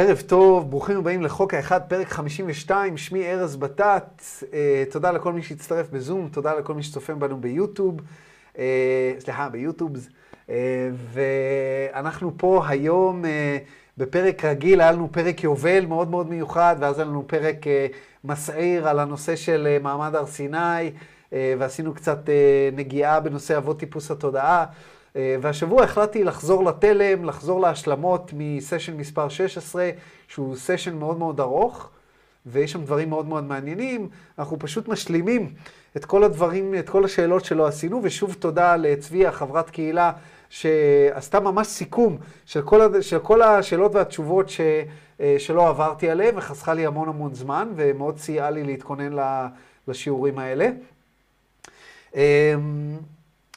[0.00, 4.22] ערב טוב, ברוכים הבאים לחוק האחד, פרק 52, שמי ארז בטט,
[4.52, 8.00] אה, תודה לכל מי שהצטרף בזום, תודה לכל מי שצופן בנו ביוטיוב,
[8.58, 9.92] אה, סליחה, ביוטיוב,
[10.50, 13.58] אה, ואנחנו פה היום אה,
[13.98, 17.86] בפרק רגיל, היה לנו פרק יובל מאוד מאוד מיוחד, ואז היה לנו פרק אה,
[18.24, 20.90] מסעיר על הנושא של אה, מעמד הר סיני,
[21.32, 24.64] אה, ועשינו קצת אה, נגיעה בנושא אבות טיפוס התודעה.
[25.16, 29.90] אה, והשבוע החלטתי לחזור לתלם, לחזור להשלמות מסשן מספר 16,
[30.28, 31.90] שהוא סשן מאוד מאוד ארוך,
[32.46, 34.08] ויש שם דברים מאוד מאוד מעניינים.
[34.38, 35.52] אנחנו פשוט משלימים
[35.96, 40.12] את כל הדברים, את כל השאלות שלא עשינו, ושוב תודה לצביה, חברת קהילה,
[40.50, 43.00] שעשתה ממש סיכום של כל, הד...
[43.00, 44.60] של כל השאלות והתשובות ש...
[45.20, 49.16] אה, שלא עברתי עליהן, וחסכה לי המון המון זמן, ומאוד סייעה לי להתכונן
[49.88, 50.70] לשיעורים האלה.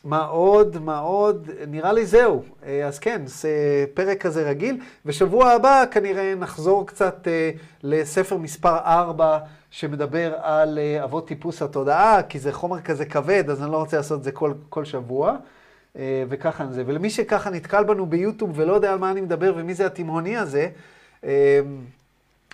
[0.03, 0.77] מה עוד?
[0.77, 1.49] מה עוד?
[1.67, 2.43] נראה לי זהו.
[2.65, 7.51] אה, אז כן, זה פרק כזה רגיל, ושבוע הבא כנראה נחזור קצת אה,
[7.83, 9.39] לספר מספר 4,
[9.71, 13.97] שמדבר על אה, אבות טיפוס התודעה, כי זה חומר כזה כבד, אז אני לא רוצה
[13.97, 15.35] לעשות את זה כל, כל שבוע.
[16.29, 16.83] וככה זה.
[16.85, 20.69] ולמי שככה נתקל בנו ביוטיוב ולא יודע על מה אני מדבר ומי זה התימהוני הזה,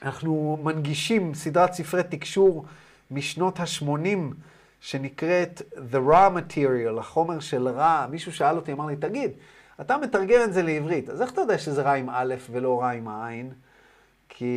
[0.01, 2.65] אנחנו מנגישים סדרת ספרי תקשור
[3.11, 4.33] משנות ה-80.
[4.81, 8.07] שנקראת The Raw Material, החומר של רע.
[8.11, 9.31] מישהו שאל אותי, אמר לי, תגיד,
[9.81, 12.89] אתה מתרגם את זה לעברית, אז איך אתה יודע שזה רע עם א' ולא רע
[12.89, 13.51] עם העין?
[14.29, 14.55] כי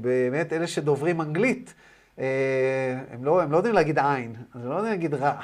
[0.00, 1.74] באמת, אלה שדוברים אנגלית,
[2.18, 2.24] אה,
[3.10, 5.40] הם לא, הם לא יודעים להגיד עין, אז הם לא יודעים להגיד רע.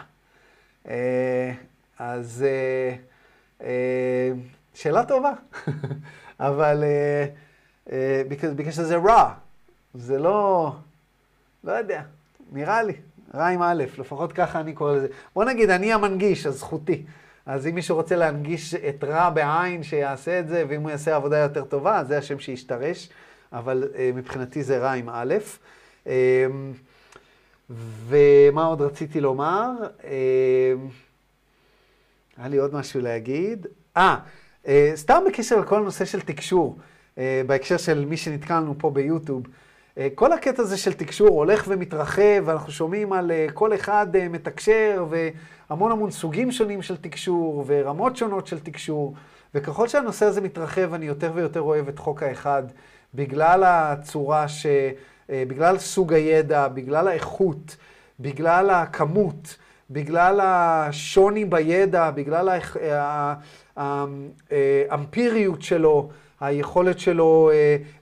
[0.89, 1.53] אה,
[1.99, 2.45] אז
[3.61, 4.33] אה,
[4.75, 5.33] שאלה טובה,
[6.41, 6.85] אבל
[8.29, 9.35] בגלל שזה רע,
[9.95, 10.73] זה לא,
[11.65, 12.03] לא יודע,
[12.53, 12.93] נראה לי.
[13.35, 15.07] רע עם א', לפחות ככה אני קורא לזה.
[15.35, 17.03] בוא נגיד, אני המנגיש, אז זכותי.
[17.47, 21.39] אז אם מישהו רוצה להנגיש את רע בעין, שיעשה את זה, ואם הוא יעשה עבודה
[21.39, 23.09] יותר טובה, אז זה השם שישתרש,
[23.53, 25.35] אבל uh, מבחינתי זה רע עם א'.
[26.05, 26.09] Uh,
[28.07, 29.71] ומה עוד רציתי לומר?
[30.01, 30.05] Uh,
[32.37, 33.67] היה לי עוד משהו להגיד.
[33.97, 34.17] אה,
[34.65, 36.79] uh, סתם בקשר לכל הנושא של תקשור,
[37.15, 39.43] uh, בהקשר של מי שנתקלנו פה ביוטיוב.
[39.99, 44.29] אה, כל הקטע הזה של תקשור הולך ומתרחב, ואנחנו שומעים על אה, כל אחד אה,
[44.29, 49.15] מתקשר, והמון המון סוגים שונים של תקשור, ורמות שונות של תקשור.
[49.55, 52.63] וככל שהנושא הזה מתרחב, אני יותר ויותר אוהב את חוק האחד,
[53.15, 54.67] בגלל הצורה ש...
[55.29, 57.77] בגלל סוג הידע, בגלל האיכות,
[58.21, 59.57] בגלל הכמות,
[59.91, 62.59] בגלל השוני בידע, בגלל
[63.77, 66.09] האמפיריות שלו,
[66.47, 67.51] היכולת שלו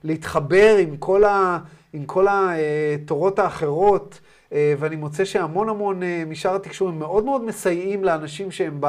[0.03, 1.59] להתחבר עם כל ה...
[1.93, 4.19] עם כל התורות האחרות,
[4.53, 8.81] אה, ואני מוצא שהמון המון אה, משאר התקשור הם מאוד מאוד מסייעים לאנשים שהם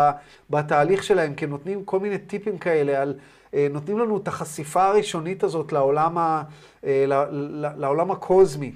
[0.50, 3.14] בתהליך שלהם, כי נותנים כל מיני טיפים כאלה על...
[3.54, 6.42] אה, נותנים לנו את החשיפה הראשונית הזאת לעולם, ה,
[7.76, 8.72] לעולם הקוזמי.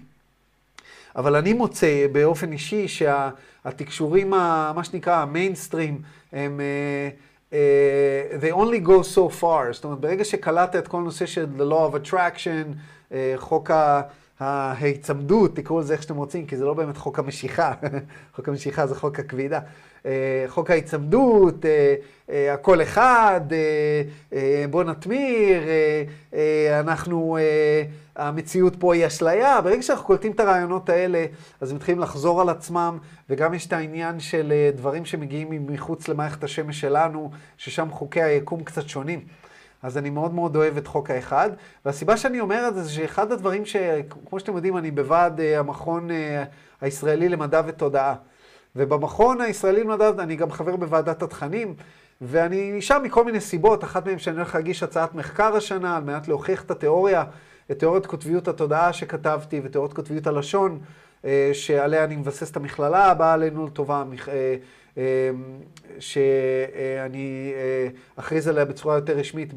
[1.17, 6.03] אבל אני מוצא באופן אישי שהתקשורים, שה, מה שנקרא המיינסטרים,
[6.33, 6.61] הם...
[7.51, 7.55] Uh,
[8.41, 9.73] they only go so far.
[9.73, 12.75] זאת אומרת, ברגע שקלטת את כל הנושא של the law of attraction,
[13.11, 13.71] uh, חוק
[14.41, 17.73] ההיצמדות, תקראו לזה איך שאתם רוצים, כי זה לא באמת חוק המשיכה,
[18.37, 19.61] חוק המשיכה זה חוק הכבידה.
[20.07, 21.95] אה, חוק ההיצמדות, אה,
[22.31, 23.41] אה, הכל אחד,
[24.71, 25.63] בוא נתמיר,
[26.81, 27.39] אנחנו,
[28.19, 29.61] המציאות פה היא אשליה.
[29.61, 31.27] ברגע שאנחנו קולטים את הרעיונות האלה,
[31.61, 32.99] אז הם מתחילים לחזור על עצמם,
[33.31, 38.89] וגם יש את העניין של דברים שמגיעים מחוץ למערכת השמש שלנו, ששם חוקי היקום קצת
[38.89, 39.21] שונים.
[39.83, 41.51] אז אני מאוד מאוד אוהב את חוק האחד.
[41.85, 46.11] והסיבה שאני אומר את זה, זה שאחד הדברים שכמו שאתם יודעים, אני בוועד אה, המכון
[46.11, 46.45] אה,
[46.81, 48.15] הישראלי למדע ותודעה.
[48.77, 51.75] ובמכון הישראלי למדע, אני גם חבר בוועדת התכנים,
[52.21, 56.29] ואני שם מכל מיני סיבות, אחת מהן שאני הולך להגיש הצעת מחקר השנה, על מנת
[56.29, 57.25] להוכיח את התיאוריה,
[57.71, 60.79] את תיאוריית קוטביות התודעה שכתבתי, ותיאוריית קוטביות הלשון,
[61.25, 64.05] אה, שעליה אני מבסס את המכללה הבאה עלינו לטובה,
[65.99, 69.53] שאני אה, אכריז עליה בצורה יותר רשמית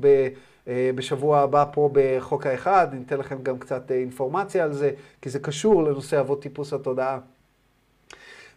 [0.67, 4.91] אה, בשבוע הבא פה בחוק האחד, אני אתן לכם גם קצת אה, אינפורמציה על זה,
[5.21, 7.19] כי זה קשור לנושא אבות טיפוס התודעה.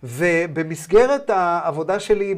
[0.03, 2.35] ובמסגרת העבודה שלי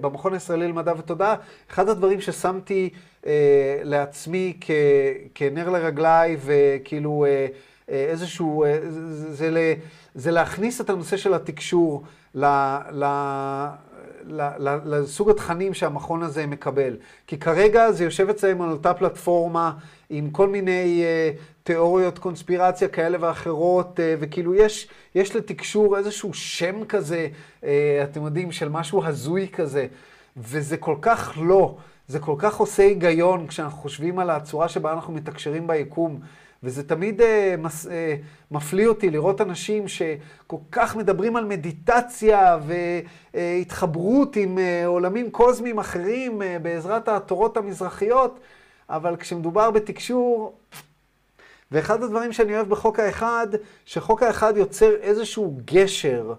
[0.00, 1.34] במכון הישראלי למדע ותודעה,
[1.70, 2.90] אחד הדברים ששמתי
[3.26, 4.70] אה, לעצמי כ,
[5.34, 7.46] כנר לרגליי וכאילו אה,
[7.88, 9.74] איזשהו, אה, זה, זה,
[10.14, 12.46] זה להכניס את הנושא של התקשור ל,
[12.92, 13.04] ל,
[14.84, 16.96] לסוג התכנים שהמכון הזה מקבל.
[17.26, 19.72] כי כרגע זה יושב אצלם על אותה פלטפורמה
[20.10, 26.84] עם כל מיני uh, תיאוריות קונספירציה כאלה ואחרות, uh, וכאילו יש, יש לתקשור איזשהו שם
[26.84, 27.28] כזה,
[27.60, 27.64] uh,
[28.04, 29.86] אתם יודעים, של משהו הזוי כזה,
[30.36, 31.76] וזה כל כך לא.
[32.10, 36.20] זה כל כך עושה היגיון כשאנחנו חושבים על הצורה שבה אנחנו מתקשרים ביקום.
[36.62, 38.16] וזה תמיד אה, מס, אה,
[38.50, 42.58] מפליא אותי לראות אנשים שכל כך מדברים על מדיטציה
[43.34, 48.40] והתחברות עם אה, עולמים קוסמיים אחרים אה, בעזרת התורות המזרחיות,
[48.88, 50.54] אבל כשמדובר בתקשור,
[51.72, 53.46] ואחד הדברים שאני אוהב בחוק האחד,
[53.84, 56.34] שחוק האחד יוצר איזשהו גשר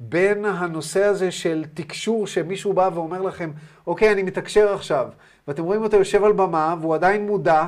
[0.00, 3.50] בין הנושא הזה של תקשור, שמישהו בא ואומר לכם,
[3.86, 5.08] אוקיי, אני מתקשר עכשיו,
[5.48, 7.66] ואתם רואים אותו יושב על במה, והוא עדיין מודע,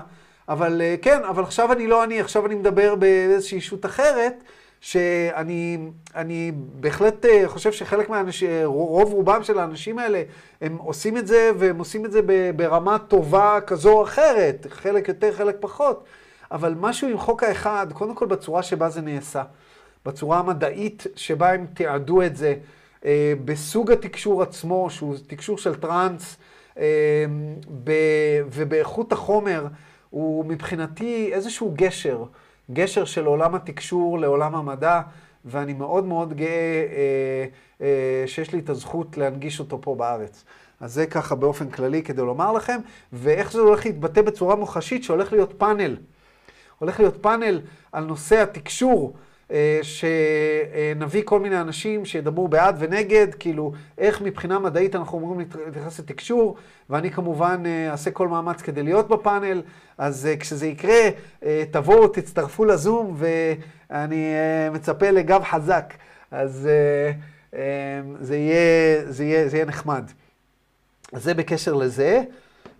[0.49, 4.45] אבל אה, כן, אבל עכשיו אני לא אני, עכשיו אני מדבר באיזושהי אישות אחרת,
[4.81, 5.79] שאני
[6.15, 10.23] אני בהחלט אה, חושב שחלק מהאנשים, רוב רובם של האנשים האלה,
[10.61, 12.21] הם עושים את זה, והם עושים את זה
[12.57, 16.05] ברמה טובה כזו או אחרת, חלק יותר, חלק פחות.
[16.51, 19.43] אבל משהו עם חוק האחד, קודם כל בצורה שבה זה נעשה,
[20.09, 22.55] בצורה המדעית שבה הם תיעדו את זה,
[23.05, 26.37] אה, בסוג התקשור עצמו, שהוא תקשור של טראנס,
[28.51, 29.67] ובאיכות החומר.
[30.11, 32.25] הוא מבחינתי איזשהו גשר,
[32.71, 35.01] גשר של עולם התקשור לעולם המדע,
[35.45, 37.47] ואני מאוד מאוד גאה אה,
[37.81, 40.45] אה, שיש לי את הזכות להנגיש אותו פה בארץ.
[40.81, 42.81] אז זה ככה באופן כללי כדי לומר לכם,
[43.13, 45.97] ואיך זה הולך להתבטא בצורה מוחשית, שהולך להיות פאנל.
[46.79, 47.61] הולך להיות פאנל
[47.93, 49.17] על נושא התקשור.
[49.51, 55.99] אה, שנביא כל מיני אנשים שידברו בעד ונגד, כאילו, איך מבחינה מדעית אנחנו אמורים להתייחס
[55.99, 56.57] לתקשור,
[56.91, 59.63] ואני כמובן אה, אעשה כל מאמץ כדי להיות בפאנל,
[59.99, 61.01] אז אה, כשזה יקרה,
[61.71, 64.33] תבואו, תצטרפו לזום, ואני
[64.73, 65.95] מצפה לגב חזק.
[66.31, 66.69] אז
[68.21, 70.11] זה יהיה, זה יהיה, זה יהיה נחמד.
[71.13, 72.23] אז זה בקשר לזה.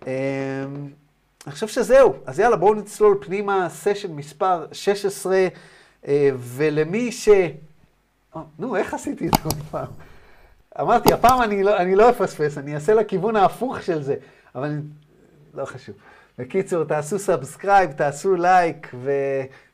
[0.03, 2.13] אני חושב שזהו.
[2.25, 5.47] אז יאללה, בואו נצלול פנימה, סשן מספר 16.
[6.07, 7.29] אה, ולמי ש...
[8.35, 9.87] אה, נו, איך עשיתי את זה עוד פעם?
[10.81, 14.15] אמרתי, הפעם אני לא, אני לא אפספס, אני אעשה לכיוון ההפוך של זה,
[14.55, 14.79] אבל.
[15.53, 15.95] לא חשוב.
[16.37, 18.91] בקיצור, תעשו subscribe, תעשו לייק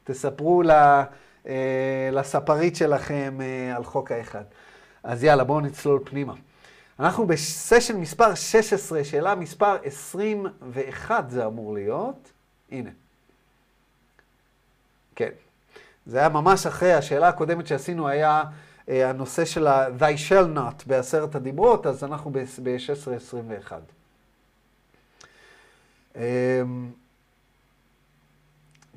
[0.03, 3.37] ותספרו אה, לספרית שלכם
[3.75, 4.43] על חוק האחד.
[5.03, 6.33] אז יאללה, בואו נצלול פנימה.
[6.99, 12.31] אנחנו בסשן מספר 16, שאלה מספר 21 זה אמור להיות.
[12.71, 12.89] הנה.
[15.15, 15.29] כן.
[16.05, 18.43] זה היה ממש אחרי, השאלה הקודמת שעשינו היה
[18.89, 23.71] אה, הנושא של ה-thy shall not בעשרת הדיברות, אז אנחנו ב-16-21.
[26.15, 26.21] אמ,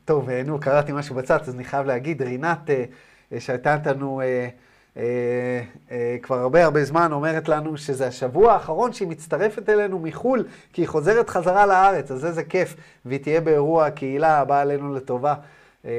[0.04, 2.84] טוב, אה, נו, קראתי משהו בצד, אז אני חייב להגיד, רינת, אה,
[3.40, 4.48] שהייתה איתנו אה,
[4.96, 10.44] אה, אה, כבר הרבה הרבה זמן, אומרת לנו שזה השבוע האחרון שהיא מצטרפת אלינו מחו"ל,
[10.72, 15.34] כי היא חוזרת חזרה לארץ, אז איזה כיף, והיא תהיה באירוע הקהילה הבאה עלינו לטובה.
[15.84, 15.90] אה,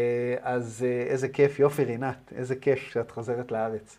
[0.41, 3.97] אז אה, איזה כיף, יופי רינת, איזה כיף שאת חוזרת לארץ.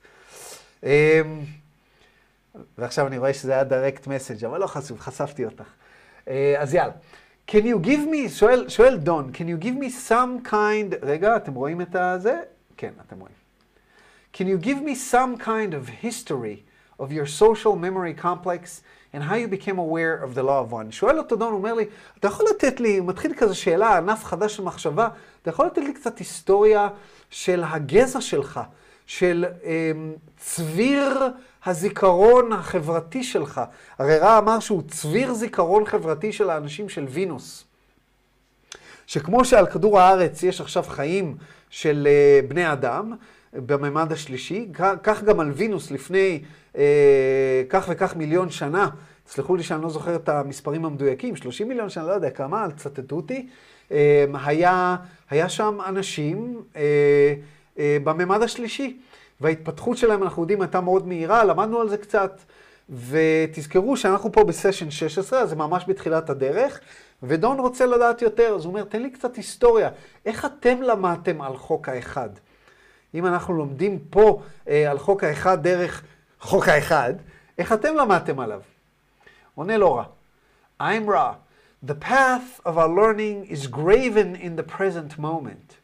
[0.84, 1.20] אה,
[2.78, 5.64] ועכשיו אני רואה שזה היה direct message, אבל לא חשוף, חשפתי אותך.
[6.58, 6.92] אז יאללה.
[7.50, 11.54] Can you give me, שואל, שואל דון, can you give me some kind, רגע, אתם
[11.54, 12.40] רואים את הזה?
[12.76, 13.34] כן, אתם רואים.
[14.34, 16.69] Can you give me some kind of history
[17.00, 18.82] of your social memory complex
[19.12, 20.92] and how you became aware of the law of one.
[20.92, 21.84] שואל אותו דון, אומר לי,
[22.18, 25.08] אתה יכול לתת לי, מתחיל כזה שאלה, ענף חדש של מחשבה,
[25.42, 26.88] אתה יכול לתת לי קצת היסטוריה
[27.30, 28.60] של הגזע שלך,
[29.06, 29.92] של אה,
[30.36, 31.22] צביר
[31.64, 33.60] הזיכרון החברתי שלך.
[33.98, 37.64] הרי רע אמר שהוא צביר זיכרון חברתי של האנשים של וינוס.
[39.06, 41.36] שכמו שעל כדור הארץ יש עכשיו חיים
[41.70, 43.12] של אה, בני אדם,
[43.52, 44.68] בממד השלישי,
[45.02, 46.42] כך גם על וינוס לפני
[46.78, 48.88] אה, כך וכך מיליון שנה,
[49.24, 52.70] תסלחו לי שאני לא זוכר את המספרים המדויקים, 30 מיליון שנה, לא יודע כמה, אל
[52.70, 53.48] תצטטו אותי,
[53.92, 54.96] אה, היה,
[55.30, 56.82] היה שם אנשים אה,
[57.78, 58.98] אה, בממד השלישי,
[59.40, 62.40] וההתפתחות שלהם, אנחנו יודעים, הייתה מאוד מהירה, למדנו על זה קצת,
[62.90, 66.80] ותזכרו שאנחנו פה בסשן 16, אז זה ממש בתחילת הדרך,
[67.22, 69.90] ודון רוצה לדעת יותר, אז הוא אומר, תן לי קצת היסטוריה,
[70.26, 72.28] איך אתם למדתם על חוק האחד?
[73.14, 76.02] אם אנחנו לומדים פה אה, על חוק האחד דרך
[76.40, 77.14] חוק האחד,
[77.58, 78.60] איך אתם למדתם עליו?
[79.54, 80.04] עונה לא רע.
[80.80, 81.34] I'm raw.
[81.82, 85.76] The path of our learning is graven in the present moment.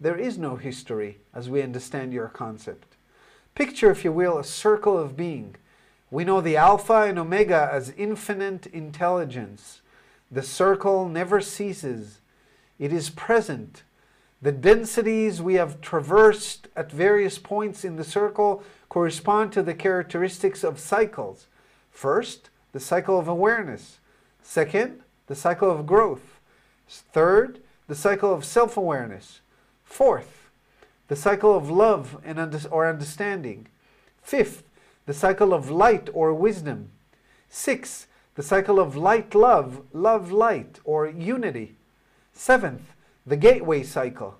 [0.00, 2.96] There is no history as we understand your concept.
[3.54, 5.54] Picture, if you will, a circle of being.
[6.10, 9.80] We know the Alpha and Omega as infinite intelligence.
[10.30, 12.20] The circle never ceases.
[12.78, 13.82] It is present.
[14.42, 20.64] The densities we have traversed at various points in the circle correspond to the characteristics
[20.64, 21.46] of cycles.
[21.92, 24.00] First, the cycle of awareness.
[24.42, 26.40] Second, the cycle of growth.
[26.88, 29.40] Third, the cycle of self awareness.
[29.84, 30.50] Fourth,
[31.06, 33.68] the cycle of love and under- or understanding.
[34.22, 34.64] Fifth,
[35.06, 36.90] the cycle of light or wisdom.
[37.48, 41.76] Sixth, the cycle of light love, love light, or unity.
[42.32, 42.91] Seventh,
[43.26, 44.34] the gateway cycle.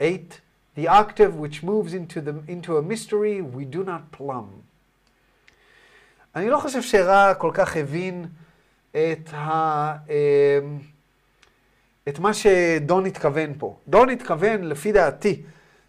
[0.00, 0.40] Eight,
[0.74, 4.62] the octave which moves into, the, into a mystery we do not plumb.
[6.36, 8.26] אני לא חושב שרע כל כך הבין
[8.90, 9.96] את, ה,
[12.08, 13.76] את מה שדון התכוון פה.
[13.88, 15.42] דון התכוון, לפי דעתי,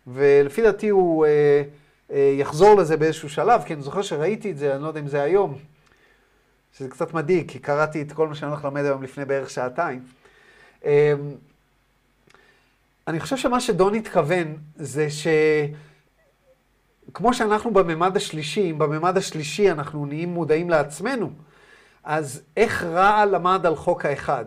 [0.08, 1.64] ולפי דעתי הוא אה,
[2.12, 5.08] אה, יחזור לזה באיזשהו שלב, כי אני זוכר שראיתי את זה, אני לא יודע אם
[5.08, 5.58] זה היום,
[6.78, 10.04] שזה קצת מדאיג, כי קראתי את כל מה שאני הולך ללמד היום לפני בערך שעתיים.
[10.86, 11.14] אה,
[13.08, 15.08] אני חושב שמה שדון התכוון זה
[17.10, 21.30] שכמו שאנחנו בממד השלישי, אם בממד השלישי אנחנו נהיים מודעים לעצמנו,
[22.04, 24.46] אז איך רע למד על חוק האחד?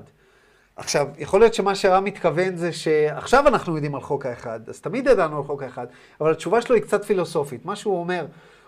[0.77, 5.07] עכשיו, יכול להיות שמה שרע מתכוון זה שעכשיו אנחנו יודעים על חוק האחד, אז תמיד
[5.07, 5.87] ידענו על חוק האחד,
[6.21, 7.65] אבל התשובה שלו היא קצת פילוסופית.
[7.65, 8.27] מה שהוא אומר,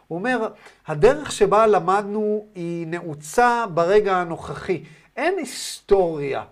[0.08, 0.48] הוא אומר,
[0.86, 4.84] הדרך שבה למדנו היא נעוצה ברגע הנוכחי.
[5.16, 6.42] אין היסטוריה.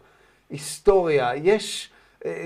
[0.50, 1.89] היסטוריה, יש,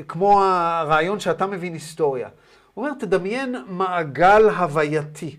[0.09, 2.29] כמו הרעיון שאתה מבין היסטוריה.
[2.75, 5.37] הוא אומר, תדמיין מעגל הווייתי.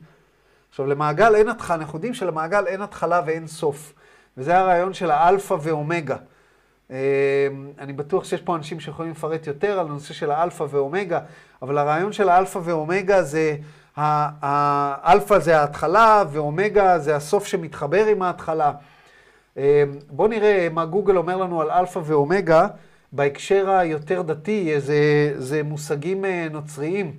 [0.70, 3.94] עכשיו, למעגל אין התחלה, אנחנו יודעים שלמעגל אין התחלה ואין סוף.
[4.38, 6.16] וזה הרעיון של האלפא ואומגה.
[6.90, 6.96] אמ,
[7.80, 11.20] אני בטוח שיש פה אנשים שיכולים לפרט יותר על הנושא של האלפא ואומגה,
[11.62, 13.56] אבל הרעיון של האלפא ואומגה זה,
[13.96, 18.72] האלפא זה ההתחלה ואומגה זה הסוף שמתחבר עם ההתחלה.
[19.58, 19.62] אמ,
[20.10, 22.68] בואו נראה מה גוגל אומר לנו על אלפא ואומגה
[23.13, 27.13] בהקשר היותר דתי, זה, זה מושגים אה, נוצריים.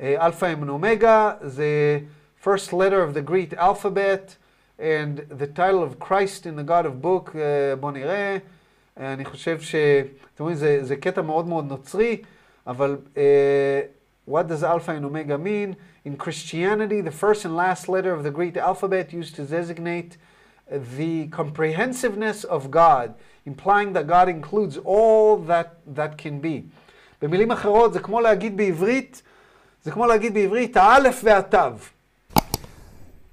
[0.00, 1.98] אה, אלפא עם אומגה זה
[2.42, 4.36] first letter of the Greek alphabet,
[4.78, 8.36] and the title of Christ in the God of book, uh, בוא נראה.
[8.36, 9.74] Uh, אני חושב ש...
[10.34, 12.22] אתם רואים, זה, זה קטע מאוד מאוד נוצרי,
[12.66, 13.18] אבל uh,
[14.30, 15.76] what does alpha and omega mean?
[16.04, 20.16] In Christianity, the first and last letter of the Greek alphabet used to designate
[20.70, 23.14] the comprehensiveness of God,
[23.45, 26.61] Implying that God includes all that, that can be.
[27.21, 29.21] במילים אחרות, זה כמו להגיד בעברית,
[29.83, 31.57] זה כמו להגיד בעברית, האלף והתו.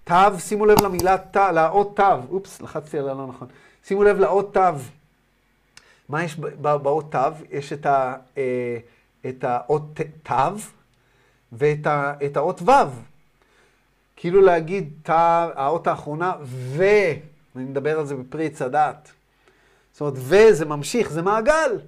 [0.04, 3.48] תו, שימו לב למילה תו, לאות תו, אופס, לחצתי על הלא נכון.
[3.84, 4.60] שימו לב לאות תו.
[6.08, 7.18] מה יש באות תו?
[7.50, 8.78] יש את, ה, אה,
[9.28, 10.34] את האות תו
[11.52, 12.72] ואת האות וו.
[14.16, 15.12] כאילו להגיד תו,
[15.54, 16.84] האות האחרונה, ו...
[17.56, 19.12] אני מדבר על זה בפרי הדת.
[19.98, 21.78] זאת אומרת, ו זה ממשיך, זה מעגל.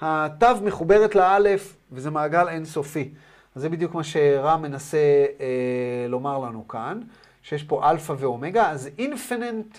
[0.00, 3.08] התו מחוברת לאלף, וזה מעגל אינסופי.
[3.54, 4.98] אז זה בדיוק מה שרע מנסה
[5.40, 7.00] אה, לומר לנו כאן.
[7.42, 9.78] שיש פה אלפא ואומגה, אז infinite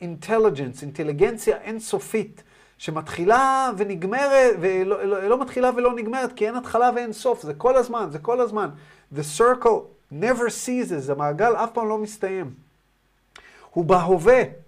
[0.00, 2.42] intelligence, אינטליגנציה אינסופית,
[2.78, 7.76] שמתחילה ונגמרת, ולא לא, לא מתחילה ולא נגמרת, כי אין התחלה ואין סוף, זה כל
[7.76, 8.68] הזמן, זה כל הזמן.
[9.14, 12.54] The circle never ceases, המעגל אף פעם לא מסתיים.
[13.70, 14.67] הוא בהווה.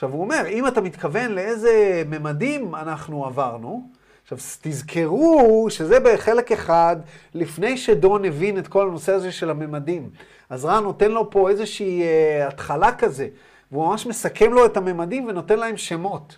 [0.00, 3.88] עכשיו, הוא אומר, אם אתה מתכוון לאיזה ממדים אנחנו עברנו,
[4.22, 6.96] עכשיו, תזכרו שזה בחלק אחד,
[7.34, 10.10] לפני שדון הבין את כל הנושא הזה של הממדים.
[10.50, 13.28] אז רן נותן לו פה איזושהי uh, התחלה כזה,
[13.72, 16.36] והוא ממש מסכם לו את הממדים ונותן להם שמות.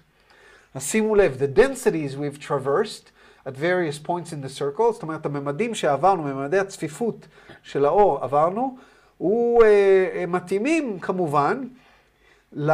[0.75, 3.11] אז שימו לב, the densities we've traversed
[3.47, 7.27] at various points in the circle, זאת אומרת, הממדים שעברנו, ממדי הצפיפות
[7.63, 8.77] של האור עברנו,
[9.19, 9.67] הוא uh,
[10.27, 11.63] מתאימים כמובן
[12.53, 12.71] ל,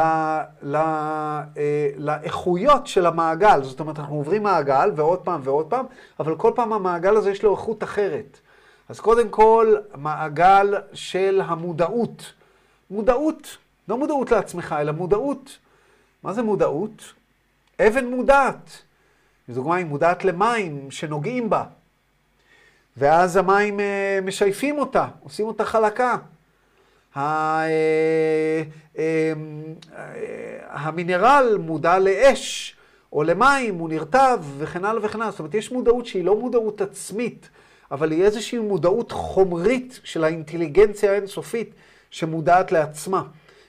[0.61, 1.57] ל, uh,
[1.97, 3.59] לאיכויות של המעגל.
[3.63, 5.85] זאת אומרת, אנחנו עוברים מעגל ועוד פעם ועוד פעם,
[6.19, 8.39] אבל כל פעם המעגל הזה יש לו איכות אחרת.
[8.89, 12.33] אז קודם כל, מעגל של המודעות.
[12.89, 13.57] מודעות,
[13.87, 15.57] לא מודעות לעצמך, אלא מודעות.
[16.23, 17.13] מה זה מודעות?
[17.81, 18.81] אבן מודעת.
[19.49, 21.63] לדוגמה, היא מודעת למים שנוגעים בה.
[22.97, 26.17] ואז המים אה, משייפים אותה, עושים אותה חלקה.
[27.17, 27.65] אה,
[28.97, 29.33] אה,
[30.69, 32.75] המינרל מודע לאש
[33.13, 35.31] או למים, הוא נרטב וכן הלאה וכן הלאה.
[35.31, 37.49] זאת אומרת, יש מודעות שהיא לא מודעות עצמית,
[37.91, 41.73] אבל היא איזושהי מודעות חומרית של האינטליגנציה האינסופית
[42.09, 43.23] שמודעת לעצמה.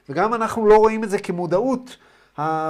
[0.09, 1.97] וגם אנחנו לא רואים את זה כמודעות.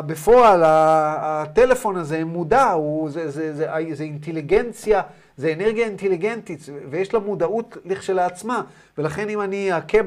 [0.07, 5.03] בפועל, הטלפון הזה מודע, הוא, זה, זה, זה, זה, זה אינטליגנציה,
[5.41, 8.63] זה אנרגיה אינטליגנטית, ויש לה מודעות לכשלעצמה,
[8.99, 9.99] ולכן אם אני אכה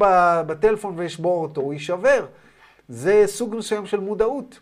[0.48, 2.26] בטלפון ואשבור אותו, הוא יישבר.
[2.90, 4.60] זה סוג מסוים של מודעות.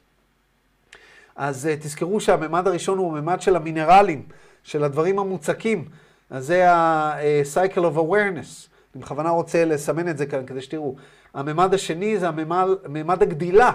[1.35, 4.23] אז אה, תזכרו שהממד הראשון הוא הממד של המינרלים,
[4.63, 5.85] של הדברים המוצקים.
[6.29, 8.69] אז זה ה-cycle of awareness.
[8.95, 10.95] אני בכוונה רוצה לסמן את זה כאן כדי שתראו.
[11.33, 13.71] הממד השני זה הממד הגדילה.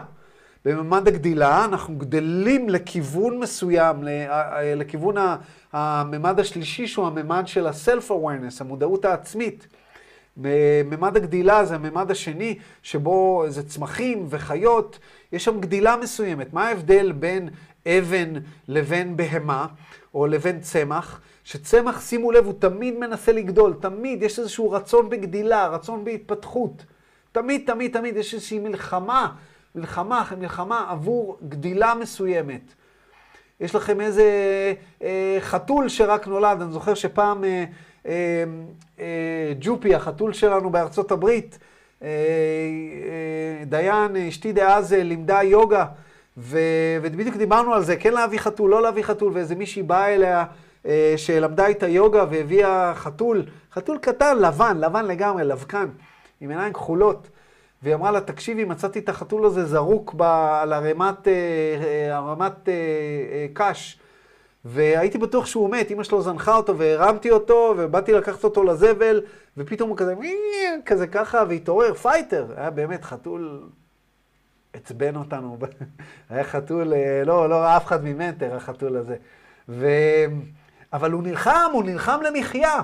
[0.66, 3.96] בממד הגדילה אנחנו גדלים לכיוון מסוים,
[4.76, 5.14] לכיוון
[5.72, 9.66] הממד השלישי שהוא הממד של ה-self-awareness, המודעות העצמית.
[10.36, 14.98] ממד הגדילה זה הממד השני, שבו זה צמחים וחיות,
[15.32, 16.52] יש שם גדילה מסוימת.
[16.52, 17.48] מה ההבדל בין
[17.86, 18.32] אבן
[18.68, 19.66] לבין בהמה,
[20.14, 21.20] או לבין צמח?
[21.44, 26.84] שצמח, שימו לב, הוא תמיד מנסה לגדול, תמיד יש איזשהו רצון בגדילה, רצון בהתפתחות.
[27.32, 29.32] תמיד, תמיד, תמיד יש איזושהי מלחמה,
[29.76, 32.74] מלחמה, מלחמה עבור גדילה מסוימת.
[33.60, 34.24] יש לכם איזה
[35.02, 37.64] אה, חתול שרק נולד, אני זוכר שפעם אה,
[38.06, 38.44] אה,
[39.00, 41.58] אה, ג'ופי, החתול שלנו בארצות הברית,
[42.02, 45.86] אה, אה, דיין, אשתי דאז אה, לימדה יוגה,
[46.36, 46.58] ו,
[47.02, 50.44] ובדיוק דיברנו על זה, כן להביא חתול, לא להביא חתול, ואיזה מישהי באה אליה
[50.86, 53.42] אה, שלמדה את היוגה והביאה חתול,
[53.72, 55.86] חתול קטן, לבן, לבן לגמרי, לבקן,
[56.40, 57.28] עם עיניים כחולות.
[57.86, 60.22] והיא אמרה לה, תקשיבי, מצאתי את החתול הזה זרוק ב,
[60.62, 63.98] על ערימת אה, ערמת, אה, קש,
[64.64, 69.22] והייתי בטוח שהוא מת, אמא שלו זנחה אותו והרמתי אותו, ובאתי לקחת אותו לזבל,
[69.56, 70.14] ופתאום הוא כזה,
[70.86, 72.46] כזה ככה, והתעורר, fighter.
[72.56, 73.68] היה באמת חתול,
[74.72, 75.58] עצבן אותנו.
[76.30, 76.92] היה חתול,
[77.26, 79.16] לא, לא ראה אף אחד ממטר, החתול הזה.
[79.68, 79.88] ו...
[80.92, 82.80] אבל הוא נלחם, הוא נלחם למחיה.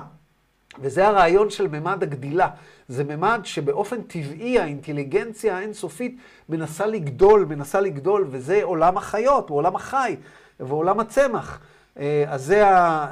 [0.79, 2.49] וזה הרעיון של ממד הגדילה.
[2.93, 6.17] זה ממד שבאופן טבעי האינטליגנציה האינסופית
[6.49, 10.15] מנסה לגדול, מנסה לגדול, וזה עולם החיות, הוא עולם החי,
[10.59, 11.59] ועולם הצמח.
[11.99, 12.63] אה, אז זה,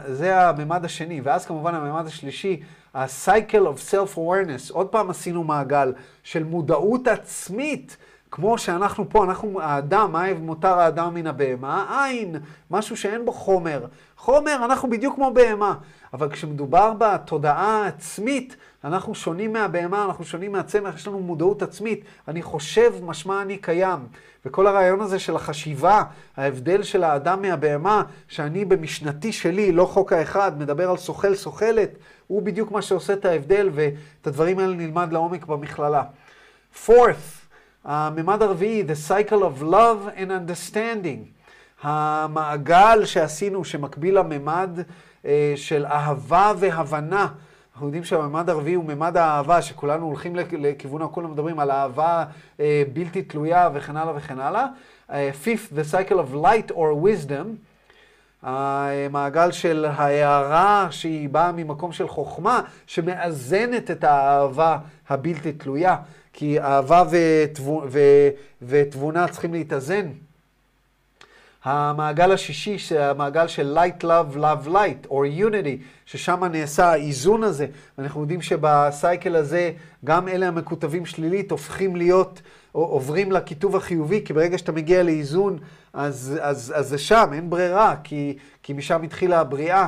[0.08, 1.22] זה הממד השני.
[1.22, 2.62] ואז כמובן הממד השלישי,
[2.94, 4.74] ה-cycle of self-awareness.
[4.74, 7.98] עוד פעם עשינו מעגל של מודעות עצמית.
[8.32, 12.04] כמו שאנחנו פה, אנחנו האדם, מה מותר האדם מן הבהמה?
[12.06, 12.36] עין,
[12.72, 13.86] משהו שאין בו חומר.
[14.18, 15.76] חומר, אנחנו בדיוק כמו בהמה.
[16.14, 22.06] אבל כשמדובר בתודעה העצמית, אנחנו שונים מהבהמה, אנחנו שונים מהצמח, יש לנו מודעות עצמית.
[22.28, 24.00] אני חושב משמע אני קיים.
[24.46, 26.04] וכל הרעיון הזה של החשיבה,
[26.38, 31.90] ההבדל של האדם מהבהמה, שאני במשנתי שלי, לא חוק האחד, מדבר על סוכל סוכלת,
[32.28, 36.04] הוא בדיוק מה שעושה את ההבדל, ואת הדברים האלה נלמד לעומק במכללה.
[36.86, 37.41] fourth,
[37.86, 41.42] הממד הרביעי, the cycle of love and understanding.
[41.82, 44.70] המעגל שעשינו, שמקביל לממד
[45.26, 47.28] אה, של אהבה והבנה.
[47.74, 52.26] אנחנו יודעים שהממד הרביעי הוא ממד האהבה, שכולנו הולכים לכיוון, כולם מדברים על אהבה
[52.60, 54.68] אה, בלתי תלויה וכן הלאה וכן הלאה.
[55.12, 57.58] Uh, fifth, the cycle of light or wisdom.
[58.42, 64.78] המעגל של ההערה שהיא באה ממקום של חוכמה, שמאזנת את האהבה
[65.10, 65.96] הבלתי תלויה.
[66.34, 67.04] כי אהבה
[68.62, 70.08] ותבונה צריכים להתאזן.
[71.64, 77.68] המעגל השישי, המעגל של light, love, love, light, or unity, ששם נעשה האיזון הזה.
[77.98, 79.72] ואנחנו יודעים שבסייקל הזה,
[80.06, 82.42] גם אלה המקוטבים שלילית הופכים להיות,
[82.72, 85.58] עוברים לכיתוב החיובי, כי ברגע שאתה מגיע לאיזון,
[85.94, 89.88] אז, אז, אז זה שם, אין ברירה, כי, כי משם התחילה הבריאה.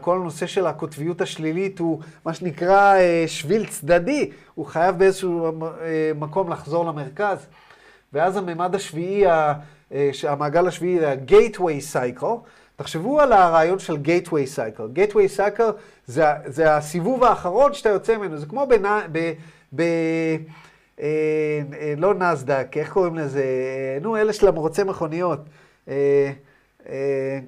[0.00, 6.12] כל הנושא של הקוטביות השלילית הוא מה שנקרא אה, שביל צדדי, הוא חייב באיזשהו אה,
[6.14, 7.46] מקום לחזור למרכז.
[8.12, 9.54] ואז הממד השביעי, אה,
[10.28, 12.26] המעגל השביעי ה-gateway cycle.
[12.76, 14.98] תחשבו על הרעיון של gateway cycle.
[14.98, 15.72] gateway cycle
[16.06, 19.00] זה, זה הסיבוב האחרון שאתה יוצא ממנו, זה כמו בנ...
[19.12, 19.32] ב...
[19.76, 19.82] ב
[21.96, 23.42] לא נסדק, איך קוראים לזה?
[23.42, 25.40] אה, נו, אלה של המרוצי מכוניות.
[25.88, 26.30] אה,
[26.88, 27.38] אה,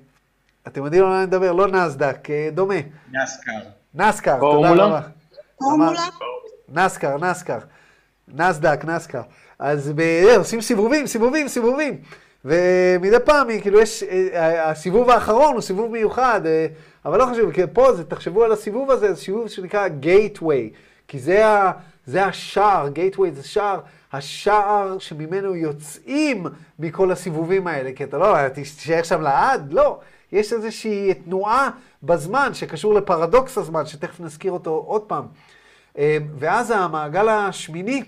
[0.66, 1.52] אתם יודעים על מה אני מדבר?
[1.52, 2.74] לא נסדק, אה, דומה.
[3.12, 3.52] נסקר.
[3.94, 5.00] נסקר, תודה רבה.
[5.58, 6.02] פורמולה?
[6.68, 7.58] נסקר, נסקר.
[8.28, 9.22] נסדק, נסקר.
[9.58, 10.00] אז ב...
[10.00, 11.96] אה, עושים סיבובים, סיבובים, סיבובים.
[12.44, 16.40] ומדי פעם, כאילו, יש, אה, הסיבוב האחרון הוא סיבוב מיוחד,
[17.04, 20.74] אבל לא חשוב, כי פה, זה, תחשבו על הסיבוב הזה, זה סיבוב שנקרא gateway,
[21.08, 21.72] כי זה, ה,
[22.06, 23.80] זה השער, gateway זה שער,
[24.12, 26.46] השער שממנו יוצאים
[26.78, 30.00] מכל הסיבובים האלה, כי אתה לא, תישאר שם לעד, לא.
[30.32, 31.70] יש איזושהי תנועה
[32.02, 35.26] בזמן שקשור לפרדוקס הזמן, שתכף נזכיר אותו עוד פעם.
[35.98, 38.02] אה, ואז המעגל השמיני,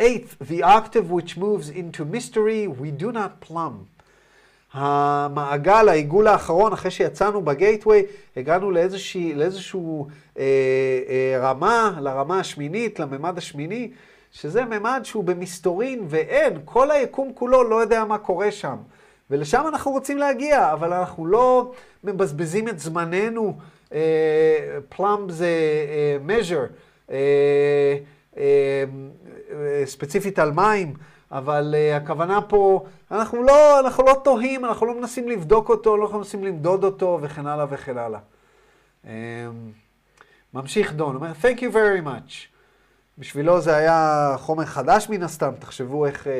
[0.00, 3.93] eighth, the octave which moves into mystery we do not plumb.
[4.74, 8.02] המעגל, העיגול האחרון, אחרי שיצאנו בגייטווי,
[8.36, 10.08] הגענו לאיזושהי, לאיזשהו
[10.38, 10.42] אה,
[11.08, 13.90] אה, רמה, לרמה השמינית, לממד השמיני,
[14.32, 18.76] שזה ממד שהוא במסתורין ואין, כל היקום כולו לא יודע מה קורה שם.
[19.30, 21.72] ולשם אנחנו רוצים להגיע, אבל אנחנו לא
[22.04, 23.56] מבזבזים את זמננו,
[24.88, 25.48] פלאם זה
[26.26, 26.72] measure,
[28.36, 28.44] אה,
[29.50, 30.94] אה, ספציפית על מים,
[31.34, 36.12] אבל uh, הכוונה פה, אנחנו לא, אנחנו לא תוהים, אנחנו לא מנסים לבדוק אותו, לא
[36.12, 38.20] מנסים למדוד אותו, וכן הלאה וכן הלאה.
[39.04, 39.08] Um,
[40.54, 42.32] ממשיך דון, אומר, Thank you very much.
[43.18, 46.26] בשבילו זה היה חומר חדש מן הסתם, תחשבו איך...
[46.26, 46.30] Uh,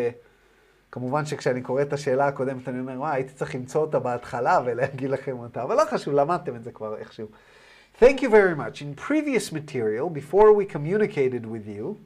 [0.93, 5.11] כמובן שכשאני קורא את השאלה הקודמת, אני אומר, וואי, הייתי צריך למצוא אותה בהתחלה ולהגיד
[5.11, 7.27] לכם אותה, אבל לא חשוב, למדתם את זה כבר איכשהו.
[8.01, 8.83] Thank you very much.
[8.83, 11.97] In previous material, before we communicated with you,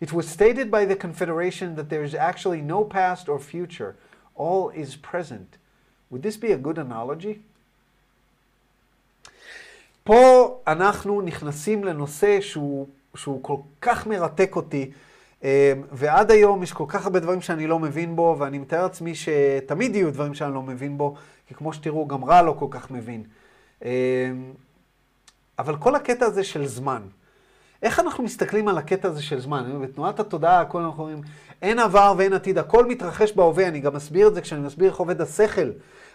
[0.00, 3.94] it was stated by the Confederation that there is actually no past or future.
[4.34, 5.58] All is present.
[6.10, 7.38] Would this be a good analogy?
[10.04, 14.90] פה אנחנו נכנסים לנושא שהוא, שהוא כל כך מרתק אותי,
[15.92, 19.94] ועד היום יש כל כך הרבה דברים שאני לא מבין בו, ואני מתאר לעצמי שתמיד
[19.94, 21.14] יהיו דברים שאני לא מבין בו,
[21.48, 23.24] כי כמו שתראו, גם רע לא כל כך מבין.
[25.58, 27.02] אבל כל הקטע הזה של זמן,
[27.82, 29.82] איך אנחנו מסתכלים על הקטע הזה של זמן?
[29.82, 31.20] בתנועת התודעה, הכל אנחנו אומרים,
[31.62, 34.96] אין עבר ואין עתיד, הכל מתרחש בהווה, אני גם מסביר את זה כשאני מסביר איך
[34.96, 35.70] עובד השכל.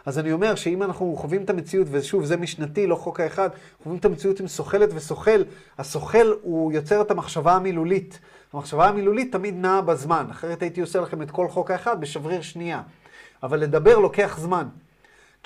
[0.05, 3.49] אז אני אומר שאם אנחנו חווים את המציאות, ושוב, זה משנתי, לא חוק האחד,
[3.83, 5.43] חווים את המציאות עם סוחלת וסוחל,
[5.77, 8.19] הסוחל הוא יוצר את המחשבה המילולית.
[8.53, 12.81] המחשבה המילולית תמיד נעה בזמן, אחרת הייתי עושה לכם את כל חוק האחד בשבריר שנייה.
[13.43, 14.67] אבל לדבר לוקח זמן.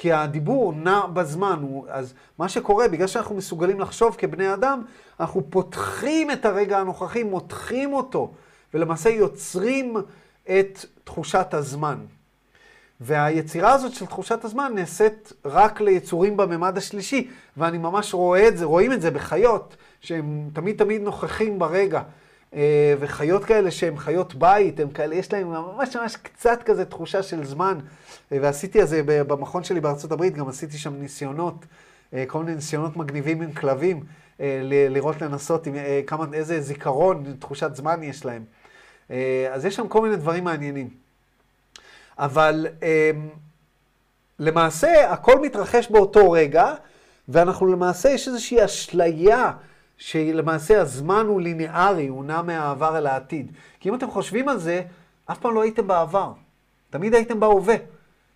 [0.02, 4.82] כי הדיבור נע בזמן, הוא, אז מה שקורה, בגלל שאנחנו מסוגלים לחשוב כבני אדם,
[5.20, 8.32] אנחנו פותחים את הרגע הנוכחי, מותחים אותו,
[8.74, 9.96] ולמעשה יוצרים
[10.44, 11.98] את תחושת הזמן.
[13.02, 18.66] והיצירה הזאת של תחושת הזמן נעשית רק ליצורים בממד השלישי, ואני ממש רואה את זה,
[18.66, 22.02] רואים את זה בחיות, שהם תמיד תמיד נוכחים ברגע.
[23.00, 27.46] וחיות כאלה שהן חיות בית, הם כאלה, יש להם ממש ממש קצת כזה תחושה של
[27.46, 27.80] זמן.
[28.32, 31.66] ועשיתי את זה במכון שלי בארצות הברית, גם עשיתי שם ניסיונות,
[32.28, 34.04] כל מיני ניסיונות מגניבים עם כלבים,
[34.90, 35.76] לראות, לנסות עם
[36.08, 38.44] כמה, איזה זיכרון, תחושת זמן יש להם.
[39.52, 40.90] אז יש שם כל מיני דברים מעניינים.
[42.20, 42.68] אבל
[44.40, 46.74] למעשה הכל מתרחש באותו רגע,
[47.30, 49.52] ואנחנו למעשה, יש איזושהי אשליה
[50.00, 53.52] שלמעשה הזמן הוא ליניארי, הוא נע מהעבר אל העתיד.
[53.80, 54.82] כי אם אתם חושבים על זה,
[55.32, 56.32] אף פעם לא הייתם בעבר.
[56.90, 57.76] תמיד הייתם בהווה.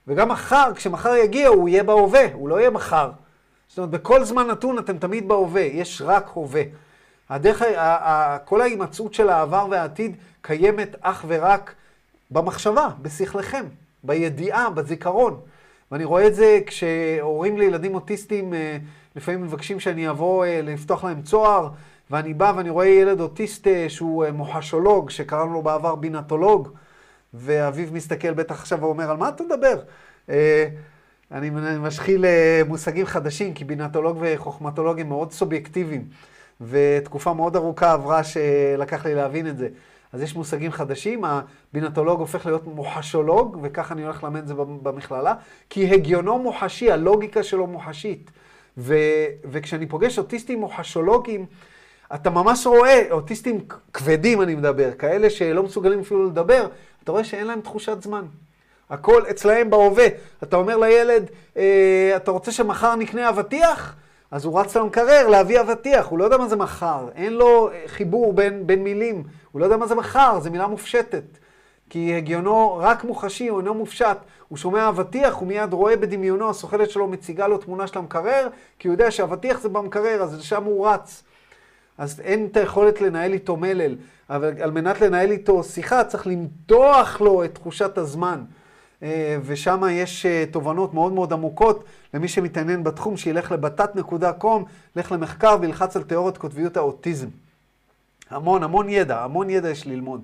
[0.08, 3.12] וגם מחר, כשמחר יגיע, הוא יהיה בהווה, הוא לא יהיה מחר.
[3.67, 6.62] זאת אומרת, בכל זמן נתון אתם תמיד בהווה, יש רק הווה.
[7.30, 7.62] הדרך,
[8.45, 11.73] כל ההימצאות של העבר והעתיד קיימת אך ורק
[12.32, 13.65] במחשבה, בשכלכם,
[14.04, 15.39] בידיעה, בזיכרון.
[15.93, 18.53] ואני רואה את זה כשהורים לילדים אוטיסטים
[19.15, 21.69] לפעמים מבקשים שאני אבוא לפתוח להם צוהר,
[22.12, 26.69] ואני בא ואני רואה ילד אוטיסט שהוא מוחשולוג, שקראנו לו בעבר בינטולוג,
[27.34, 29.79] ואביו מסתכל בטח עכשיו ואומר, על מה אתה מדבר?
[31.32, 32.25] אני משחיל
[32.67, 36.06] מושגים חדשים, כי בינטולוג וחוכמטולוג הם מאוד סובייקטיביים,
[36.62, 39.67] ותקופה מאוד ארוכה עברה שלקח לי להבין את זה.
[40.13, 45.34] אז יש מושגים חדשים, הבינטולוג הופך להיות מוחשולוג, וככה אני הולך ללמד את זה במכללה,
[45.69, 48.32] כי הגיונו מוחשי, הלוגיקה שלו מוחשית.
[48.78, 48.95] ו,
[49.52, 51.45] וכשאני פוגש אוטיסטים מוחשולוגים,
[52.15, 53.60] אתה ממש רואה, אוטיסטים
[53.93, 56.67] כבדים אני מדבר, כאלה שלא מסוגלים אפילו לדבר,
[57.04, 58.26] אתה רואה שאין להם תחושת זמן.
[58.89, 60.08] הכל אצלהם בהווה.
[60.43, 63.95] אתה אומר לילד, אה, אתה רוצה שמחר נקנה אבטיח?
[64.34, 68.34] אז הוא רץ למקרר להביא אבטיח, הוא לא יודע מה זה מחר, אין לו חיבור
[68.34, 71.24] בין, בין מילים, הוא לא יודע מה זה מחר, זו מילה מופשטת.
[71.89, 74.17] כי הגיונו רק מוחשי, הוא אינו מופשט.
[74.48, 78.48] הוא שומע אבטיח, הוא מיד רואה בדמיונו, הסוכלת שלו מציגה לו תמונה של המקרר,
[78.80, 81.24] כי הוא יודע שאבטיח זה במקרר, אז לשם הוא רץ.
[81.98, 83.96] אז אין את היכולת לנהל איתו מלל,
[84.30, 88.43] אבל על מנת לנהל איתו שיחה צריך למתוח לו את תחושת הזמן.
[89.44, 94.63] ושם יש תובנות מאוד מאוד עמוקות למי שמתעניין בתחום, שילך לבתת.com,
[94.96, 97.28] לך למחקר וילחץ על תיאוריית קוטביות האוטיזם.
[98.30, 100.22] המון, המון ידע, המון ידע יש ללמוד.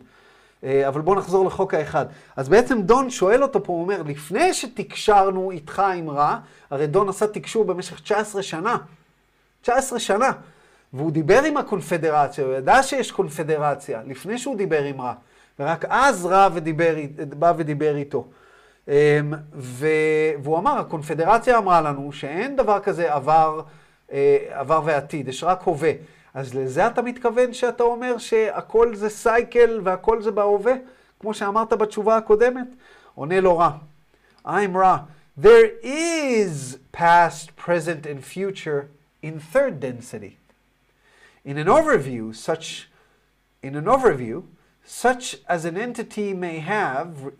[0.64, 2.06] אבל בואו נחזור לחוק האחד.
[2.36, 6.38] אז בעצם דון שואל אותו פה, הוא אומר, לפני שתקשרנו איתך עם רע,
[6.70, 8.78] הרי דון עשה תקשור במשך 19 שנה.
[9.62, 10.32] 19 שנה.
[10.94, 15.14] והוא דיבר עם הקונפדרציה, הוא ידע שיש קונפדרציה, לפני שהוא דיבר עם רע.
[15.60, 16.96] ורק אז רע ודיבר,
[17.30, 18.28] בא ודיבר איתו.
[19.54, 23.62] והוא אמר, הקונפדרציה אמרה לנו שאין דבר כזה עבר,
[24.50, 25.92] עבר ועתיד, יש רק הווה.
[26.34, 30.74] אז לזה אתה מתכוון שאתה אומר שהכל זה סייקל והכל זה בהווה?
[31.20, 32.68] כמו שאמרת בתשובה הקודמת?
[33.16, 33.72] עונה לו רע.
[34.46, 34.98] I'm רע.
[35.42, 38.90] There is past, present and future
[39.24, 40.38] in third density.
[41.46, 42.90] In an overview, such,
[43.64, 44.44] in an overview,
[44.86, 47.32] such as an entity may have,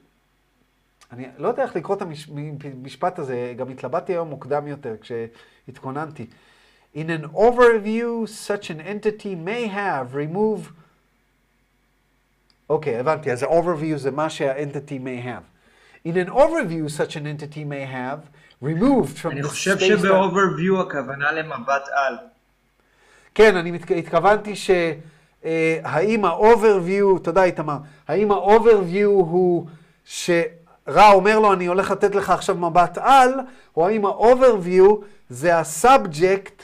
[1.14, 6.26] אני לא יודע איך לקרוא את המשפט הזה, גם התלבטתי היום מוקדם יותר כשהתכוננתי.
[6.96, 10.72] In an overview, such an entity may have remove...
[12.70, 15.44] אוקיי, okay, הבנתי, אז ה-overview זה מה שה-entity may have.
[16.08, 18.20] In an overview, such an entity may have
[18.64, 22.18] removed from אני חושב שב-overview הכוונה למבט על.
[23.36, 29.68] כן, אני התכוונתי שהאם ה-overview, תודה איתמר, האם ה-overview הוא
[30.90, 33.34] שרע אומר לו אני הולך לתת לך עכשיו מבט על,
[33.78, 36.64] או האם ה-overview זה ה-subject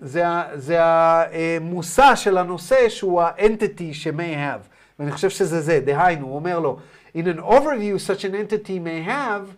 [0.00, 4.68] זה, זה המושא של הנושא שהוא ה-entity ש-may have.
[4.98, 6.78] ואני חושב שזה זה, דהיינו, הוא אומר לו,
[7.16, 9.56] in an overview such an entity may have,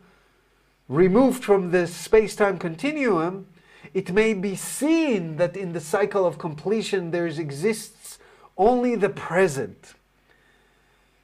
[0.90, 3.46] removed from the space-time continuum,
[3.94, 8.18] it may be seen that in the cycle of completion there exists
[8.56, 9.94] only the present.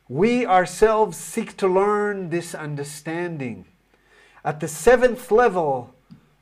[0.08, 3.66] We ourselves seek to learn this understanding.
[4.42, 5.94] At the seventh level,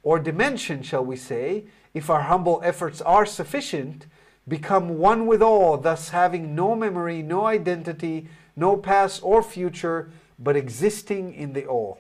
[0.05, 4.07] or dimension, shall we say, if our humble efforts are sufficient,
[4.47, 10.55] become one with all, thus having no memory, no identity, no past or future, but
[10.55, 11.99] existing in the all.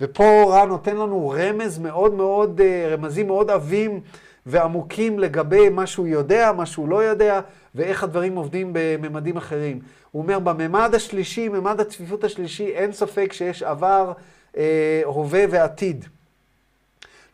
[0.00, 4.00] ופה רע נותן לנו רמז מאוד מאוד, רמזים מאוד עבים
[4.46, 7.40] ועמוקים לגבי מה שהוא יודע, מה שהוא לא יודע,
[7.74, 9.80] ואיך הדברים עובדים בממדים אחרים.
[10.16, 14.12] הוא אומר, בממד השלישי, ממד הצפיפות השלישי, אין ספק שיש עבר,
[14.56, 16.04] אה, הווה ועתיד.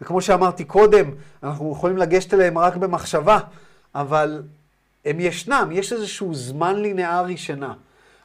[0.00, 1.10] וכמו שאמרתי קודם,
[1.42, 3.38] אנחנו יכולים לגשת אליהם רק במחשבה,
[3.94, 4.42] אבל
[5.04, 7.72] הם ישנם, יש איזשהו זמן לינארי שנע.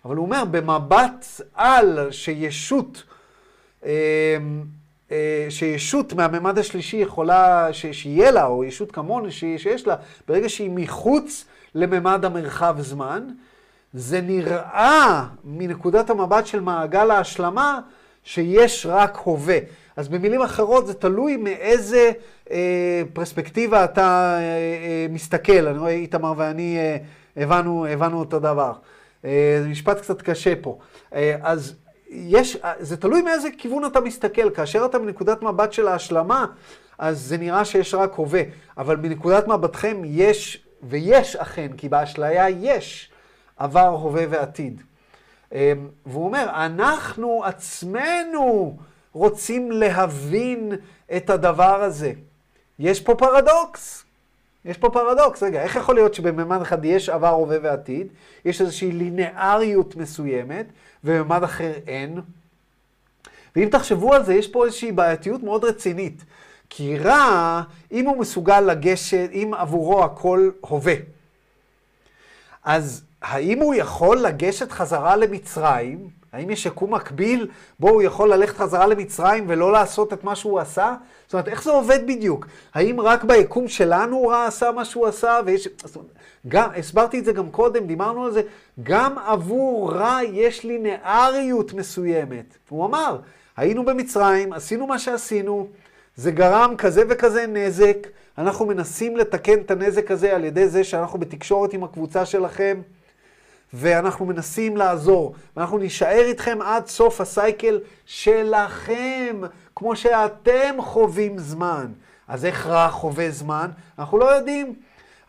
[0.06, 3.04] אבל הוא אומר, במבט על שישות,
[3.86, 4.38] אה,
[5.12, 9.96] אה, שישות מהממד השלישי יכולה, ש, שיהיה לה, או ישות כמוני שיש לה,
[10.28, 13.28] ברגע שהיא מחוץ לממד המרחב זמן,
[13.94, 17.80] זה נראה מנקודת המבט של מעגל ההשלמה
[18.24, 19.58] שיש רק הווה.
[19.96, 22.12] אז במילים אחרות זה תלוי מאיזה
[22.52, 25.68] אה, פרספקטיבה אתה אה, אה, מסתכל.
[25.68, 26.98] אני רואה איתמר ואני אה,
[27.44, 28.74] הבנו, הבנו אותו דבר.
[29.26, 30.78] אה, זה משפט קצת קשה פה.
[31.14, 31.76] אה, אז
[32.10, 34.50] יש, אה, זה תלוי מאיזה כיוון אתה מסתכל.
[34.50, 36.46] כאשר אתה מנקודת מבט של ההשלמה,
[36.98, 38.42] אז זה נראה שיש רק הווה.
[38.78, 43.12] אבל מנקודת מבטכם יש, ויש אכן, כי באשליה יש
[43.58, 44.82] עבר, הווה ועתיד.
[45.54, 45.74] אה,
[46.06, 48.78] והוא אומר, אנחנו עצמנו
[49.14, 50.72] רוצים להבין
[51.18, 52.12] את הדבר הזה.
[52.80, 54.04] יש פה פרדוקס.
[54.66, 55.44] יש פה פרדוקס.
[55.44, 58.08] רגע, איך יכול להיות שבממד אחד יש עבר, הווה ועתיד,
[58.46, 60.66] יש איזושהי לינאריות מסוימת,
[61.04, 62.22] ובממד אחר אין?
[63.56, 66.24] ואם תחשבו על זה, יש פה איזושהי בעייתיות מאוד רצינית.
[66.70, 70.94] כי רע, אם הוא מסוגל לגשת, אם עבורו הכל הווה,
[72.64, 77.48] אז האם הוא יכול לגשת חזרה למצרים, האם יש יקום מקביל
[77.80, 80.96] בו הוא יכול ללכת חזרה למצרים ולא לעשות את מה שהוא עשה?
[81.26, 82.48] זאת אומרת, איך זה עובד בדיוק?
[82.74, 85.40] האם רק ביקום שלנו רע עשה מה שהוא עשה?
[85.46, 85.68] ויש...
[86.48, 88.42] גם, הסברתי את זה גם קודם, דיברנו על זה,
[88.84, 92.58] גם עבור רע יש לינאריות מסוימת.
[92.70, 93.20] הוא אמר,
[93.58, 95.68] היינו במצרים, עשינו מה שעשינו,
[96.16, 97.98] זה גרם כזה וכזה נזק,
[98.38, 102.82] אנחנו מנסים לתקן את הנזק הזה על ידי זה שאנחנו בתקשורת עם הקבוצה שלכם.
[103.74, 109.42] ואנחנו מנסים לעזור, ואנחנו נישאר איתכם עד סוף הסייקל שלכם,
[109.76, 111.88] כמו שאתם חווים זמן.
[112.28, 113.70] אז איך רע חווה זמן?
[114.00, 114.74] אנחנו לא יודעים.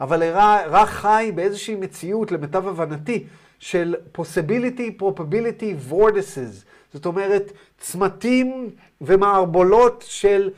[0.01, 3.27] אבל רע, רע חי באיזושהי מציאות, למיטב הבנתי,
[3.59, 6.64] של possibility, probability, vortices.
[6.92, 8.70] זאת אומרת, צמתים
[9.01, 10.51] ומערבולות של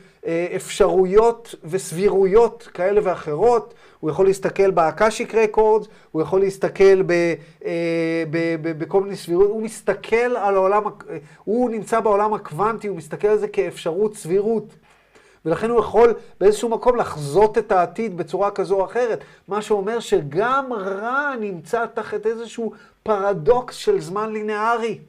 [0.55, 3.73] אפשרויות וסבירויות כאלה ואחרות.
[3.99, 7.01] הוא יכול להסתכל באקשיק רקורדס, הוא יכול להסתכל
[7.63, 8.23] אה,
[8.61, 10.83] בכל מיני סבירות, הוא מסתכל על העולם,
[11.43, 14.65] הוא נמצא בעולם הקוונטי, הוא מסתכל על זה כאפשרות סבירות.
[15.45, 19.23] ולכן הוא יכול באיזשהו מקום לחזות את העתיד בצורה כזו או אחרת.
[19.47, 24.99] מה שאומר שגם רע נמצא תחת איזשהו פרדוקס של זמן לינארי.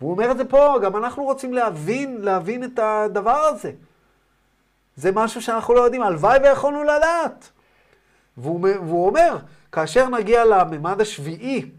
[0.00, 3.72] והוא אומר את זה פה, גם אנחנו רוצים להבין, להבין את הדבר הזה.
[4.98, 7.50] זה משהו שאנחנו לא יודעים, הלוואי ויכולנו לדעת.
[8.36, 9.36] והוא, והוא אומר,
[9.72, 11.70] כאשר נגיע לממד השביעי,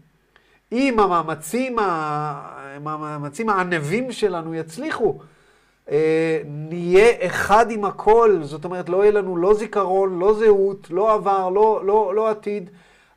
[0.72, 5.18] אם המאמצים, המאמצים הענבים שלנו יצליחו,
[5.90, 11.14] אה, נהיה אחד עם הכל, זאת אומרת, לא יהיה לנו לא זיכרון, לא זהות, לא
[11.14, 12.70] עבר, לא, לא, לא עתיד,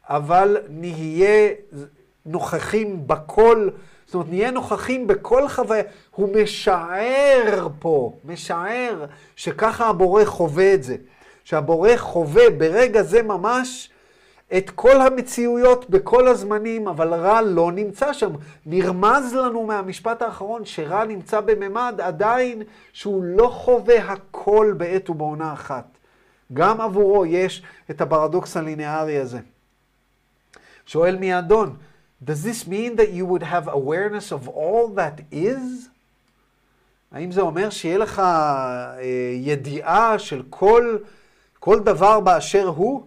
[0.09, 1.49] אבל נהיה
[2.25, 3.69] נוכחים בכל,
[4.13, 5.84] זאת אומרת, נהיה נוכחים בכל חוויה.
[6.12, 10.95] הוא משער פה, משער שככה הבורא חווה את זה.
[11.43, 13.89] שהבורא חווה ברגע זה ממש
[14.58, 18.32] את כל המציאויות בכל הזמנים, אבל רע לא נמצא שם.
[18.65, 25.86] נרמז לנו מהמשפט האחרון שרע נמצא בממד עדיין שהוא לא חווה הכל בעת ובעונה אחת.
[26.54, 29.39] גם עבורו יש את הפרדוקס הלינארי הזה.
[30.86, 31.76] שואל מי אדון,
[32.22, 35.88] does this mean that you would have awareness of all that is?
[37.12, 39.00] האם זה אומר שיהיה לך אה,
[39.34, 40.98] ידיעה של כל...
[41.61, 43.02] כל דבר באשר הוא,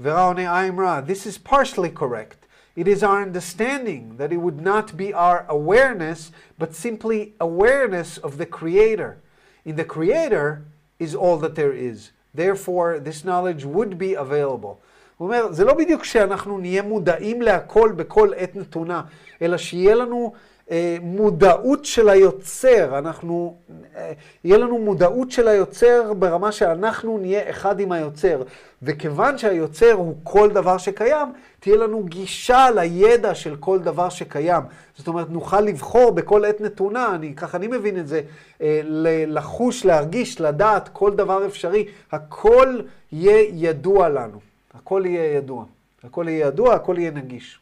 [0.00, 1.00] ורע עונה I'm רע.
[1.06, 2.46] This is partially correct.
[2.76, 8.36] It is our understanding that it would not be our awareness, but simply awareness of
[8.38, 9.18] the Creator.
[9.64, 10.64] In the Creator
[10.98, 12.10] is all that there is.
[12.34, 14.80] therefore this knowledge would be available.
[15.19, 19.01] הוא אומר, זה לא בדיוק שאנחנו נהיה מודעים להכל בכל עת נתונה,
[19.41, 20.33] אלא שיהיה לנו
[20.71, 23.55] אה, מודעות של היוצר, אנחנו,
[23.95, 24.11] אה,
[24.43, 28.41] יהיה לנו מודעות של היוצר ברמה שאנחנו נהיה אחד עם היוצר.
[28.83, 31.27] וכיוון שהיוצר הוא כל דבר שקיים,
[31.59, 34.63] תהיה לנו גישה לידע של כל דבר שקיים.
[34.97, 38.21] זאת אומרת, נוכל לבחור בכל עת נתונה, אני, ככה אני מבין את זה,
[38.61, 38.81] אה,
[39.27, 41.85] לחוש, להרגיש, לדעת כל דבר אפשרי.
[42.11, 44.48] הכל יהיה ידוע לנו.
[44.74, 45.64] הכל יהיה ידוע.
[46.04, 47.60] הכל יהיה ידוע, הכל יהיה נגיש.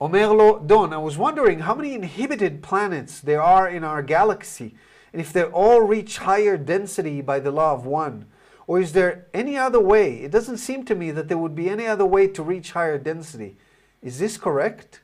[0.00, 4.74] אומר לו, דון, I was wondering how many inhibited planets there are in our galaxy,
[5.12, 8.26] and if they all reach higher density by the law of one.
[8.66, 10.22] Or is there any other way?
[10.22, 12.98] It doesn't seem to me that there would be any other way to reach higher
[12.98, 13.56] density.
[14.02, 15.00] Is this correct?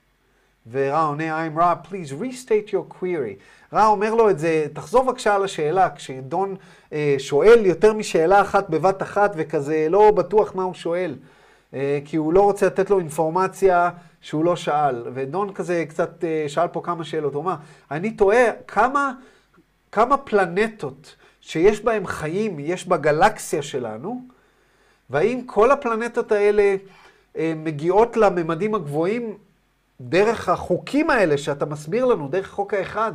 [0.72, 3.36] ורע עונה, I'm Ra, please restate your query.
[3.74, 6.56] רע אומר לו את זה, תחזור בבקשה על השאלה, כשדון
[6.94, 11.16] אה, שואל יותר משאלה אחת בבת אחת וכזה לא בטוח מה הוא שואל,
[11.74, 13.90] אה, כי הוא לא רוצה לתת לו אינפורמציה
[14.22, 15.04] שהוא לא שאל.
[15.14, 17.56] ודון כזה קצת אה, שאל פה כמה שאלות, הוא אמר,
[17.92, 19.14] אני תוהה כמה,
[19.92, 24.22] כמה פלנטות שיש בהן חיים יש בגלקסיה שלנו,
[25.10, 26.76] והאם כל הפלנטות האלה
[27.38, 29.38] אה, מגיעות לממדים הגבוהים
[30.02, 33.14] דרך החוקים האלה שאתה מסביר לנו, דרך חוק האחד.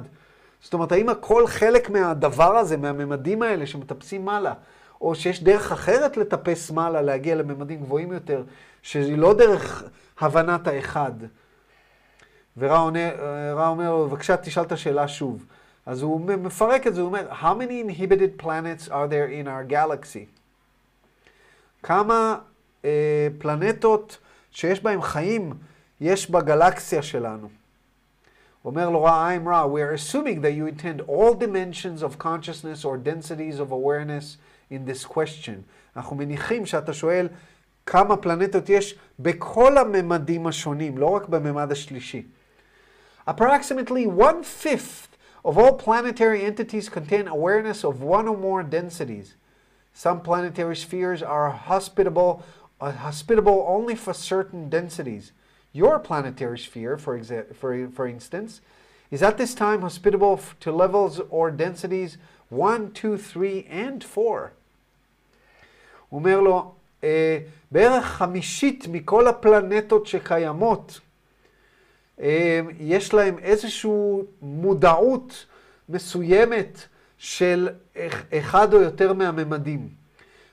[0.62, 4.54] זאת אומרת, האם הכל חלק מהדבר הזה, מהממדים האלה שמטפסים מעלה,
[5.00, 8.42] או שיש דרך אחרת לטפס מעלה, להגיע לממדים גבוהים יותר,
[8.82, 9.84] שהיא לא דרך
[10.20, 11.12] הבנת האחד.
[12.56, 12.78] ורע
[13.58, 15.44] אומר לו, בבקשה תשאל את השאלה שוב.
[15.86, 19.72] אז הוא מפרק את זה, הוא אומר, How many inhibited planets are there in our
[19.72, 20.26] galaxy?
[21.82, 22.38] כמה
[22.84, 24.18] אה, פלנטות
[24.50, 25.54] שיש בהם חיים
[26.01, 27.47] יש בגלקסיה שלנו?
[28.65, 32.83] אומר לו רע, I'm רע, we are assuming that you intend all dimensions of consciousness
[32.85, 34.37] or densities of awareness
[34.71, 35.63] in this question.
[35.95, 37.27] אנחנו מניחים שאתה שואל
[37.85, 42.23] כמה פלנטות יש בכל הממדים השונים, לא רק בממד השלישי.
[43.27, 45.15] Approximately one-fifth
[45.45, 49.35] of all planetary entities contain awareness of one or more densities.
[49.93, 52.43] Some planetary spheres are hospitable,
[52.81, 55.31] uh, hospitable only for certain densities.
[55.72, 58.60] Your planetary sphere, for, exa- for, for instance,
[59.10, 64.50] is at this time hospitable to levels or densities 1, 2, 3, and 4.
[66.08, 67.38] הוא אומר לו, אה,
[67.70, 71.00] בערך חמישית מכל הפלנטות שקיימות,
[72.20, 73.90] אה, יש להם איזושהי
[74.42, 75.46] מודעות
[75.88, 76.86] מסוימת
[77.18, 77.68] של
[78.38, 79.88] אחד או יותר מהממדים.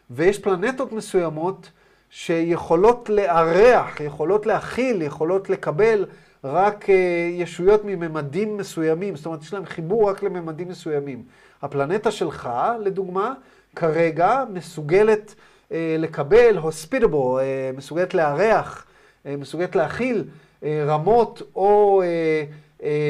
[0.09, 1.71] ויש פלנטות מסוימות
[2.09, 6.05] שיכולות לארח, יכולות להכיל, יכולות לקבל
[6.43, 11.23] רק אה, ישויות מממדים מסוימים, זאת אומרת, יש להם חיבור רק לממדים מסוימים.
[11.61, 13.33] הפלנטה שלך, לדוגמה,
[13.75, 15.35] כרגע מסוגלת
[15.71, 18.85] אה, לקבל, hospitable, אה, מסוגלת לארח,
[19.25, 20.23] מסוגלת להכיל
[20.63, 22.03] רמות או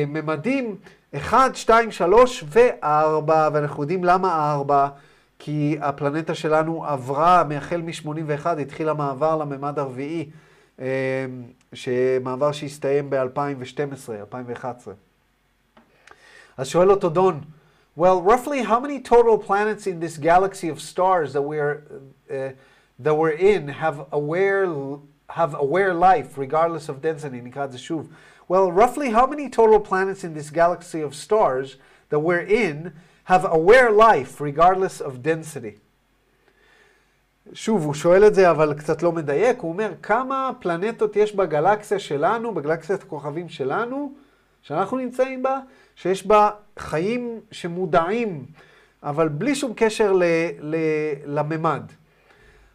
[0.07, 0.75] ממדים
[1.15, 4.87] 1, 2, 3 ו-4, ואנחנו יודעים למה 4.
[5.38, 10.30] כי הפלנטה שלנו עברה, מהחל מ-81, התחיל המעבר לממד הרביעי,
[10.78, 10.84] אמ,
[12.22, 14.94] מעבר שהסתיים ב-2012, 2011.
[16.56, 17.40] אז שואל אותו דון,
[17.98, 21.82] well, roughly how many total planets in this galaxy of stars that we're,
[22.30, 22.52] uh,
[22.98, 24.66] that we're in have aware,
[25.28, 27.42] have aware life regardless of density?
[27.42, 28.08] נקרא את זה שוב.
[28.48, 31.76] Well, roughly how many total planets in this galaxy of stars
[32.10, 32.92] that we're in
[33.27, 35.79] have aware life regardless of density.
[37.53, 39.59] שוב, הוא שואל את זה, אבל קצת לא מדייק.
[39.59, 44.13] הוא אומר, כמה פלנטות יש בגלקסיה שלנו, בגלקסיית הכוכבים שלנו,
[44.61, 45.59] שאנחנו נמצאים בה,
[45.95, 48.45] שיש בה חיים שמודעים,
[49.03, 50.23] אבל בלי שום קשר ל,
[50.59, 50.75] ל,
[51.25, 51.83] לממד.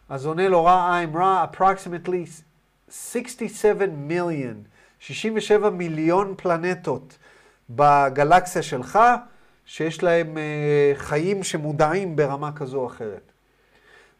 [0.09, 2.29] אז עונה לו רע I'm רע, approximately
[2.89, 4.63] 67 מיליון,
[4.99, 7.17] 67 מיליון פלנטות
[7.69, 8.99] בגלקסיה שלך,
[9.65, 13.31] שיש להם uh, חיים שמודעים ברמה כזו או אחרת.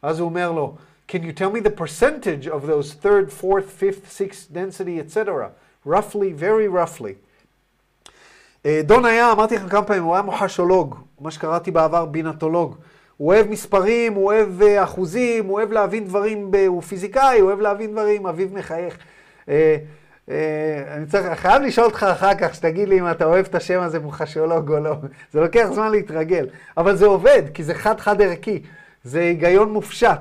[0.02, 0.74] אז הוא אומר לו,
[1.08, 5.50] Can you tell me the percentage of those third, fourth, fifth, sixth density, etc.
[5.86, 7.14] roughly, very roughly.
[8.62, 12.76] Uh, דון היה, אמרתי לכם כמה פעמים, הוא היה מוחשולוג, מה שקראתי בעבר בינתולוג.
[13.16, 16.50] הוא אוהב מספרים, הוא אוהב uh, אחוזים, הוא אוהב להבין דברים.
[16.66, 18.98] הוא פיזיקאי, הוא אוהב להבין דברים, אביו מחייך.
[20.30, 23.80] אה, אני צריך, חייב לשאול אותך אחר כך, שתגיד לי אם אתה אוהב את השם
[23.80, 24.94] הזה מוחשיולוג או לא.
[25.32, 26.46] זה לוקח זמן להתרגל.
[26.76, 28.62] אבל זה עובד, כי זה חד-חד ערכי.
[29.04, 30.20] זה היגיון מופשט.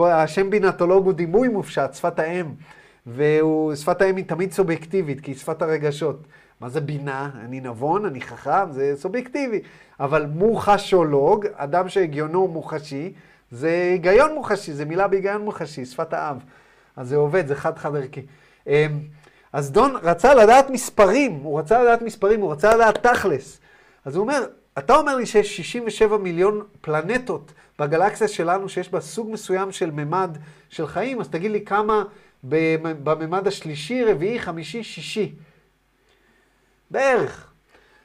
[0.00, 2.46] השם בינתולוג הוא דימוי מופשט, שפת האם.
[3.06, 6.26] ושפת האם היא תמיד סובייקטיבית, כי היא שפת הרגשות.
[6.60, 7.30] מה זה בינה?
[7.44, 9.60] אני נבון, אני חכם, זה סובייקטיבי.
[10.00, 13.12] אבל מוחשולוג, אדם שהגיונו מוחשי,
[13.50, 16.36] זה היגיון מוחשי, זה מילה בהיגיון מוחשי, שפת האב.
[16.96, 18.22] אז זה עובד, זה חד-חד ערכי.
[19.52, 23.60] אז דון רצה לדעת מספרים, הוא רצה לדעת מספרים, הוא רצה לדעת תכלס.
[24.04, 24.46] אז הוא אומר,
[24.78, 30.38] אתה אומר לי שיש 67 מיליון פלנטות בגלקסיה שלנו שיש בה סוג מסוים של ממד
[30.68, 32.04] של חיים, אז תגיד לי כמה
[32.42, 35.34] בממד השלישי, רביעי, חמישי, שישי.
[36.90, 37.46] בערך.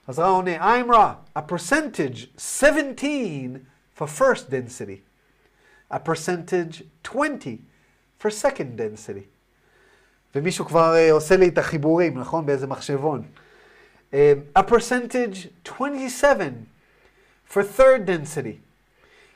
[0.08, 3.66] אז רע עונה, I'm raw, a percentage 17
[3.96, 5.02] for first density,
[5.90, 7.66] a percentage 20
[8.20, 9.35] for second density.
[10.35, 12.47] ומישהו כבר uh, עושה לי את החיבורים, נכון?
[12.47, 13.23] באיזה מחשבון.
[14.13, 14.15] Uh,
[14.59, 16.67] a percentage 27
[17.49, 18.61] for third density.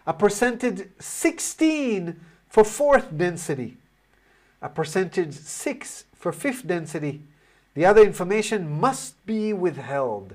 [0.07, 2.15] A percentage 16
[2.51, 3.77] for fourth density.
[4.63, 7.21] A percentage 6 for fifth density.
[7.75, 10.35] The other information must be withheld.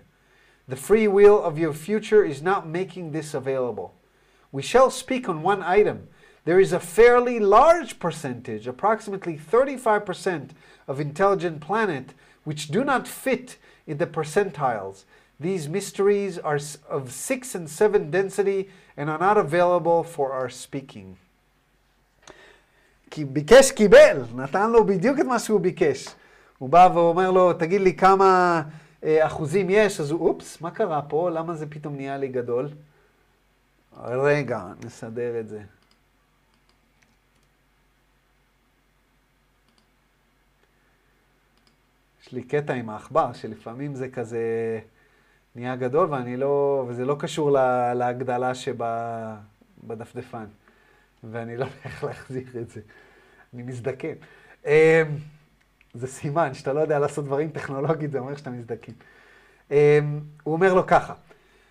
[0.68, 3.94] The free will of your future is not making this available.
[4.52, 6.08] We shall speak on one item.
[6.46, 10.50] There is a fairly large percentage, approximately 35%
[10.88, 15.04] of intelligent planet, which do not fit in the percentiles.
[15.40, 21.18] These mysteries are of 6 and 7 density and are not available for our speaking.
[23.12, 26.08] כי ביקש קיבל, נתן לו בדיוק את מה שהוא ביקש.
[26.58, 28.62] הוא בא ואומר לו, תגיד לי כמה
[29.04, 31.30] אה, אחוזים יש, אז הוא, אופס, מה קרה פה?
[31.30, 32.70] למה זה פתאום נהיה לי גדול?
[34.04, 35.60] רגע, נסדר את זה.
[42.27, 44.41] יש לי קטע עם העכבר, שלפעמים זה כזה
[45.55, 48.53] נהיה גדול, ואני לא, וזה לא קשור לה, להגדלה
[49.85, 50.45] שבדפדפן.
[51.25, 52.81] ואני לא יודע איך להחזיר את זה.
[53.55, 54.13] אני מזדקן.
[54.67, 54.71] אמ,
[55.95, 58.93] זה סימן שאתה לא יודע לעשות דברים טכנולוגית, זה אומר שאתה מזדקן.
[59.71, 61.15] אמ, הוא אומר לו ככה.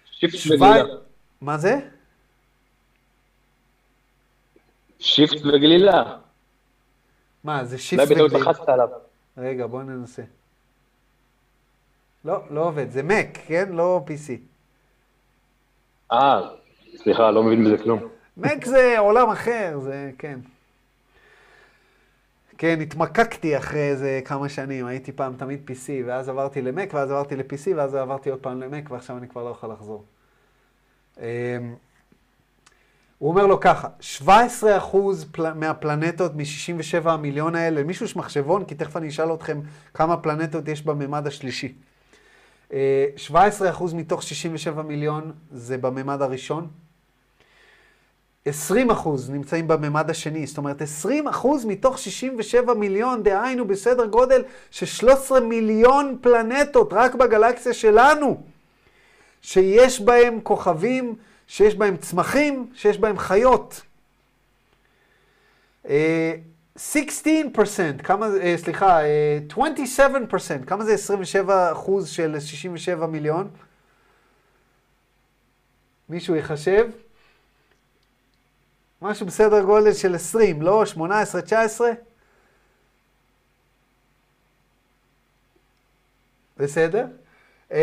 [0.05, 0.83] שיפט וגלילה.
[1.41, 1.79] מה זה?
[4.99, 6.17] שיפט וגלילה.
[7.43, 8.25] מה, זה שיפט וגלילה?
[8.25, 8.39] וגלילה?
[8.39, 8.87] אולי בטעות לחצת עליו.
[9.37, 10.23] רגע, בוא ננסה.
[12.25, 12.91] לא, לא עובד.
[12.91, 13.69] זה Mac, כן?
[13.71, 14.31] לא PC.
[16.11, 16.41] אה,
[16.95, 17.99] סליחה, לא מבין בזה כלום.
[18.41, 20.39] Mac זה עולם אחר, זה, כן.
[22.57, 27.35] כן, התמקקתי אחרי איזה כמה שנים, הייתי פעם תמיד PC, ואז עברתי ל-Mac, ואז עברתי
[27.35, 30.03] ל-PC, ואז עברתי עוד פעם ל-Mac, ועכשיו אני כבר לא יכול לחזור.
[31.19, 31.25] אמ,
[33.17, 35.53] הוא אומר לו ככה, 17 אחוז פל...
[35.53, 39.59] מהפלנטות מ-67 המיליון האלה, מישהו יש מחשבון, כי תכף אני אשאל אתכם
[39.93, 41.73] כמה פלנטות יש בממד השלישי.
[43.15, 46.67] 17 אחוז מתוך 67 מיליון זה בממד הראשון.
[48.45, 54.43] 20 אחוז נמצאים בממד השני, זאת אומרת 20 אחוז מתוך 67 מיליון, דהיינו בסדר גודל
[54.71, 58.43] של 13 מיליון פלנטות רק בגלקסיה שלנו,
[59.41, 61.15] שיש בהם כוכבים,
[61.47, 63.81] שיש בהם צמחים, שיש בהם חיות.
[66.77, 66.79] 16%,
[68.03, 68.99] כמה, זה, סליחה,
[69.49, 73.49] 27%, כמה זה 27 אחוז של 67 מיליון?
[76.09, 76.89] מישהו יחשב?
[79.01, 81.91] משהו בסדר גודל של 20, לא 18, 19?
[86.57, 87.05] בסדר?
[87.71, 87.77] אמ,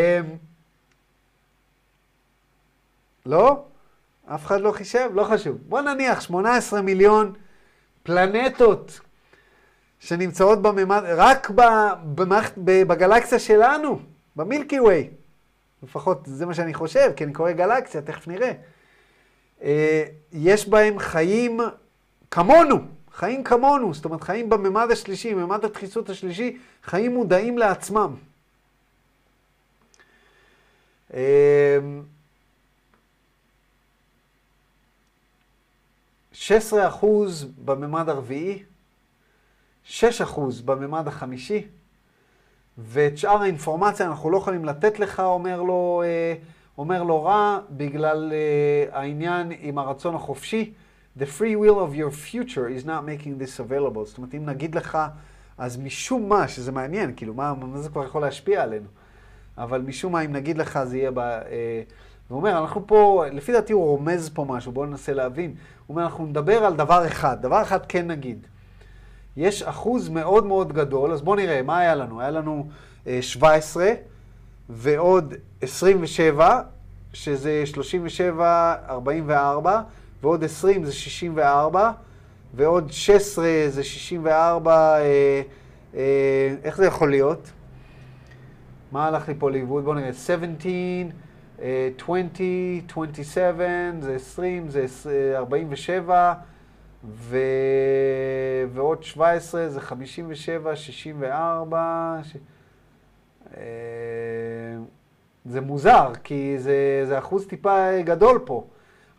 [3.26, 3.64] לא?
[4.26, 5.10] אף אחד לא חישב?
[5.14, 5.58] לא חשוב.
[5.68, 7.32] בוא נניח 18 מיליון
[8.02, 9.00] פלנטות
[10.00, 11.50] שנמצאות בממד, רק
[12.14, 14.00] במערכת, בגלקסיה שלנו,
[14.36, 15.08] במילקי ווי.
[15.82, 18.52] לפחות זה מה שאני חושב, כי אני קורא גלקסיה, תכף נראה.
[19.62, 21.60] אה, יש בהם חיים
[22.30, 22.76] כמונו,
[23.12, 28.14] חיים כמונו, זאת אומרת חיים בממד השלישי, בממד הדחיסות השלישי, חיים מודעים לעצמם.
[31.14, 31.78] אה,
[36.50, 38.62] 16 אחוז בממד הרביעי,
[39.84, 41.66] 6 אחוז בממד החמישי,
[42.78, 46.34] ואת שאר האינפורמציה אנחנו לא יכולים לתת לך, אומר לו, אה,
[46.78, 50.72] אומר לו רע, בגלל uh, העניין עם הרצון החופשי.
[51.18, 54.04] The free will of your future is not making this available.
[54.04, 54.98] זאת אומרת, אם נגיד לך,
[55.58, 58.88] אז משום מה, שזה מעניין, כאילו, מה, מה זה כבר יכול להשפיע עלינו?
[59.58, 61.18] אבל משום מה, אם נגיד לך, זה יהיה ב...
[61.18, 65.54] Uh, הוא אומר, אנחנו פה, לפי דעתי הוא רומז פה משהו, בואו ננסה להבין.
[65.86, 68.46] הוא אומר, אנחנו נדבר על דבר אחד, דבר אחד כן נגיד.
[69.36, 72.20] יש אחוז מאוד מאוד גדול, אז בואו נראה, מה היה לנו?
[72.20, 72.68] היה לנו
[73.04, 73.92] uh, 17
[74.68, 76.62] ועוד 27,
[77.12, 79.82] שזה 37, 44,
[80.22, 81.90] ועוד 20 זה 64,
[82.54, 85.42] ועוד 16 זה 64, אה,
[85.94, 87.50] אה, איך זה יכול להיות?
[88.92, 89.84] מה הלך לי פה לאיבוד?
[89.84, 91.29] בואו נראה, 17, אה,
[91.60, 92.28] 20,
[92.88, 93.66] 27,
[94.00, 96.34] זה 20, זה עש- אה, 47,
[97.04, 97.38] ו...
[98.72, 102.18] ועוד 17 זה 57, 64.
[102.22, 102.36] ש...
[103.56, 103.62] אה,
[105.44, 108.66] זה מוזר, כי זה, זה אחוז טיפה גדול פה.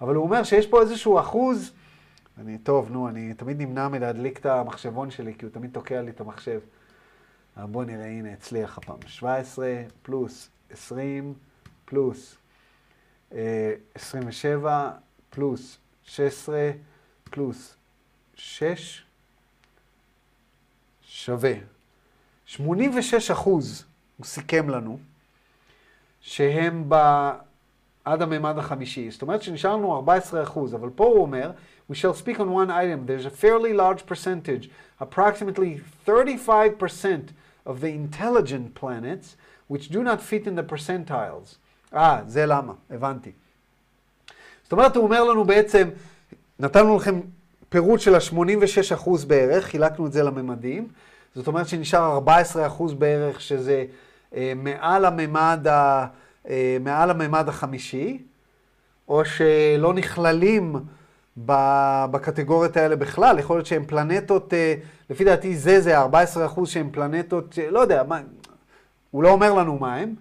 [0.02, 1.72] אבל הוא אומר שיש פה איזשהו אחוז,
[2.38, 6.12] אני, טוב, נו, אני תמיד נמנע מלהדליק את המחשבון שלי, כי הוא תמיד תוקע לי
[6.12, 6.60] את המחשב.
[7.58, 8.98] בואו נראה, הנה, הצליח הפעם.
[9.08, 9.68] 17
[10.02, 11.34] פלוס 20
[11.92, 12.36] פלוס
[13.34, 14.92] אה, 27
[15.30, 16.72] פלוס 16
[17.24, 17.76] פלוס
[18.36, 19.04] 6
[21.04, 21.54] שווה.
[22.46, 23.86] 86 אחוז,
[24.18, 25.00] הוא סיכם לנו,
[26.22, 26.96] שהם ב...
[28.06, 29.12] עד הממד החמישי.
[29.12, 31.52] זאת אומרת שנשאר לנו 14 אחוז, אבל פה הוא אומר,
[31.92, 34.70] we shall speak on one item, there's a fairly large percentage,
[35.02, 37.32] approximately 35%
[37.66, 39.36] of the intelligent planets,
[39.68, 41.58] which do not fit in the percentiles.
[41.94, 43.32] אה, זה למה, הבנתי.
[44.64, 45.90] זאת אומרת, הוא אומר לנו בעצם,
[46.60, 47.20] נתנו לכם
[47.70, 50.88] פירוט של ה-86 אחוז בערך, חילקנו את זה לממדים,
[51.36, 53.86] זאת אומרת שנשאר 14 אחוז בערך, שזה
[54.36, 56.06] אה, מעל הממד ה...
[56.50, 58.24] אה, מעל הממד החמישי,
[59.08, 60.76] או שלא נכללים
[61.38, 63.40] בקטגוריות האלה בכלל.
[63.40, 64.76] יכול להיות שהם פלנטות, אה,
[65.10, 68.22] לפי דעתי זה, זה 14 אחוז שהם פלנטות, לא יודע, מה,
[69.12, 70.16] הוא לא אומר לנו מה הם,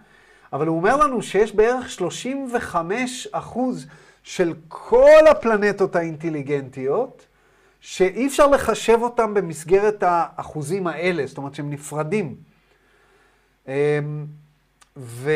[0.52, 3.86] אבל הוא אומר לנו שיש בערך 35 אחוז
[4.22, 7.26] של כל הפלנטות האינטליגנטיות,
[7.80, 12.36] שאי אפשר לחשב אותם במסגרת האחוזים האלה, זאת אומרת שהם נפרדים.
[13.68, 13.72] אמ,
[14.96, 15.30] ו,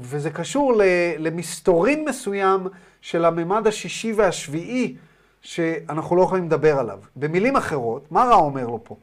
[0.00, 0.72] וזה קשור
[1.18, 2.66] למסתורין מסוים
[3.00, 4.96] של הממד השישי והשביעי,
[5.42, 6.98] שאנחנו לא יכולים לדבר עליו.
[7.16, 8.96] במילים אחרות, מה רע אומר לו פה?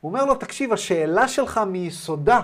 [0.00, 2.40] הוא אומר לו, תקשיב, השאלה שלך מיסודה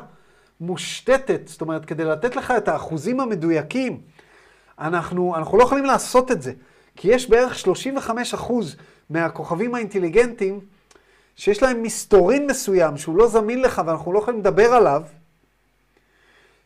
[0.61, 4.01] מושתתת, זאת אומרת, כדי לתת לך את האחוזים המדויקים,
[4.79, 6.53] אנחנו, אנחנו לא יכולים לעשות את זה,
[6.97, 8.77] כי יש בערך 35 אחוז
[9.11, 10.61] מהכוכבים האינטליגנטיים
[11.37, 15.03] שיש להם מסתורין מסוים שהוא לא זמין לך ואנחנו לא יכולים לדבר עליו,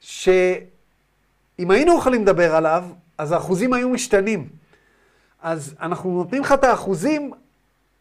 [0.01, 2.85] שאם היינו יכולים לדבר עליו,
[3.19, 4.49] אז האחוזים היו משתנים.
[5.43, 7.33] אז אנחנו נותנים לך את האחוזים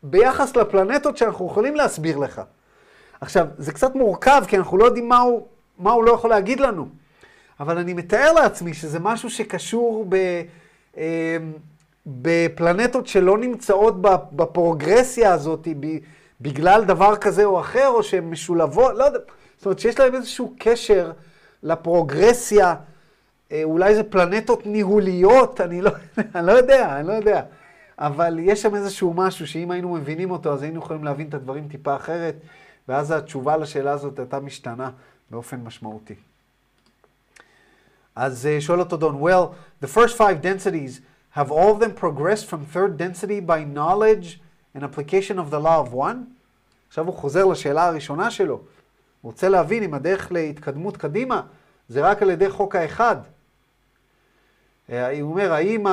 [0.03, 2.41] ביחס לפלנטות שאנחנו יכולים להסביר לך.
[3.21, 5.47] עכשיו, זה קצת מורכב, כי אנחנו לא יודעים מה הוא,
[5.81, 6.87] מה הוא לא יכול להגיד לנו.
[7.59, 10.15] אבל אני מתאר לעצמי שזה משהו שקשור ב,
[10.97, 11.37] אה,
[12.05, 14.01] בפלנטות שלא נמצאות
[14.31, 15.67] בפרוגרסיה הזאת
[16.41, 19.19] בגלל דבר כזה או אחר, או שהן משולבות, לא יודע.
[19.57, 21.11] זאת אומרת שיש להם איזשהו קשר
[21.63, 22.75] לפרוגרסיה,
[23.51, 25.91] אה, אולי זה פלנטות ניהוליות, אני לא,
[26.35, 27.41] אני לא יודע, אני לא יודע.
[27.99, 31.67] אבל יש שם איזשהו משהו שאם היינו מבינים אותו, אז היינו יכולים להבין את הדברים
[31.67, 32.35] טיפה אחרת,
[32.87, 34.89] ואז התשובה לשאלה הזאת הייתה משתנה
[35.31, 36.15] באופן משמעותי.
[38.15, 39.47] אז אה, שואל אותו דון, well,
[39.85, 41.01] the first five densities,
[41.37, 44.39] have all of them progressed from third density by knowledge
[44.75, 46.17] and application of the law of one?
[46.87, 48.55] עכשיו הוא חוזר לשאלה הראשונה שלו.
[48.55, 51.41] הוא רוצה להבין אם הדרך להתקדמות קדימה
[51.89, 53.15] זה רק על ידי חוק האחד.
[54.89, 55.85] הוא אומר, האם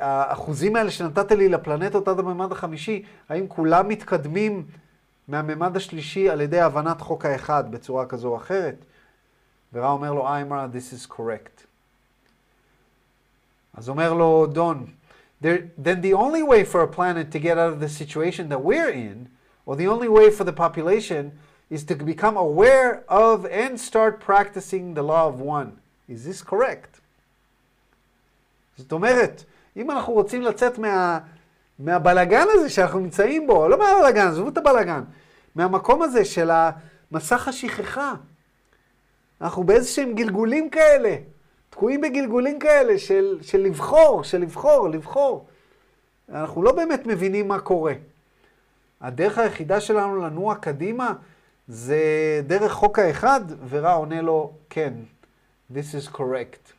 [0.00, 4.66] האחוזים האלה שנתת לי לפלנטות עד הממד החמישי, האם כולם מתקדמים
[5.28, 8.84] מהממד השלישי על ידי הבנת חוק האחד בצורה כזו או אחרת?
[9.72, 11.64] ורע אומר לו, איימרה, this is correct.
[13.74, 14.86] אז אומר לו דון,
[15.42, 18.90] then the only way for a planet to get out of the situation that we're
[18.90, 19.28] in,
[19.66, 21.32] or the only way for the population
[21.70, 25.70] is to become aware of and start practicing the law of one.
[26.08, 27.00] Is this correct?
[28.76, 29.44] זאת אומרת,
[29.76, 31.18] אם אנחנו רוצים לצאת מה,
[31.78, 35.02] מהבלגן הזה שאנחנו נמצאים בו, לא מהבלגן, עזבו את הבלגן,
[35.54, 36.50] מהמקום הזה של
[37.12, 38.14] מסך השכחה.
[39.40, 41.16] אנחנו באיזשהם גלגולים כאלה,
[41.70, 45.46] תקועים בגלגולים כאלה של, של לבחור, של לבחור, לבחור.
[46.28, 47.92] אנחנו לא באמת מבינים מה קורה.
[49.00, 51.12] הדרך היחידה שלנו לנוע קדימה
[51.68, 52.00] זה
[52.46, 54.92] דרך חוק האחד, ורע עונה לו, כן,
[55.72, 56.72] this is correct.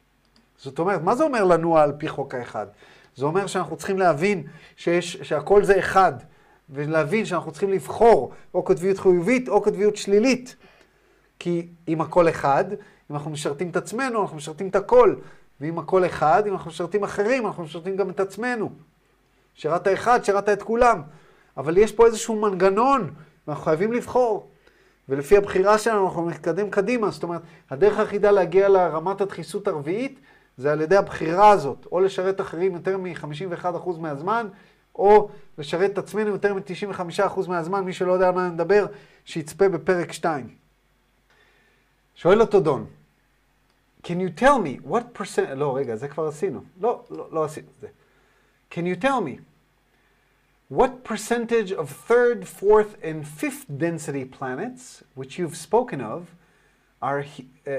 [0.58, 2.68] זאת אומרת, מה זה אומר לנוע על פי חוק האחד?
[3.16, 4.44] זה אומר שאנחנו צריכים להבין
[4.76, 6.14] שיש, שהכל זה אחד,
[6.70, 10.56] ולהבין שאנחנו צריכים לבחור או קוטביות חיובית או קוטביות שלילית.
[11.40, 12.66] כי אם הכל אחד,
[13.12, 15.16] אם אנחנו משרתים את עצמנו, אנחנו משרתים את הכל.
[15.62, 18.70] ואם הכל אחד, אם אנחנו משרתים אחרים, אנחנו משרתים גם את עצמנו.
[19.54, 21.02] שירת אחד, שירת את כולם.
[21.58, 23.14] אבל יש פה איזשהו מנגנון,
[23.48, 24.50] ואנחנו חייבים לבחור.
[25.10, 27.12] ולפי הבחירה שלנו אנחנו נתקדם קדימה.
[27.12, 30.20] זאת אומרת, הדרך היחידה להגיע לרמת הדחיסות הרביעית
[30.58, 34.48] זה על ידי הבחירה הזאת, או לשרת אחרים יותר מ-51% מהזמן,
[34.96, 38.86] או לשרת את עצמנו יותר מ-95% מהזמן, מי שלא יודע על מה אני מדבר,
[39.26, 40.48] שיצפה בפרק 2.
[42.16, 42.86] שואל אותו דון,
[44.04, 46.64] can you tell me what percent, לא, רגע, זה כבר עשינו.
[46.82, 47.88] לא, לא, לא עשינו את זה.
[48.72, 49.40] Can you tell me
[50.70, 56.22] what percentage of third, fourth, and fifth density planets, which you've spoken of,
[57.02, 57.24] are
[57.68, 57.72] uh,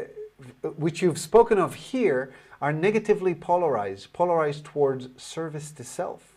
[0.79, 6.37] which you've spoken of here, are negatively polarized, polarized towards service to self?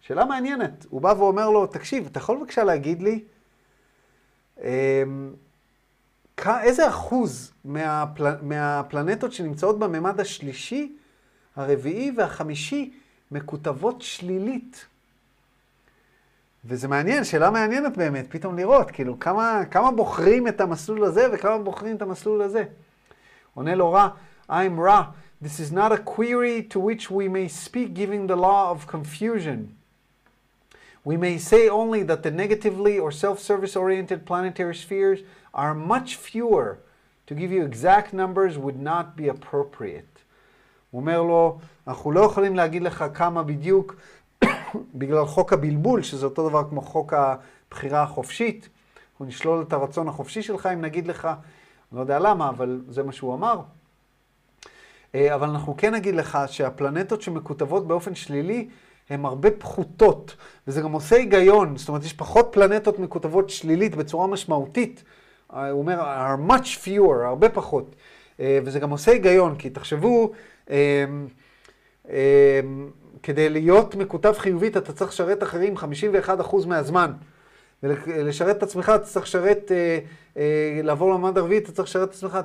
[0.00, 0.86] שאלה מעניינת.
[0.90, 3.24] הוא בא ואומר לו, תקשיב, אתה יכול בבקשה להגיד לי,
[4.62, 5.32] אמ,
[6.48, 8.36] איזה אחוז מהפל...
[8.42, 10.96] מהפלנטות שנמצאות בממד השלישי,
[11.56, 12.92] הרביעי והחמישי
[13.30, 14.86] מקוטבות שלילית?
[16.64, 21.58] וזה מעניין, שאלה מעניינת באמת, פתאום לראות, כאילו, כמה, כמה בוחרים את המסלול הזה וכמה
[21.58, 22.64] בוחרים את המסלול הזה.
[23.54, 24.08] עונה לו רע,
[24.48, 25.02] I'm רע.
[25.41, 29.75] This is not a query to which we may speak giving the law of confusion.
[31.03, 35.19] We may say only that the negatively or self-service oriented planetary spheres
[35.53, 36.77] are much fewer.
[37.27, 40.05] To give you exact numbers would not be appropriate.
[40.91, 43.95] הוא אומר לו, אנחנו לא יכולים להגיד לך כמה בדיוק
[44.95, 48.69] בגלל חוק הבלבול, שזה אותו דבר כמו חוק הבחירה החופשית.
[49.11, 51.35] אנחנו נשלול את הרצון החופשי שלך אם נגיד לך, אני
[51.91, 53.61] לא יודע למה, אבל זה מה שהוא אמר.
[55.14, 58.68] אה, אבל אנחנו כן נגיד לך שהפלנטות שמקוטבות באופן שלילי
[59.10, 60.36] הן הרבה פחותות,
[60.68, 65.04] וזה גם עושה היגיון, זאת אומרת, יש פחות פלנטות מקוטבות שלילית בצורה משמעותית.
[65.52, 67.96] אה, הוא אומר, are much fewer, הרבה פחות.
[68.40, 70.32] אה, וזה גם עושה היגיון, כי תחשבו,
[73.22, 77.12] כדי להיות מקוטב חיובית אתה צריך לשרת אחרים 51% מהזמן.
[77.82, 79.72] ולשרת את עצמך אתה צריך לשרת,
[80.82, 82.38] לעבור לממד הרביעי, אתה צריך לשרת את עצמך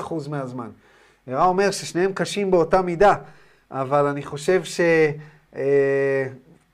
[0.00, 0.68] 95% מהזמן.
[1.34, 3.14] רע אומר ששניהם קשים באותה מידה,
[3.70, 4.80] אבל אני חושב ש...
[5.56, 6.26] אה,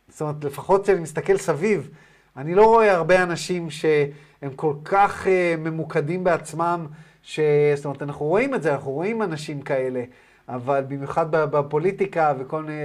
[0.08, 1.90] זאת אומרת, לפחות כשאני מסתכל סביב,
[2.36, 6.86] אני לא רואה הרבה אנשים שהם כל כך אה, ממוקדים בעצמם,
[7.22, 7.40] ש...
[7.74, 10.02] זאת אומרת, אנחנו רואים את זה, אנחנו רואים אנשים כאלה,
[10.48, 12.82] אבל במיוחד בפוליטיקה וכל מיני...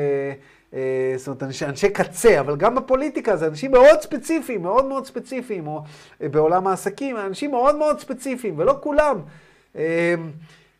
[0.73, 5.05] אה, זאת אומרת, אנשי, אנשי קצה, אבל גם בפוליטיקה זה אנשים מאוד ספציפיים, מאוד מאוד
[5.05, 5.83] ספציפיים, או
[6.21, 9.19] אה, בעולם העסקים, אנשים מאוד מאוד ספציפיים, ולא כולם.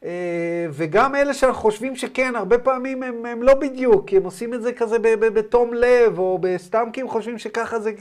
[0.03, 4.53] אה, וגם אלה שאנחנו חושבים שכן, הרבה פעמים הם, הם לא בדיוק, כי הם עושים
[4.53, 7.91] את זה כזה בתום לב, או סתם כי הם חושבים שככה זה...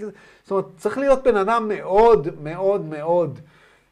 [0.42, 3.40] זאת אומרת, צריך להיות בן אדם מאוד מאוד מאוד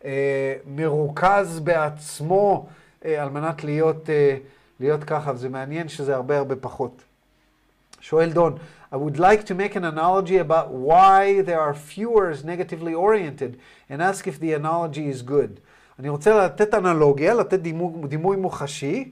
[0.04, 2.66] אה, מרוכז בעצמו,
[3.04, 4.36] אה, על מנת להיות, אה,
[4.80, 7.02] להיות ככה, וזה מעניין שזה הרבה הרבה פחות.
[8.00, 8.58] שואל דון,
[8.92, 13.56] I would like to make an analogy about why there are fewer negatively oriented
[13.90, 15.60] and ask if the analogy is good.
[15.98, 19.10] אני רוצה לתת אנלוגיה, לתת דימוי, דימוי מוחשי,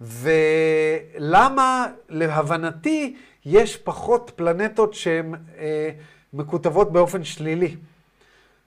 [0.00, 5.90] ולמה להבנתי יש פחות פלנטות שהן אה,
[6.32, 7.76] מקוטבות באופן שלילי.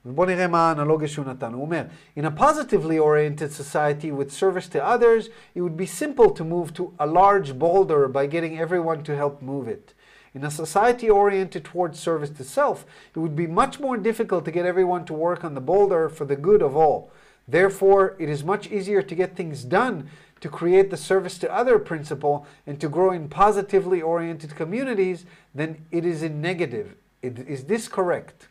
[0.06, 1.54] ובואו נראה מה האנלוגיה שהוא נתן.
[1.54, 1.84] הוא אומר,
[2.18, 6.74] In a positively oriented society with service to others, it would be simple to move
[6.74, 9.94] to a large boulder by getting everyone to help move it.
[10.34, 12.86] In a society oriented towards service to self,
[13.16, 16.26] it would be much more difficult to get everyone to work on the boulder for
[16.26, 17.12] the good of all.
[17.52, 19.95] Therefore, it is much easier to get things done
[20.43, 22.36] to create the service to other principle
[22.68, 25.20] and to grow in positively oriented communities
[25.58, 26.88] than it is in negative.
[27.26, 28.47] It- Is this correct?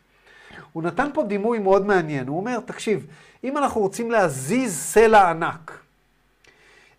[0.73, 2.27] הוא נתן פה דימוי מאוד מעניין.
[2.27, 3.05] הוא אומר, תקשיב,
[3.43, 5.79] אם אנחנו רוצים להזיז סלע ענק,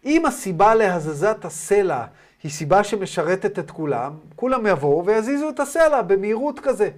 [0.05, 2.05] אם הסיבה להזזת הסלע
[2.43, 6.91] היא סיבה שמשרתת את כולם, כולם יבואו ויזיזו את הסלע במהירות כזה.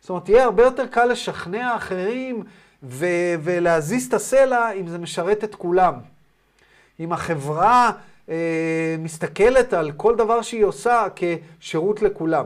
[0.00, 2.42] זאת אומרת, יהיה הרבה יותר קל לשכנע אחרים
[2.82, 5.94] ו- ולהזיז את הסלע אם זה משרת את כולם.
[7.00, 7.90] אם החברה
[8.28, 11.06] אה, מסתכלת על כל דבר שהיא עושה
[11.60, 12.44] כשירות לכולם.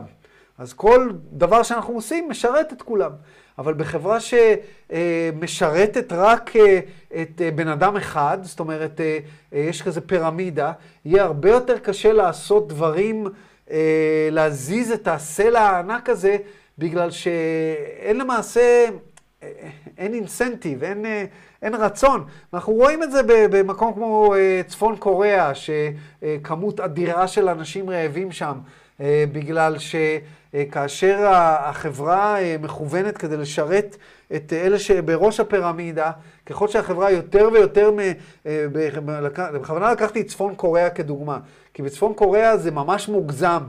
[0.57, 3.11] אז כל דבר שאנחנו עושים משרת את כולם.
[3.57, 6.79] אבל בחברה שמשרתת רק אה,
[7.21, 9.19] את אה, בן אדם אחד, זאת אומרת, אה,
[9.53, 10.71] אה, יש כזה פירמידה,
[11.05, 13.27] יהיה הרבה יותר קשה לעשות דברים,
[13.71, 16.37] אה, להזיז את הסלע הענק הזה,
[16.77, 18.89] בגלל שאין למעשה, אה,
[19.97, 21.25] אין אינסנטיב, אין, אה,
[21.61, 22.25] אין רצון.
[22.53, 28.53] אנחנו רואים את זה במקום כמו אה, צפון קוריאה, שכמות אדירה של אנשים רעבים שם,
[29.01, 33.97] אה, בגלל שכאשר החברה מכוונת כדי לשרת
[34.35, 36.11] את אלה שבראש הפירמידה,
[36.45, 38.13] ככל שהחברה יותר ויותר, מ-
[39.53, 41.39] בכוונה לקחתי את צפון קוריאה כדוגמה,
[41.73, 43.61] כי בצפון קוריאה זה ממש מוגזם.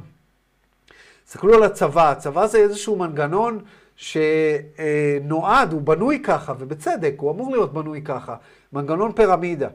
[1.27, 3.59] תסתכלו על הצבא, הצבא זה איזשהו מנגנון
[3.97, 8.37] שנועד, הוא בנוי ככה, ובצדק, הוא אמור להיות בנוי ככה,
[8.73, 9.69] מנגנון פירמידה.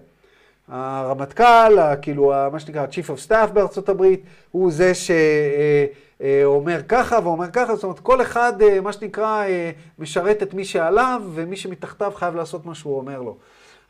[0.67, 7.75] הרמטכ"ל, כאילו, מה שנקרא, Chief of Staff בארצות הברית, הוא זה שאומר ככה ואומר ככה,
[7.75, 12.35] זאת אומרת, כל אחד, אה, מה שנקרא, אה, משרת את מי שעליו, ומי שמתחתיו חייב
[12.35, 13.37] לעשות מה שהוא אומר לו.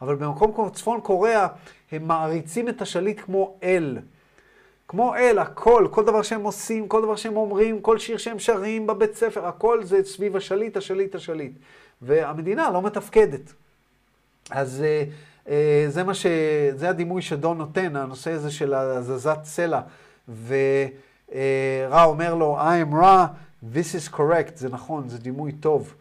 [0.02, 1.48] אבל במקום כמו צפון קוריאה,
[1.92, 3.98] הם מעריצים את השליט כמו אל.
[4.92, 8.88] כמו אל, הכל, כל דבר שהם עושים, כל דבר שהם אומרים, כל שיר שהם שרים
[8.88, 11.52] בבית ספר, הכל זה סביב השליט, השליט, השליט.
[12.02, 13.54] והמדינה לא מתפקדת.
[14.50, 15.04] אז אה,
[15.50, 16.26] אה, זה מה ש...
[16.76, 19.82] זה הדימוי שדון נותן, הנושא הזה של הזזת סלע.
[20.48, 23.28] ורע אומר לו, I am רע,
[23.74, 25.94] this is correct, זה נכון, זה דימוי טוב.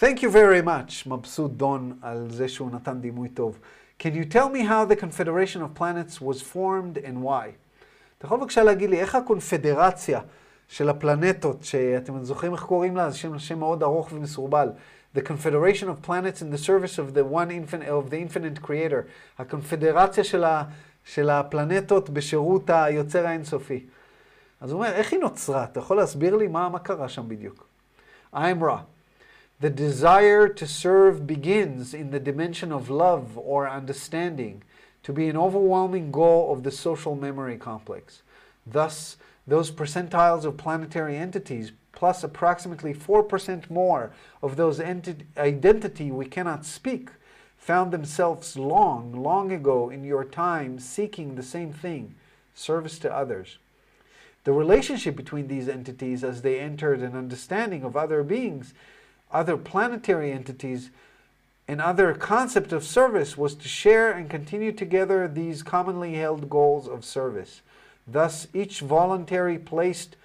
[0.00, 3.58] Thank you very much, מבסוט דון על זה שהוא נתן דימוי טוב.
[4.02, 7.61] Can you tell me how the Confederation of Planets was formed and why?
[8.22, 10.20] אתה יכול בבקשה להגיד לי איך הקונפדרציה
[10.68, 13.10] של הפלנטות, שאתם זוכרים איך קוראים לה?
[13.10, 14.68] זה שם, שם מאוד ארוך ומסורבל.
[15.16, 19.02] The Confederation of Planets in the service of the one infinite, of the infinite creator.
[19.38, 20.62] הקונפדרציה של, ה,
[21.04, 23.86] של הפלנטות בשירות היוצר האינסופי.
[24.60, 25.64] אז הוא אומר, איך היא נוצרה?
[25.64, 27.66] אתה יכול להסביר לי מה, מה קרה שם בדיוק?
[28.34, 28.78] I'm Ra.
[29.62, 34.71] The desire to serve begins in the dimension of love or understanding
[35.02, 38.22] to be an overwhelming goal of the social memory complex.
[38.66, 46.26] Thus, those percentiles of planetary entities, plus approximately 4% more of those enti- identity we
[46.26, 47.10] cannot speak,
[47.58, 52.14] found themselves long, long ago in your time seeking the same thing
[52.54, 53.58] service to others.
[54.44, 58.74] The relationship between these entities as they entered an understanding of other beings
[59.32, 60.90] other planetary entities,
[61.72, 66.86] and other concept of service was to share and continue together these commonly held goals
[66.86, 67.62] of service.
[68.06, 70.16] Thus, each voluntary placed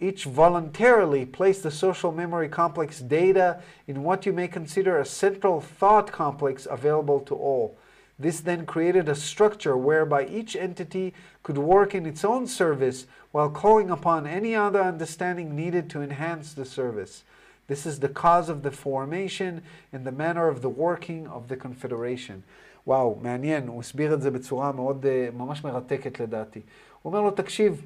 [0.00, 5.60] each voluntarily placed the social memory complex data in what you may consider a central
[5.60, 7.76] thought complex available to all.
[8.18, 11.12] This then created a structure whereby each entity
[11.42, 16.54] could work in its own service while calling upon any other understanding needed to enhance
[16.54, 17.24] the service.
[17.70, 19.52] This is the cause of the formation
[19.92, 22.40] and the manner of the working of the confederation.
[22.86, 25.06] וואו, מעניין, הוא הסביר את זה בצורה מאוד,
[25.36, 26.60] ממש מרתקת לדעתי.
[27.02, 27.84] הוא אומר לו, תקשיב,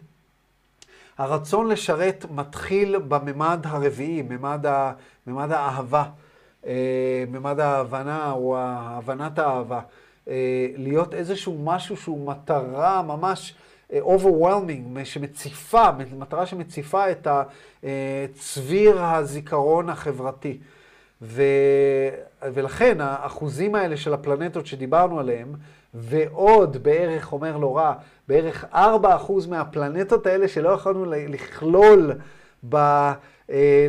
[1.19, 4.93] הרצון לשרת מתחיל בממד הרביעי, ממד, ה,
[5.27, 6.05] ממד האהבה,
[7.29, 9.81] ממד ההבנה או הבנת האהבה.
[10.77, 13.55] להיות איזשהו משהו שהוא מטרה ממש
[13.93, 17.27] overwhelming, שמציפה, מטרה שמציפה את
[18.35, 20.59] צביר הזיכרון החברתי.
[21.23, 21.43] ו...
[22.43, 25.55] ולכן האחוזים האלה של הפלנטות שדיברנו עליהם,
[25.95, 27.95] ועוד בערך, אומר לא רע,
[28.29, 28.77] בערך 4%
[29.49, 32.13] מהפלנטות האלה שלא יכולנו לכלול,
[32.69, 32.77] ב...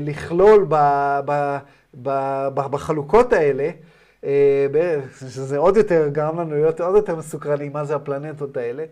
[0.02, 0.76] לכלול ב...
[1.26, 1.58] ב...
[2.02, 2.10] ב...
[2.54, 2.68] ב...
[2.68, 3.70] בחלוקות האלה,
[5.20, 8.86] שזה עוד יותר גרם לנו להיות עוד יותר מסוקרנים מה זה הפלנטות האלה.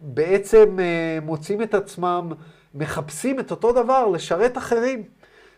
[0.00, 0.78] בעצם
[1.22, 2.32] מוצאים את עצמם,
[2.74, 5.02] מחפשים את אותו דבר, לשרת אחרים.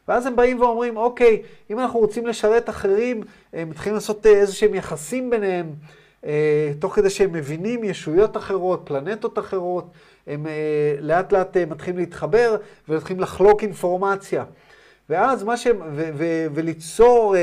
[0.08, 3.22] ואז הם באים ואומרים, אוקיי, אם אנחנו רוצים לשרת אחרים,
[3.52, 5.74] הם מתחילים לעשות איזה שהם יחסים ביניהם,
[6.78, 9.90] תוך כדי שהם מבינים ישויות אחרות, פלנטות אחרות,
[10.26, 10.46] הם
[11.00, 12.56] לאט לאט מתחילים להתחבר
[12.88, 14.44] ומתחילים לחלוק אינפורמציה.
[15.08, 17.34] ואז מה שהם, ו, ו, וליצור,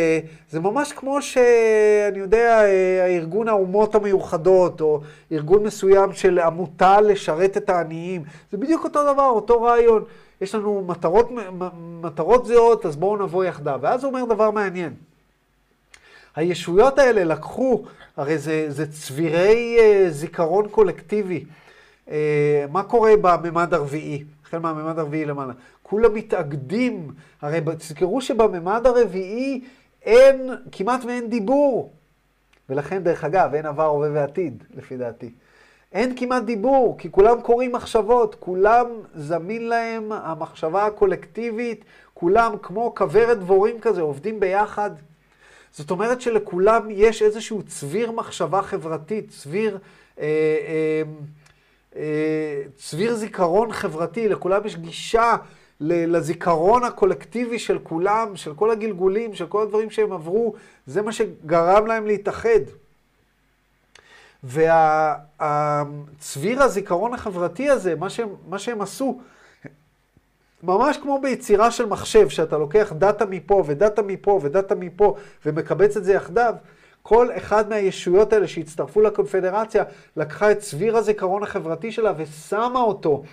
[0.49, 2.62] זה ממש כמו שאני יודע,
[3.01, 5.01] הארגון האומות המיוחדות, או
[5.32, 10.03] ארגון מסוים של עמותה לשרת את העניים, זה בדיוק אותו דבר, אותו רעיון.
[10.41, 11.30] יש לנו מטרות,
[12.01, 13.80] מטרות זהות, אז בואו נבוא יחדיו.
[13.82, 14.93] ואז הוא אומר דבר מעניין.
[16.36, 17.84] הישויות האלה לקחו,
[18.18, 19.78] הרי זה, זה צבירי
[20.10, 21.43] זיכרון קולקטיבי.
[22.72, 24.24] מה קורה בממד הרביעי?
[24.45, 25.53] החל מהממד הרביעי למעלה.
[25.90, 27.08] כולם מתאגדים,
[27.42, 29.62] הרי תזכרו שבממד הרביעי
[30.02, 31.94] אין, כמעט ואין דיבור.
[32.70, 35.32] ולכן, דרך אגב, אין עבר, הווה ועתיד, לפי דעתי.
[35.92, 38.86] אין כמעט דיבור, כי כולם קוראים מחשבות, כולם
[39.16, 44.92] זמין להם המחשבה הקולקטיבית, כולם כמו כוורת דבורים כזה, עובדים ביחד.
[45.72, 49.78] זאת אומרת שלכולם יש איזשהו צביר מחשבה חברתית, צביר...
[50.20, 50.26] אה,
[51.96, 55.36] אה, צביר זיכרון חברתי, לכולם יש גישה
[55.82, 60.54] לזיכרון הקולקטיבי של כולם, של כל הגלגולים, של כל הדברים שהם עברו,
[60.88, 62.60] זה מה שגרם להם להתאחד.
[65.40, 69.20] והצביר הזיכרון החברתי הזה, מה שהם, מה שהם עשו,
[70.64, 75.16] ממש כמו ביצירה של מחשב, שאתה לוקח דאטה מפה ודאטה מפה ודאטה מפה
[75.46, 76.56] ומקבץ את זה יחדיו,
[77.02, 79.84] כל אחד מהישויות האלה שהצטרפו לקונפדרציה
[80.16, 83.24] לקחה את צביר הזיכרון החברתי שלה ושמה אותו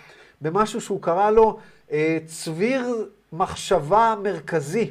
[0.41, 1.59] במשהו שהוא קרא לו
[2.26, 4.91] צביר מחשבה מרכזי.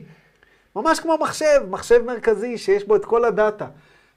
[0.75, 3.67] ממש כמו מחשב, מחשב מרכזי שיש בו את כל הדאטה.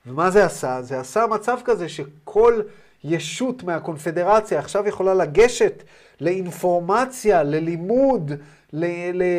[0.06, 0.82] ומה זה עשה?
[0.82, 2.60] זה עשה מצב כזה שכל
[3.04, 5.82] ישות מהקונפדרציה עכשיו יכולה לגשת
[6.20, 8.32] לאינפורמציה, ללימוד,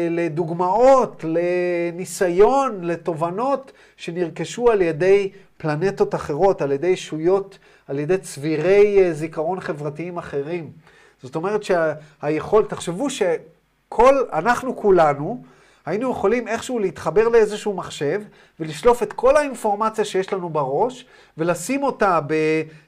[0.10, 9.14] לדוגמאות, לניסיון, לתובנות שנרכשו על ידי פלנטות אחרות, על ידי ישויות, על ידי צבירי אה,
[9.14, 10.72] זיכרון חברתיים אחרים.
[11.24, 15.44] זאת אומרת שהיכול, תחשבו שכל, אנחנו כולנו,
[15.86, 18.22] היינו יכולים איכשהו להתחבר לאיזשהו מחשב
[18.60, 21.06] ולשלוף את כל האינפורמציה שיש לנו בראש
[21.38, 22.20] ולשים אותה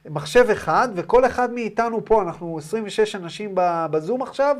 [0.06, 3.52] במחשב אחד, וכל אחד מאיתנו פה, אנחנו 26 אנשים
[3.92, 4.58] בזום עכשיו,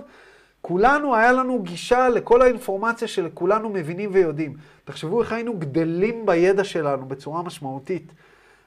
[0.62, 4.58] כולנו, היה לנו גישה לכל האינפורמציה שכולנו מבינים ויודעים.
[4.84, 8.12] תחשבו איך היינו גדלים בידע שלנו בצורה משמעותית.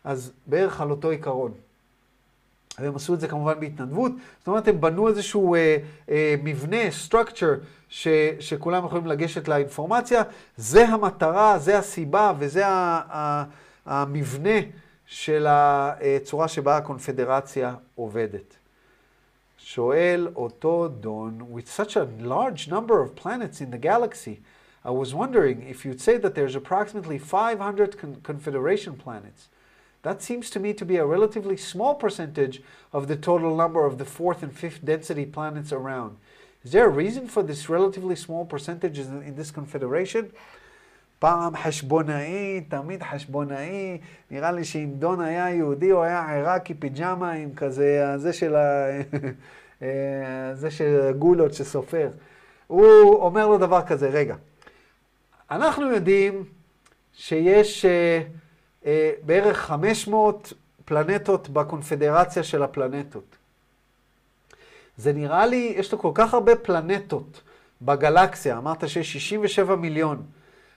[0.04, 1.52] אז בערך על אותו עיקרון.
[2.78, 4.12] והם עשו את זה כמובן בהתנדבות.
[4.38, 5.76] זאת אומרת, הם בנו איזשהו אה,
[6.10, 6.76] אה, מבנה,
[7.08, 8.08] structure, ש,
[8.40, 10.22] שכולם יכולים לגשת לאינפורמציה.
[10.56, 13.44] זה המטרה, זה הסיבה וזה ה, ה,
[13.86, 14.60] המבנה
[15.06, 18.56] של הצורה שבה הקונפדרציה עובדת.
[19.58, 24.40] שואל אותו דון, with such a large number of planets in the galaxy,
[24.84, 29.48] I was wondering if you'd say that there's approximately 500 con Confederation planets.
[30.03, 32.61] That seems to me to be a relatively small percentage
[32.93, 36.17] of the total number of the fourth and fifth density planets around.
[36.63, 40.25] Is there a reason for this relatively small percentage in, in this confederation?
[41.19, 43.97] פעם חשבונאי, תמיד חשבונאי,
[44.31, 48.87] נראה לי שאם דון היה יהודי, הוא היה עיראקי פיג'מה עם כזה, זה של ה...
[50.53, 52.09] זה של גולות שסופר.
[52.67, 54.35] הוא אומר לו דבר כזה, רגע,
[55.51, 56.43] אנחנו יודעים
[57.13, 58.42] שיש uh, uh,
[59.22, 60.52] בערך 500
[60.84, 63.36] פלנטות בקונפדרציה של הפלנטות.
[64.96, 67.40] זה נראה לי, יש לו כל כך הרבה פלנטות
[67.82, 70.22] בגלקסיה, אמרת שיש 67 מיליון.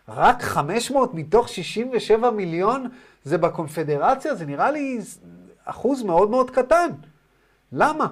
[0.07, 2.89] רק 500 מתוך 67 מיליון
[3.23, 4.35] זה בקונפדרציה?
[4.35, 4.99] זה נראה לי
[5.65, 6.89] אחוז מאוד מאוד קטן.
[7.71, 8.07] למה?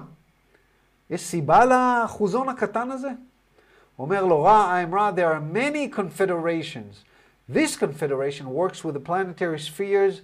[1.10, 3.08] יש סיבה לאחוזון הקטן הזה?
[3.98, 7.15] אומר לו, רע, I'm רע, there are many confederations.
[7.48, 10.22] This confederation works with the planetary spheres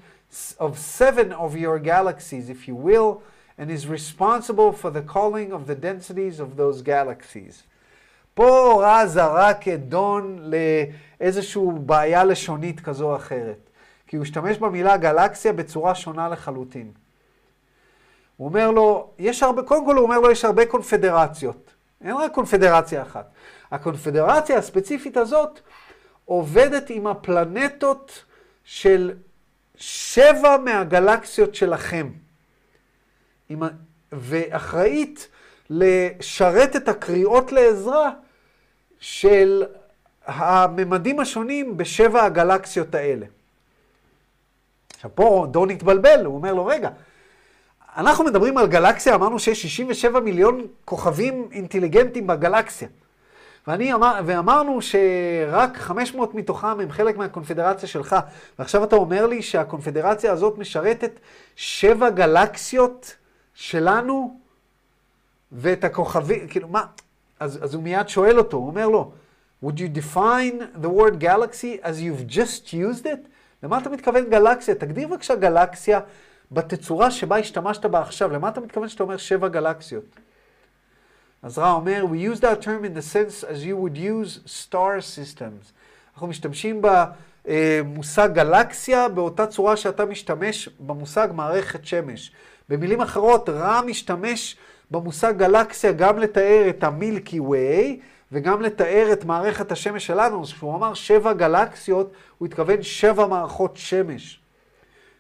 [0.59, 3.23] of seven of your galaxies, if you will,
[3.57, 7.63] and is responsible for the calling of the densities of those galaxies.
[8.35, 10.39] פה רע זרק את דון
[11.21, 13.71] לאיזושהי בעיה לשונית כזו או אחרת.
[14.07, 16.91] כי הוא השתמש במילה גלקסיה בצורה שונה לחלוטין.
[18.37, 21.75] הוא אומר לו, יש הרבה, קודם כל הוא אומר לו, יש הרבה קונפדרציות.
[22.05, 23.31] אין רק קונפדרציה אחת.
[23.71, 25.61] הקונפדרציה הספציפית הזאת
[26.33, 28.25] עובדת עם הפלנטות
[28.65, 29.13] של
[29.77, 32.11] שבע מהגלקסיות שלכם.
[33.49, 33.63] עם,
[34.13, 35.29] ואחראית
[35.71, 38.11] לשרת את הקריאות לעזרה
[39.01, 39.65] של
[40.27, 43.27] הממדים השונים בשבע הגלקסיות האלה.
[44.95, 46.91] עכשיו פה דון התבלבל, הוא אומר לו, רגע,
[47.97, 52.89] אנחנו מדברים על גלקסיה, אמרנו שיש 67 מיליון כוכבים אינטליגנטים בגלקסיה.
[53.67, 58.17] ואני אמר, ואמרנו שרק 500 מתוכם הם חלק מהקונפדרציה שלך.
[58.59, 61.21] ועכשיו אתה אומר לי שהקונפדרציה הזאת משרתת
[61.57, 63.17] שבע גלקסיות
[63.55, 64.37] שלנו,
[65.53, 66.85] ואת הכוכבים, כאילו, מה?
[67.41, 69.13] אז, אז הוא מיד שואל אותו, הוא אומר לו,
[69.65, 73.29] would you define the word galaxy as you've just used it?
[73.63, 74.75] למה אתה מתכוון גלקסיה?
[74.75, 76.01] תגדיר בבקשה גלקסיה
[76.53, 78.31] בתצורה שבה השתמשת בה עכשיו.
[78.33, 80.05] למה אתה מתכוון שאתה אומר שבע גלקסיות?
[81.43, 85.01] אז רע אומר, we use that term in the sense as you would use star
[85.01, 85.73] systems.
[86.15, 86.83] אנחנו משתמשים
[87.45, 92.33] במושג גלקסיה באותה צורה שאתה משתמש במושג מערכת שמש.
[92.69, 94.57] במילים אחרות, רע משתמש
[94.91, 98.01] במושג גלקסיה גם לתאר את המילקי ווי
[98.33, 100.43] וגם לתאר את מערכת השמש שלנו.
[100.43, 104.41] אז כשהוא אמר שבע גלקסיות, הוא התכוון שבע מערכות שמש.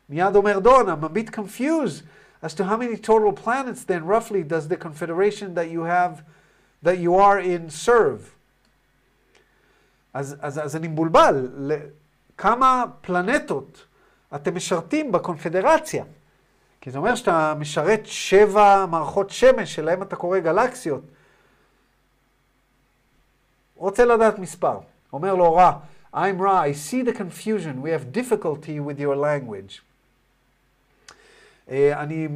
[0.08, 2.02] מיד אומר דון, I'm a bit confused
[2.42, 6.22] as to how many total planets then roughly does the confederation that you have,
[6.82, 8.20] that you are in serve.
[10.14, 11.48] אז, אז, אז אני מבולבל,
[12.38, 13.86] כמה פלנטות
[14.34, 16.04] אתם משרתים בקונפדרציה?
[16.80, 21.02] כי זה אומר שאתה משרת שבע מערכות שמש, שלהם אתה קורא גלקסיות.
[23.76, 24.78] רוצה לדעת מספר.
[25.12, 25.78] אומר לו רע,
[26.14, 29.82] I'm רע, I see the confusion, we have difficulty with your language.
[31.70, 32.28] אני,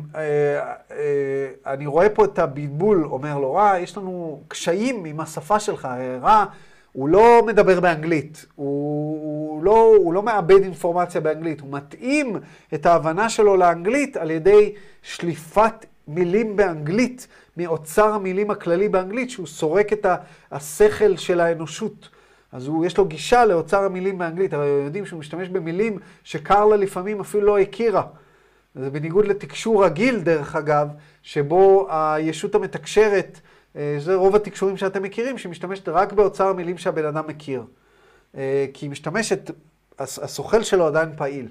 [1.66, 5.89] אני רואה פה את הבלבול, אומר לו רע, יש לנו קשיים עם השפה שלך,
[6.22, 6.45] רע,
[6.93, 12.37] הוא לא מדבר באנגלית, הוא, הוא, לא, הוא לא מאבד אינפורמציה באנגלית, הוא מתאים
[12.74, 19.93] את ההבנה שלו לאנגלית על ידי שליפת מילים באנגלית מאוצר המילים הכללי באנגלית, שהוא סורק
[19.93, 20.07] את
[20.53, 22.09] השכל של האנושות.
[22.53, 27.20] אז הוא, יש לו גישה לאוצר המילים באנגלית, אבל יודעים שהוא משתמש במילים שקרלה לפעמים
[27.20, 28.03] אפילו לא הכירה.
[28.77, 30.89] זה בניגוד לתקשור רגיל, דרך אגב,
[31.22, 33.41] שבו הישות המתקשרת,
[33.77, 37.64] אה, זה רוב התקשורים שאתם מכירים, שמשתמשת רק באוצר המילים שהבן אדם מכיר.
[38.37, 39.51] אה, כי היא משתמשת,
[39.99, 41.49] הסוכל שלו עדיין פעיל.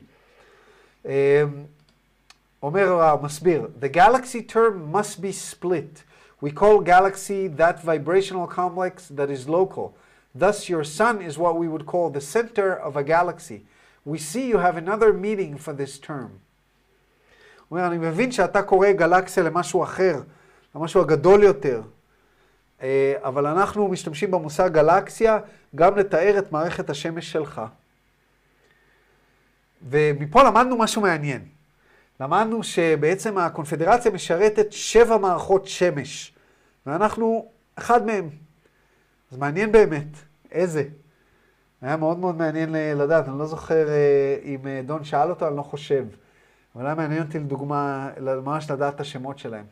[2.64, 6.04] אומר המסביר, The galaxy term must be split.
[6.44, 9.96] We call galaxy that vibrational complex that is local.
[10.36, 13.66] Thus, your sun is what we would call the center of a galaxy.
[14.04, 16.42] We see you have another meaning for this term.
[17.76, 20.22] הוא אומר, אני מבין שאתה קורא גלקסיה למשהו אחר,
[20.76, 21.82] למשהו הגדול יותר,
[23.24, 25.40] אבל אנחנו משתמשים במושג גלקסיה
[25.76, 27.62] גם לתאר את מערכת השמש שלך.
[29.90, 31.42] ומפה למדנו משהו מעניין.
[32.20, 36.34] למדנו שבעצם הקונפדרציה משרתת שבע מערכות שמש,
[36.86, 38.30] ואנחנו אחד מהם.
[39.32, 40.08] אז מעניין באמת,
[40.52, 40.84] איזה.
[41.82, 43.88] היה מאוד מאוד מעניין לדעת, אני לא זוכר
[44.44, 46.06] אם דון שאל אותו, אני לא חושב.
[46.76, 49.66] אבל היה מעניין אותי לדוגמה, ממש לדעת את השמות שלהם.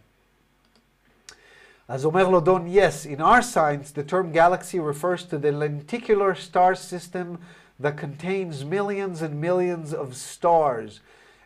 [1.87, 6.33] אז אומר לו דון, yes, in our science the term galaxy refers to the lenticular
[6.35, 7.37] star system
[7.83, 11.01] that contains millions and millions of stars.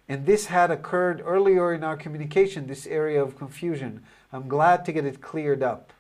[0.09, 4.03] And this had occurred earlier in our communication, this area of confusion.
[4.31, 5.93] I'm glad to get it cleared up.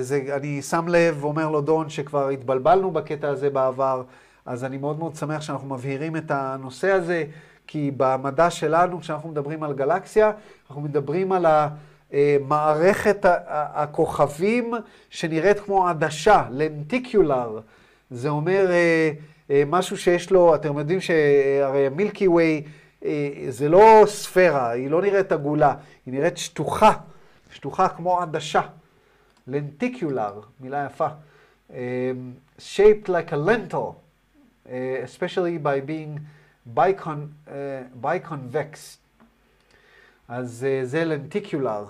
[0.00, 4.02] זה, אני שם לב, אומר לו דון, שכבר התבלבלנו בקטע הזה בעבר,
[4.46, 7.24] אז אני מאוד מאוד שמח שאנחנו מבהירים את הנושא הזה,
[7.70, 10.30] כי במדע שלנו, כשאנחנו מדברים על גלקסיה,
[10.68, 11.46] אנחנו מדברים על
[12.12, 14.74] המערכת הכוכבים
[15.10, 17.60] שנראית כמו עדשה, לנטיקולר.
[18.10, 18.66] זה אומר
[19.66, 22.62] משהו שיש לו, אתם יודעים שהרי מילקי ווי
[23.48, 25.74] זה לא ספירה, היא לא נראית עגולה,
[26.06, 26.92] היא נראית שטוחה,
[27.50, 28.60] שטוחה כמו עדשה.
[29.46, 31.06] לנטיקולר, מילה יפה.
[31.70, 31.74] Um,
[32.58, 33.94] shaped like a lentil,
[34.66, 34.70] uh,
[35.04, 36.18] especially by being
[36.76, 37.50] uh,
[38.02, 38.96] biconvex.
[40.28, 41.86] אז uh, זה לנטיקולר,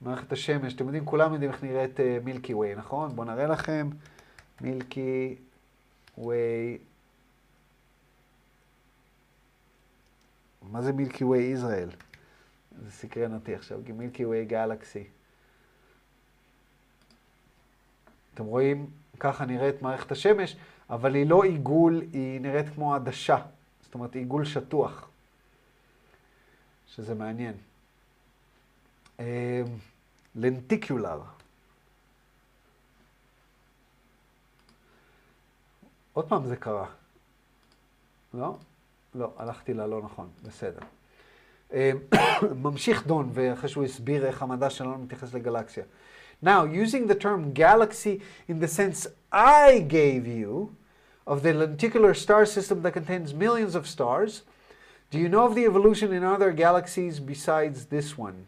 [0.00, 0.74] מערכת השמש.
[0.74, 3.16] אתם יודעים, כולם יודעים איך נראית מילקי uh, ווי, נכון?
[3.16, 3.90] בואו נראה לכם.
[4.60, 5.36] מילקי
[6.18, 6.78] ווי.
[10.62, 11.88] מה זה מילקי ווי ישראל?
[12.84, 15.04] זה סקרן אותי עכשיו, מילקי ווי גלקסי.
[18.34, 18.86] אתם רואים,
[19.20, 20.56] ככה נראית מערכת השמש,
[20.90, 23.36] אבל היא לא עיגול, היא נראית כמו עדשה.
[23.96, 25.08] אומרת, עיגול שטוח.
[26.86, 27.54] שזה מעניין.
[30.34, 31.20] לנטיקולר.
[36.12, 36.86] עוד פעם זה קרה.
[38.34, 38.56] לא?
[39.14, 40.80] לא, הלכתי ללא נכון, בסדר.
[42.62, 45.84] ממשיך דון, ואחרי שהוא הסביר איך המדע שלנו מתייחס לגלקסיה.
[46.44, 50.70] Now, using the term galaxy in the sense I gave you
[51.26, 54.42] of the lenticular star system that contains millions of stars,
[55.10, 58.46] do you know of the evolution in other galaxies besides this one?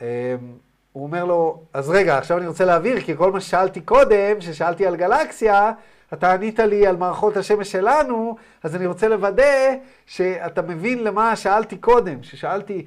[0.00, 0.60] Um,
[0.92, 4.86] הוא אומר לו, אז רגע, עכשיו אני רוצה להבהיר, כי כל מה ששאלתי קודם, ששאלתי
[4.86, 5.72] על גלקסיה,
[6.12, 9.74] אתה ענית לי על מערכות השמש שלנו, אז אני רוצה לוודא
[10.06, 12.86] שאתה מבין למה שאלתי קודם, ששאלתי,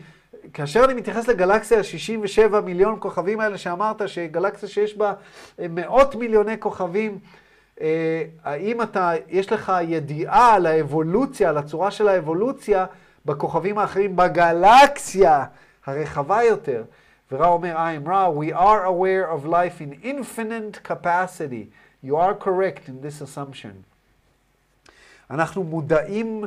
[0.54, 5.14] כאשר אני מתייחס לגלקסיה, 67 מיליון כוכבים האלה שאמרת, שגלקסיה שיש בה
[5.60, 7.20] מאות מיליוני כוכבים,
[8.44, 12.86] האם אתה, יש לך ידיעה על האבולוציה, על הצורה של האבולוציה
[13.26, 15.46] בכוכבים האחרים בגלקסיה
[15.86, 16.84] הרחבה יותר?
[17.32, 21.70] ורע אומר, I'm רע, we are aware of life in infinite capacity.
[22.04, 23.84] You are correct in this assumption.
[25.32, 26.44] אנחנו מודעים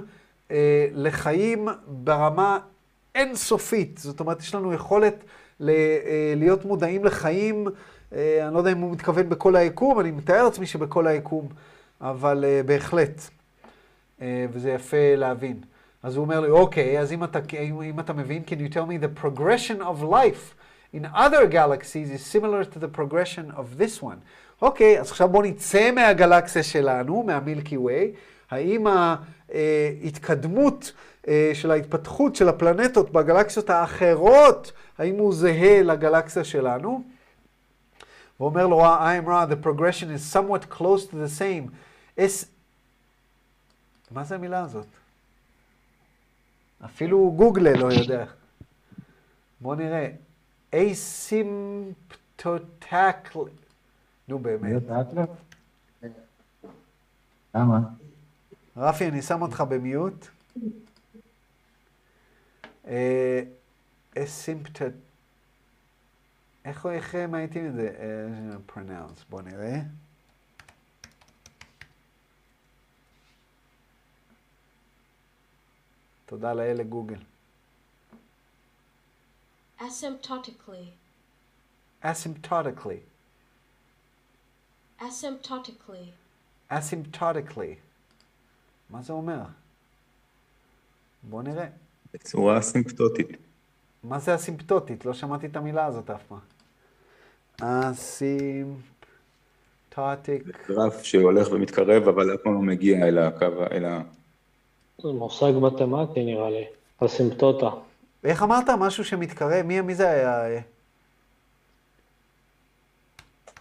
[0.51, 2.59] אה, לחיים ברמה
[3.15, 3.99] אינסופית.
[3.99, 5.25] זאת אומרת, יש לנו יכולת
[5.61, 7.67] ל, אה, להיות מודעים לחיים,
[8.15, 11.49] אה, אני לא יודע אם הוא מתכוון בכל היקום, אני מתאר לעצמי שבכל היקום,
[12.01, 13.21] אבל אה, בהחלט.
[14.53, 15.61] וזה יפה להבין.
[16.03, 17.39] אז הוא אומר לי, אוקיי, אז אם אתה,
[17.83, 20.55] אם, אתה מבין, can you tell me the progression of life
[20.95, 24.21] in other galaxies is similar to the progression of this one.
[24.63, 28.13] אוקיי, אז עכשיו בואו נצא מהגלקסיה שלנו, מהמילקי ווי.
[28.51, 28.87] האם
[30.03, 30.93] ההתקדמות
[31.55, 37.03] של ההתפתחות של הפלנטות בגלקסיות האחרות, האם הוא זהה לגלקסיה שלנו?
[38.37, 41.71] הוא אומר לו, I am raw, the progression is somewhat close to the same.
[42.19, 42.47] Es...
[44.11, 44.87] מה זה המילה הזאת?
[46.85, 48.25] אפילו גוגלה לא יודע.
[49.61, 50.11] בואו נראה.
[50.75, 51.91] אסימפטוטקלי.
[54.29, 54.83] נו באמת.
[57.55, 57.79] למה?
[58.77, 60.29] רפי, אני שם אותך במיוט.
[64.19, 64.93] אסימפטוט...
[66.65, 67.97] איך מאייתים את זה?
[68.69, 69.25] pronounce.
[69.31, 69.81] בואו נראה.
[76.27, 77.19] תודה לאל לגוגל.
[79.81, 80.91] Asymptotically.
[82.05, 83.01] asymptotically.
[85.01, 86.11] Asymptotically.
[86.71, 87.75] asymptotically.
[88.91, 89.43] מה זה אומר?
[91.23, 91.67] בוא נראה.
[92.15, 93.37] בצורה אסימפטוטית.
[94.05, 95.05] מה זה אסימפטוטית?
[95.05, 96.39] לא שמעתי את המילה הזאת אף פעם.
[97.61, 98.83] אסימפטוטיק.
[100.69, 104.03] גרף שהולך ומתקרב, אבל אף פעם לא מגיע אל הקו, אל ה...
[105.03, 106.65] זה מושג מתמטי נראה לי,
[106.99, 107.71] אסימפטוטה.
[108.25, 108.71] איך אמרת?
[108.79, 109.67] משהו שמתקרב?
[109.67, 110.61] מי, מי זה היה?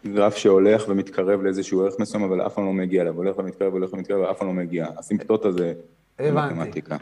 [0.05, 3.93] גרף שהולך ומתקרב לאיזשהו ערך מסוים, אבל אף פעם לא מגיע אליו, הולך ומתקרב, הולך
[3.93, 4.87] ומתקרב, ואף פעם לא מגיע.
[4.99, 5.73] אסימפטוטה זה
[6.19, 6.53] הבנתי.
[6.53, 6.97] מתמטיקה.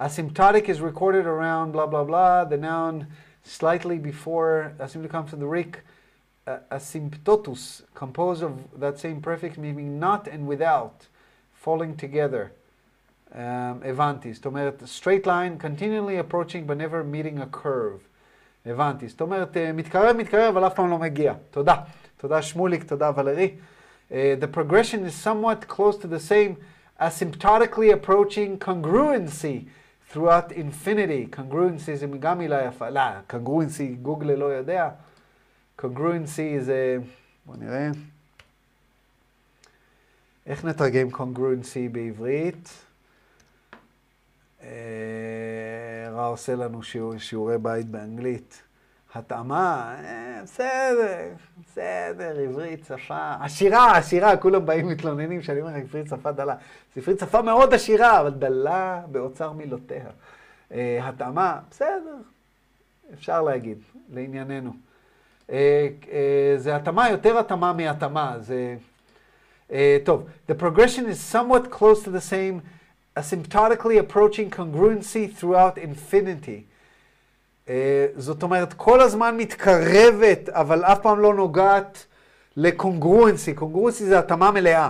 [0.00, 2.44] Asymptotic is recorded around blah blah blah.
[2.44, 3.06] The noun
[3.42, 5.80] slightly before asymptotic comes from the Greek
[6.46, 11.06] uh, asymptotus, composed of that same prefix meaning not and without,
[11.54, 12.52] falling together.
[13.34, 14.32] Um, הבנתי.
[14.32, 18.00] זאת אומרת, straight line, continually approaching but never meeting a curve.
[18.66, 19.08] הבנתי.
[19.08, 21.34] זאת אומרת, אה, מתקרב, מתקרב, אבל אף פעם לא מגיע.
[21.50, 21.74] תודה.
[22.16, 23.54] תודה שמוליק, תודה ולרי.
[24.10, 26.56] Uh, the progression is somewhat close to the same
[27.00, 29.66] asymptotically approaching congruency
[30.13, 31.35] throughout infinity.
[31.35, 32.89] congruency זה גם מילה יפה.
[32.89, 34.89] לא, congruency, גוגל לא יודע.
[35.81, 36.97] congruency זה,
[37.45, 37.89] בוא נראה.
[40.45, 42.69] איך נתרגם congruency בעברית?
[44.63, 48.61] אה, רע עושה לנו שיעור, שיעורי בית באנגלית.
[49.15, 51.17] התאמה, אה, בסדר,
[51.65, 56.55] בסדר, עברית שפה, עשירה, עשירה, כולם באים מתלוננים שאני אומר, עברית שפה דלה.
[56.95, 60.05] זו עברית שפה מאוד עשירה, אבל דלה באוצר מילותיה.
[60.71, 62.15] אה, התאמה, בסדר,
[63.13, 63.77] אפשר להגיד,
[64.13, 64.73] לענייננו.
[65.51, 65.87] אה,
[66.57, 68.75] זה התאמה, יותר התאמה מהתאמה, זה...
[70.03, 72.61] טוב, the progression is somewhat close to the same,
[73.15, 76.70] asymptotically approaching congruency throughout infinity.
[77.65, 77.69] Uh,
[78.15, 82.05] זאת אומרת, כל הזמן מתקרבת, אבל אף פעם לא נוגעת
[82.57, 83.53] לקונגרואנסי.
[83.53, 84.89] קונגרואנסי זה התאמה מלאה.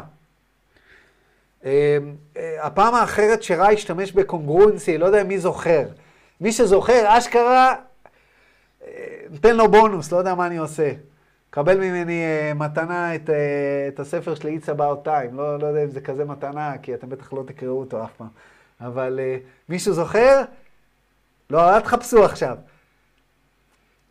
[1.62, 5.84] Uh, uh, הפעם האחרת שרע השתמש בקונגרואנסי, לא יודע מי זוכר.
[6.42, 7.76] מי שזוכר, אשכרה,
[9.30, 10.92] נותן לו בונוס, לא יודע מה אני עושה.
[11.50, 13.34] קבל ממני uh, מתנה את, uh,
[13.88, 15.36] את הספר שלי, It's About Time.
[15.36, 18.28] לא, לא יודע אם זה כזה מתנה, כי אתם בטח לא תקראו אותו אף פעם.
[18.82, 20.42] אבל uh, מישהו זוכר?
[21.52, 22.58] לא, אל תחפשו עכשיו.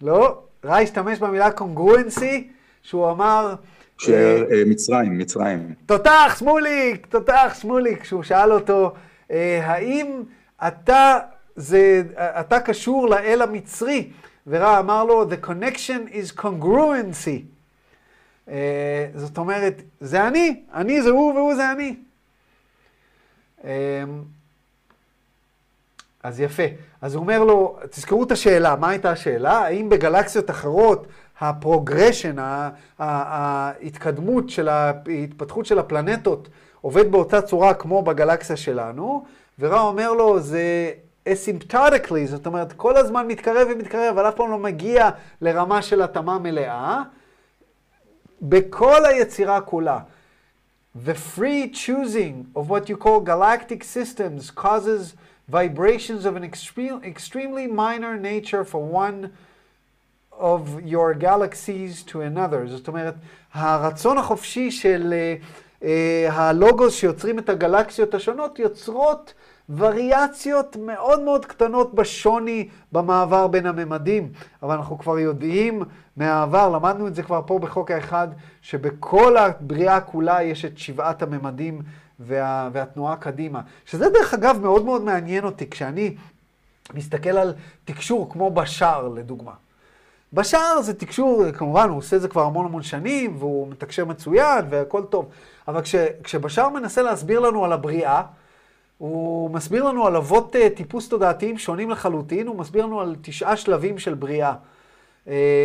[0.03, 2.49] לא, רע השתמש במילה קונגרואנסי,
[2.83, 3.55] שהוא אמר...
[3.99, 5.75] שמצרים, מצרים.
[5.87, 8.95] תותח, שמוליק, תותח, שמוליק, כשהוא שאל אותו,
[9.31, 10.23] אה, האם
[10.67, 11.19] אתה,
[11.57, 14.11] זה, אתה קשור לאל המצרי?
[14.47, 17.43] ורע אמר לו, the connection is congruency.
[18.49, 21.97] אה, זאת אומרת, זה אני, אני זה הוא והוא זה אני.
[23.65, 24.05] אה,
[26.23, 26.63] אז יפה.
[27.03, 29.59] אז הוא אומר לו, תזכרו את השאלה, מה הייתה השאלה?
[29.59, 31.07] האם בגלקסיות אחרות
[31.41, 32.37] ה progression,
[32.99, 36.49] ההתקדמות של ההתפתחות של הפלנטות
[36.81, 39.25] עובד באותה צורה כמו בגלקסיה שלנו?
[39.59, 40.91] ורע אומר לו, זה
[41.29, 46.39] אסימפטוטיקלי, זאת אומרת, כל הזמן מתקרב ומתקרב, אבל אף פעם לא מגיע לרמה של התאמה
[46.39, 47.03] מלאה.
[48.43, 49.99] בכל היצירה כולה.
[51.07, 55.15] The free choosing of what you call galactic systems causes
[55.51, 59.19] vibrations of an extreme, extremely minor nature from one
[60.33, 62.67] of your galaxies to another.
[62.67, 63.15] זאת אומרת,
[63.55, 65.87] הרצון החופשי של uh, uh,
[66.33, 69.35] הלוגוס שיוצרים את הגלקסיות השונות יוצרות
[69.77, 74.33] וריאציות מאוד מאוד קטנות בשוני במעבר בין הממדים.
[74.63, 75.83] אבל אנחנו כבר יודעים
[76.17, 78.29] מהעבר, למדנו את זה כבר פה בחוק האחד,
[78.63, 81.83] שבכל הבריאה כולה יש את שבעת הממדים
[82.21, 83.61] וה, והתנועה קדימה.
[83.87, 86.15] שזה דרך אגב מאוד מאוד מעניין אותי כשאני
[86.95, 89.53] מסתכל על תקשור כמו בשער לדוגמה.
[90.33, 94.65] בשער זה תקשור, כמובן הוא עושה את זה כבר המון המון שנים והוא מתקשר מצוין
[94.71, 95.29] והכל טוב.
[95.69, 95.95] אבל כש,
[96.25, 98.23] כשבשער מנסה להסביר לנו על הבריאה,
[98.99, 103.99] הוא מסביר לנו על אבות טיפוס תודעתיים שונים לחלוטין, הוא מסביר לנו על תשעה שלבים
[103.99, 104.55] של בריאה.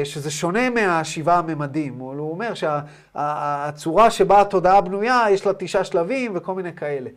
[0.04, 1.94] שזה שונה מהשבעה הממדים.
[1.94, 7.10] הוא אומר שהצורה שבה התודעה בנויה, יש לה תשעה שלבים וכל מיני כאלה.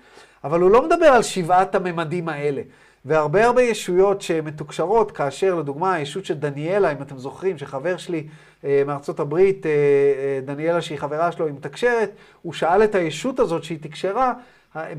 [0.44, 2.62] אבל הוא לא מדבר על שבעת הממדים האלה.
[3.04, 8.26] והרבה הרבה ישויות שמתוקשרות, כאשר לדוגמה הישות של דניאלה, אם אתם זוכרים, שחבר שלי
[8.64, 12.10] אה, מארצות הברית, אה, אה, דניאלה שהיא חברה שלו, היא מתקשרת,
[12.42, 14.32] הוא שאל את הישות הזאת שהיא תקשרה,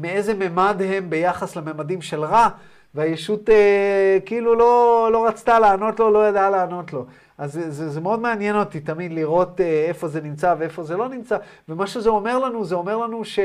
[0.01, 2.49] מאיזה ממד הם ביחס לממדים של רע,
[2.95, 7.05] והישות אה, כאילו לא, לא רצתה לענות לו, לא ידעה לענות לו.
[7.39, 10.97] אז זה, זה, זה מאוד מעניין אותי תמיד לראות אה, איפה זה נמצא ואיפה זה
[10.97, 11.37] לא נמצא.
[11.69, 13.39] ומה שזה אומר לנו, זה אומר לנו ש...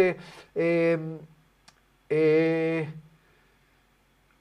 [0.56, 0.94] אה,
[2.12, 2.82] אה,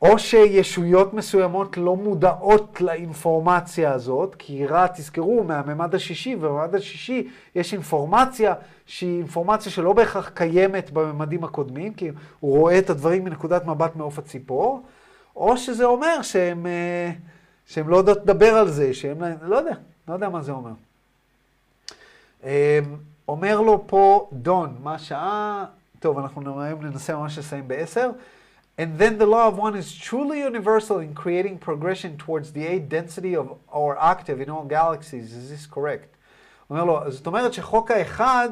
[0.01, 7.73] או שישויות מסוימות לא מודעות לאינפורמציה הזאת, כי רע, תזכרו, מהממד השישי, ובממד השישי יש
[7.73, 8.53] אינפורמציה
[8.85, 14.19] שהיא אינפורמציה שלא בהכרח קיימת בממדים הקודמים, כי הוא רואה את הדברים מנקודת מבט מעוף
[14.19, 14.84] הציפור.
[15.35, 17.11] או שזה אומר שהם, אה,
[17.68, 19.76] שהם לא יודעות לדבר על זה, שהם, לא יודע,
[20.07, 20.72] לא יודע מה זה אומר.
[22.44, 22.80] אה,
[23.27, 25.65] אומר לו פה דון, מה השעה?
[25.99, 26.41] טוב, אנחנו
[26.81, 28.10] ננסה ממש לסיים בעשר.
[28.77, 32.90] And then the law of one is truly universal in creating progression towards the eight
[32.90, 35.31] density of our octave in all galaxies.
[35.31, 36.18] Is this correct?
[36.69, 38.49] אומר לו, זאת אומרת שחוק האחד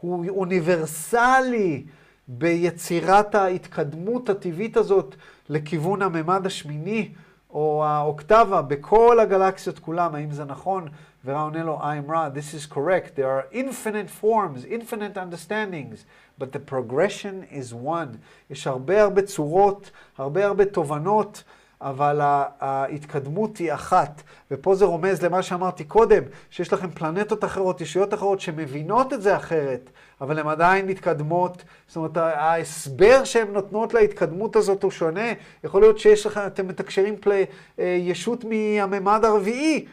[0.00, 1.84] הוא אוניברסלי
[2.28, 5.14] ביצירת ההתקדמות הטבעית הזאת
[5.48, 7.08] לכיוון הממד השמיני
[7.52, 10.88] או האוקטבה בכל הגלקסיות כולם, האם זה נכון?
[11.24, 13.16] ורע עונה לו, I'm right, this is correct.
[13.16, 16.04] There are infinite forms, infinite understandings,
[16.38, 18.16] but the progression is one.
[18.50, 21.44] יש הרבה הרבה צורות, הרבה הרבה תובנות.
[21.82, 22.20] אבל
[22.60, 24.22] ההתקדמות היא אחת.
[24.50, 29.36] ופה זה רומז למה שאמרתי קודם, שיש לכם פלנטות אחרות, ישויות אחרות שמבינות את זה
[29.36, 29.90] אחרת,
[30.20, 31.62] אבל הן עדיין מתקדמות.
[31.88, 35.32] זאת אומרת, ההסבר שהן נותנות להתקדמות הזאת הוא שונה.
[35.64, 37.44] יכול להיות שיש לכם, אתם מתקשרים פלי,
[37.78, 39.86] אה, ישות מהממד הרביעי,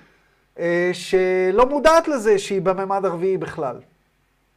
[0.60, 3.76] אה, שלא מודעת לזה שהיא בממד הרביעי בכלל.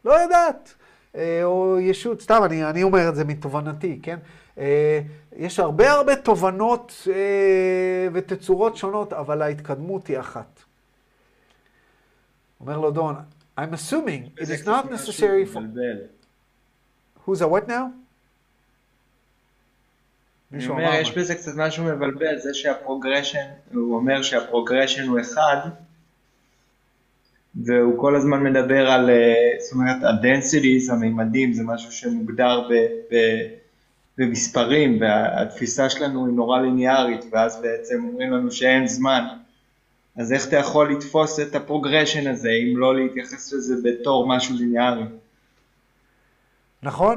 [0.04, 0.74] לא יודעת.
[1.16, 4.18] אה, או ישות, סתם, אני, אני אומר את זה מתובנתי, כן?
[5.36, 7.08] יש הרבה הרבה תובנות
[8.12, 10.60] ותצורות שונות, אבל ההתקדמות היא אחת.
[12.60, 13.14] אומר לו דון,
[13.60, 15.60] I'm assuming it is not necessary for...
[17.24, 17.84] Who's a what now?
[20.52, 25.20] אני אומר, יש בזה קצת משהו מבלבל, זה שה progression, הוא אומר שה progression הוא
[25.20, 25.56] אחד,
[27.64, 29.10] והוא כל הזמן מדבר על,
[29.60, 32.74] זאת אומרת, ה-densities, המימדים, זה משהו שמוגדר ב...
[33.14, 33.16] ב
[34.18, 39.24] במספרים, והתפיסה שלנו היא נורא ליניארית, ואז בעצם אומרים לנו שאין זמן.
[40.20, 44.56] אז איך אתה יכול לתפוס את ה progression הזה, אם לא להתייחס לזה בתור משהו
[44.56, 45.04] ליניארי?
[46.82, 47.16] נכון,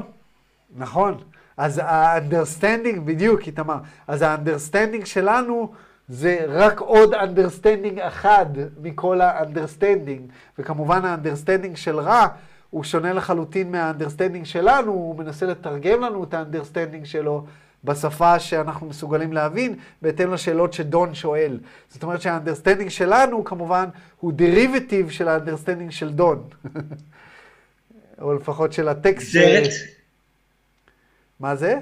[0.76, 1.18] נכון.
[1.56, 3.76] אז ה-understanding, בדיוק, איתמר,
[4.06, 5.72] אז ה-understanding שלנו
[6.08, 8.46] זה רק עוד understanding אחד
[8.82, 12.26] מכל ה-understanding, וכמובן ה-understanding של רע
[12.70, 17.44] הוא שונה לחלוטין מה understanding שלנו, הוא מנסה לתרגם לנו את ה understanding שלו
[17.84, 21.58] בשפה שאנחנו מסוגלים להבין, בהתאם לשאלות שדון שואל.
[21.88, 23.84] זאת אומרת שה understanding שלנו, כמובן,
[24.20, 26.48] הוא derivative של ה understanding של דון.
[28.20, 29.36] או לפחות של הטקסט.
[29.36, 29.70] נגזרת?
[31.40, 31.74] מה זה?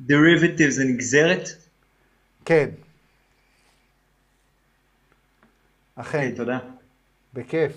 [0.00, 1.48] דריבטיב זה נגזרת?
[2.44, 2.68] כן.
[5.94, 6.18] אכן.
[6.18, 6.58] אוקיי, תודה.
[7.34, 7.72] בכיף.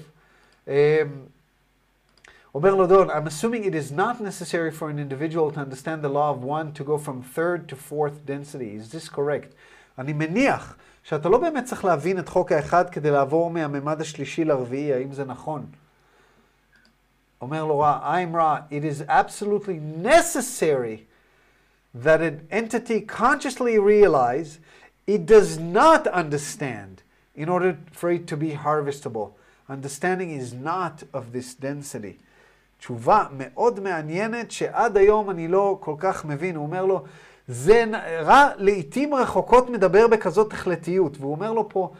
[2.51, 6.03] אמ, אומר לו דון, I'm assuming it is not necessary for an individual to understand
[6.03, 8.77] the law of one to go from third to fourth density.
[8.77, 9.55] Is this correct?
[9.99, 14.95] אני מניח שאתה לא באמת צריך להבין את חוק האחד כדי לעבור מהממד השלישי לרביעי,
[14.95, 15.67] האם זה נכון?
[17.41, 21.07] אומר לו רע, I'm רע, it is absolutely necessary
[21.95, 24.59] that an entity consciously realize
[25.07, 27.03] it does not understand
[27.35, 29.33] in order for it to be harvestable.
[29.69, 32.19] Understanding is not of this density.
[32.82, 36.56] תשובה מאוד מעניינת שעד היום אני לא כל כך מבין.
[36.56, 37.04] הוא אומר לו,
[37.48, 37.86] זה
[38.22, 41.18] רע, לעיתים רחוקות מדבר בכזאת החלטיות.
[41.20, 41.92] והוא אומר לו פה,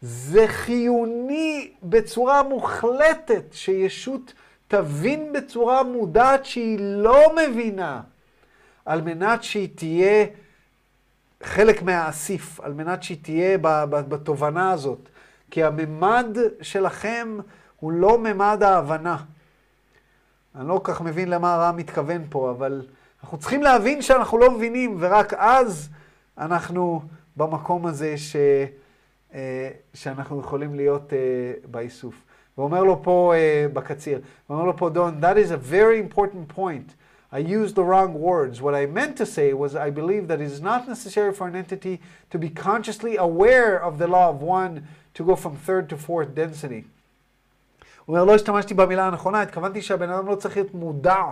[0.00, 4.32] זה חיוני בצורה מוחלטת שישות
[4.68, 8.00] תבין בצורה מודעת שהיא לא מבינה,
[8.84, 10.26] על מנת שהיא תהיה
[11.42, 13.58] חלק מהאסיף, על מנת שהיא תהיה
[13.88, 15.08] בתובנה הזאת.
[15.50, 17.38] כי הממד שלכם
[17.80, 19.16] הוא לא ממד ההבנה.
[20.54, 22.82] אני לא כל כך מבין למה הרע מתכוון פה, אבל
[23.22, 25.88] אנחנו צריכים להבין שאנחנו לא מבינים, ורק אז
[26.38, 27.02] אנחנו
[27.36, 28.36] במקום הזה ש,
[29.34, 31.18] אה, שאנחנו יכולים להיות אה,
[31.70, 32.14] באיסוף.
[32.58, 34.20] ואומר לו פה uh, בקציר,
[34.50, 36.94] ואומר לו פה דון, that is a very important point.
[37.32, 38.62] I used the wrong words.
[38.62, 41.56] What I meant to say was I believe that it is not necessary for an
[41.56, 42.00] entity
[42.30, 46.32] to be consciously aware of the law of one to go from third to fourth
[46.32, 46.84] density.
[48.06, 51.22] הוא אומר, לא השתמשתי במילה הנכונה, התכוונתי שהבן אדם לא צריך להיות מודע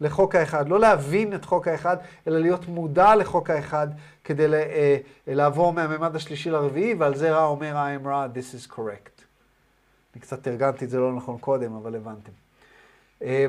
[0.00, 1.96] לחוק האחד, לא להבין את חוק האחד,
[2.26, 3.88] אלא להיות מודע לחוק האחד
[4.24, 4.96] כדי אה,
[5.26, 9.22] לעבור מהממד השלישי לרביעי, ועל זה רע אומר, I am רע, this is correct.
[10.14, 12.32] אני קצת תרגמתי את זה לא נכון קודם, אבל הבנתם.
[13.22, 13.46] אה,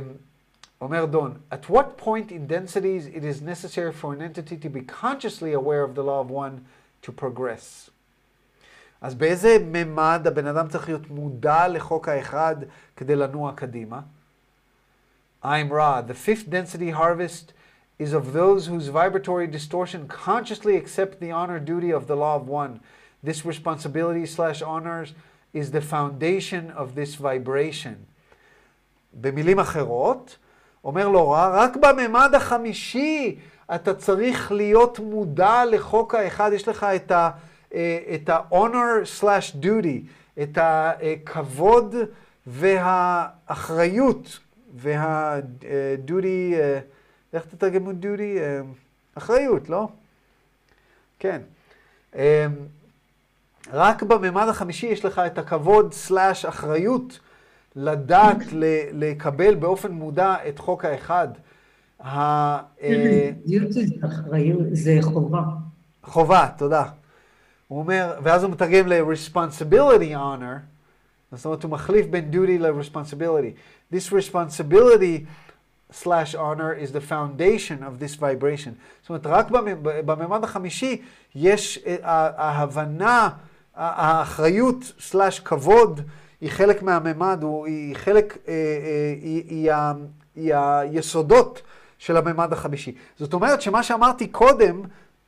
[0.82, 4.82] אומר דון, at what point in densities it is necessary for an entity to be
[5.02, 6.66] consciously aware of the law of one
[7.02, 7.90] to progress?
[9.06, 12.56] אז באיזה ממד הבן אדם צריך להיות מודע לחוק האחד
[12.98, 14.00] כדי לנוע קדימה?
[15.44, 16.02] I'm Ra.
[16.02, 17.54] The fifth density harvest
[18.00, 22.50] is of those whose vibratory distortion consciously accept the honor duty of the law of
[22.50, 22.80] one.
[23.24, 25.14] This responsibility slash honors
[25.54, 27.96] is the foundation of this vibration.
[29.14, 30.38] במילים אחרות,
[30.84, 33.40] אומר לו, רק בממד החמישי
[33.76, 37.30] אתה צריך להיות מודע לחוק האחד, יש לך את ה...
[37.76, 40.00] אה, את ה-honor slash duty,
[40.42, 41.96] את הכבוד
[42.48, 44.40] והאחריות
[44.76, 46.80] וה-duty, אה,
[47.34, 48.40] איך תתרגמו duty?
[48.40, 48.62] אה,
[49.16, 49.88] אחריות, לא?
[51.20, 51.42] כן.
[53.74, 57.20] רק בממד החמישי יש לך את הכבוד סלאש אחריות
[57.76, 58.38] לדעת
[58.92, 61.28] לקבל באופן מודע את חוק האחד.
[63.46, 65.42] דיוטי זה אחריות, זה חובה.
[66.04, 66.84] חובה, תודה.
[67.68, 70.60] הוא אומר, ואז הוא מתרגם ל-responsibility honor,
[71.32, 73.54] זאת אומרת, הוא מחליף בין duty ל-responsibility.
[73.96, 75.26] This responsibility
[75.92, 78.74] slash honor is the foundation of this vibration.
[79.02, 79.48] זאת אומרת, רק
[79.82, 81.02] בממד החמישי
[81.36, 81.98] יש אה,
[82.38, 83.30] ההבנה,
[83.76, 86.02] האחריות slash כבוד,
[86.42, 89.72] היא חלק מהממד, היא חלק, אה, אה, היא, היא,
[90.36, 91.62] היא היסודות
[91.98, 92.96] של הממד החמישי.
[93.20, 94.82] זאת אומרת שמה שאמרתי קודם,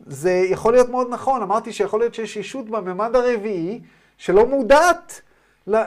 [0.05, 1.41] זה יכול להיות מאוד נכון.
[1.41, 3.81] אמרתי שיכול להיות שיש ישות בממד הרביעי
[4.17, 5.21] שלא מודעת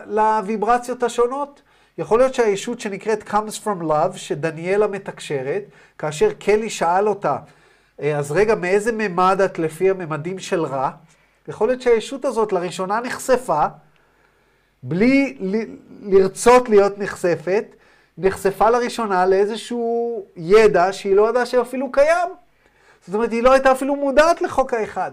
[0.06, 1.62] לוויברציות השונות.
[1.98, 5.62] יכול להיות שהישות שנקראת comes from love, שדניאלה מתקשרת,
[5.98, 7.36] כאשר קלי שאל אותה,
[8.00, 10.90] אה, אז רגע, מאיזה ממד את לפי הממדים של רע?
[11.48, 13.66] יכול להיות שהישות הזאת לראשונה נחשפה,
[14.82, 15.38] בלי
[16.02, 17.64] לרצות להיות נחשפת,
[18.18, 22.28] נחשפה לראשונה לאיזשהו ידע שהיא לא ידעה שאפילו קיים.
[23.06, 25.12] זאת אומרת, היא לא הייתה אפילו מודעת לחוק האחד.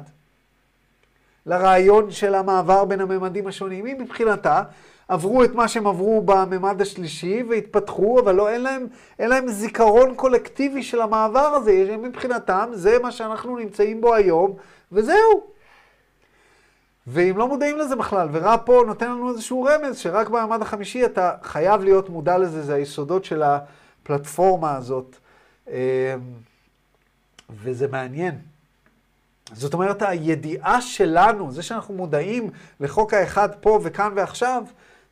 [1.46, 3.86] לרעיון של המעבר בין הממדים השונים.
[3.86, 4.64] היא מבחינתה
[5.08, 8.88] עברו את מה שהם עברו בממד השלישי והתפתחו, אבל לא, אין להם,
[9.20, 11.98] אין להם זיכרון קולקטיבי של המעבר הזה.
[11.98, 14.56] מבחינתם, זה מה שאנחנו נמצאים בו היום,
[14.92, 15.44] וזהו.
[17.08, 21.32] ואם לא מודעים לזה בכלל, ורע פה נותן לנו איזשהו רמז, שרק במעמד החמישי אתה
[21.44, 25.18] חייב להיות מודע לזה, זה היסודות של הפלטפורמה הזאת.
[27.50, 28.40] וזה מעניין.
[29.54, 32.50] זאת אומרת, הידיעה שלנו, זה שאנחנו מודעים
[32.80, 34.64] לחוק האחד פה וכאן ועכשיו,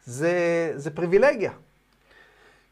[0.05, 1.51] זה, זה פריבילגיה.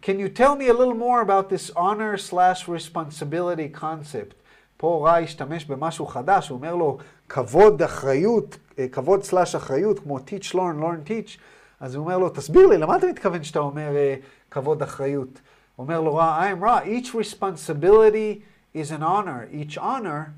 [0.03, 4.33] Can you tell me a little more about this honor slash responsibility concept?
[4.77, 6.97] פה רע השתמש במשהו חדש, הוא אומר לו,
[7.29, 11.39] כבוד אחריות, אה, כבוד סלאש אחריות, כמו teach, learn, learn, teach,
[11.79, 15.39] אז הוא אומר לו, תסביר לי, למה אתה מתכוון שאתה אומר uh, כבוד אחריות?
[15.77, 18.41] אומר לו רע, I'm רע, each responsibility
[18.75, 20.33] is an honor, each honor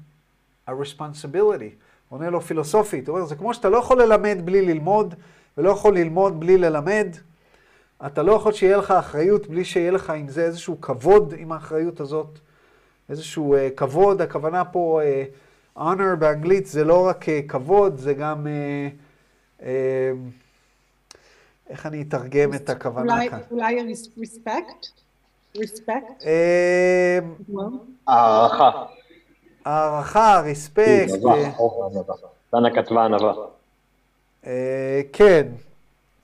[0.68, 1.76] a responsibility.
[2.10, 5.16] עונה לו פילוסופית, הוא אומר, זה כמו שאתה לא יכול ללמד בלי ללמוד,
[5.58, 7.08] ולא יכול ללמוד בלי ללמד.
[8.06, 12.00] אתה לא יכול שיהיה לך אחריות בלי שיהיה לך עם זה איזשהו כבוד עם האחריות
[12.00, 12.40] הזאת.
[13.10, 15.02] איזשהו uh, כבוד, הכוונה פה,
[15.76, 19.64] uh, honor באנגלית זה לא רק uh, כבוד, זה גם, uh, uh,
[21.70, 23.40] איך אני אתרגם את הכוונה אולי, כאן?
[23.52, 25.05] אולי respect?
[25.56, 26.24] Respect?
[26.24, 27.62] Uh,
[28.08, 28.72] הערכה.
[29.66, 31.14] הערכה, ריספקט.
[32.54, 33.34] דנה כתבה ענווה.
[35.14, 35.48] כן.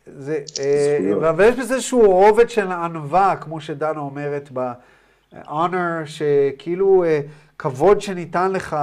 [0.05, 7.19] זה, אה, אבל יש בזה איזשהו רובד של ענווה, כמו שדנה אומרת ב-honor, שכאילו אה,
[7.57, 8.77] כבוד שניתן לך.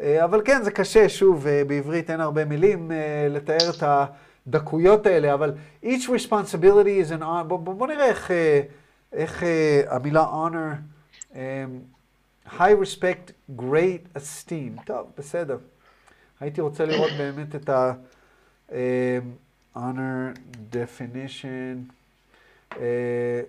[0.00, 2.90] אה, אבל כן, זה קשה, שוב, בעברית אין הרבה מילים
[3.30, 3.82] לתאר את
[4.46, 5.52] הדקויות האלה, אבל
[5.84, 7.42] each responsibility is an honor.
[7.46, 8.30] בוא, בוא נראה איך,
[9.12, 9.42] איך
[9.88, 10.76] המילה honor
[12.46, 14.84] high respect, great esteem.
[14.84, 15.58] טוב, בסדר.
[16.40, 17.92] הייתי רוצה לראות באמת את ה...
[18.68, 18.72] Um,
[19.74, 20.34] honor
[20.70, 21.90] definition,
[22.72, 23.42] uh,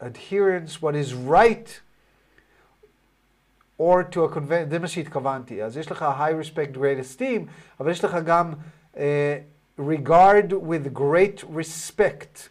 [0.00, 1.80] adherence, what is right,
[3.78, 5.62] or to a convention, זה מה שהתכוונתי.
[5.62, 7.50] אז יש לך high respect, great esteem,
[7.80, 8.54] אבל יש לך גם
[8.94, 8.98] uh,
[9.78, 12.48] regard with great respect.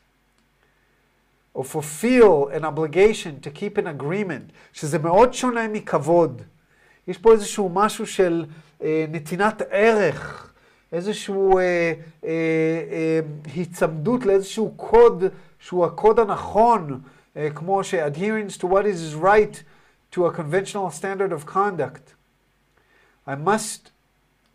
[1.56, 6.42] או fulfill an obligation to keep an agreement, שזה מאוד שונה מכבוד.
[7.08, 8.46] יש פה איזשהו משהו של
[8.84, 10.54] אה, נתינת ערך,
[10.92, 11.94] איזשהו אה, אה,
[12.24, 13.20] אה,
[13.54, 15.24] היצמדות לאיזשהו קוד
[15.60, 17.02] שהוא הקוד הנכון,
[17.38, 19.64] אה, כמו ש-adherence to what is right
[20.16, 22.14] to a conventional standard of conduct.
[23.28, 23.93] I must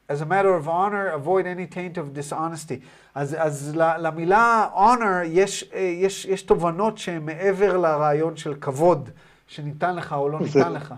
[0.08, 2.80] as a matter of honor, avoid any taint of dishonesty.
[3.14, 9.10] אז, אז למילה honor יש, יש, יש תובנות שהן מעבר לרעיון של כבוד,
[9.48, 10.94] שניתן לך או לא ניתן לך.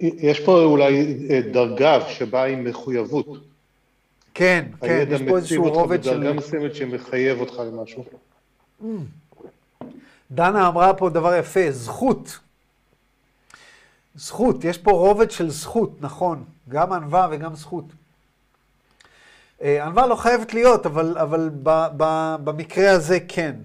[0.00, 1.18] יש פה אולי
[1.52, 3.26] דרגה שבאה עם מחויבות.
[4.34, 6.10] כן, כן, יש פה איזשהו רובד של...
[6.10, 8.04] דרגה מסוימת שמחייב אותך למשהו.
[10.30, 12.38] דנה אמרה פה דבר יפה, זכות.
[14.14, 16.44] זכות, יש פה רובד של זכות, נכון.
[16.68, 17.84] גם ענווה וגם זכות.
[19.62, 23.56] אה, ענווה לא חייבת להיות, אבל, אבל ב, ב, במקרה הזה כן.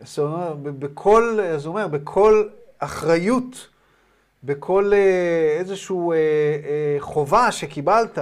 [0.00, 2.48] זאת אומרת, בכל, אז הוא אומר, בכל
[2.78, 3.68] אחריות,
[4.44, 8.18] בכל אה, איזושהי אה, אה, חובה שקיבלת.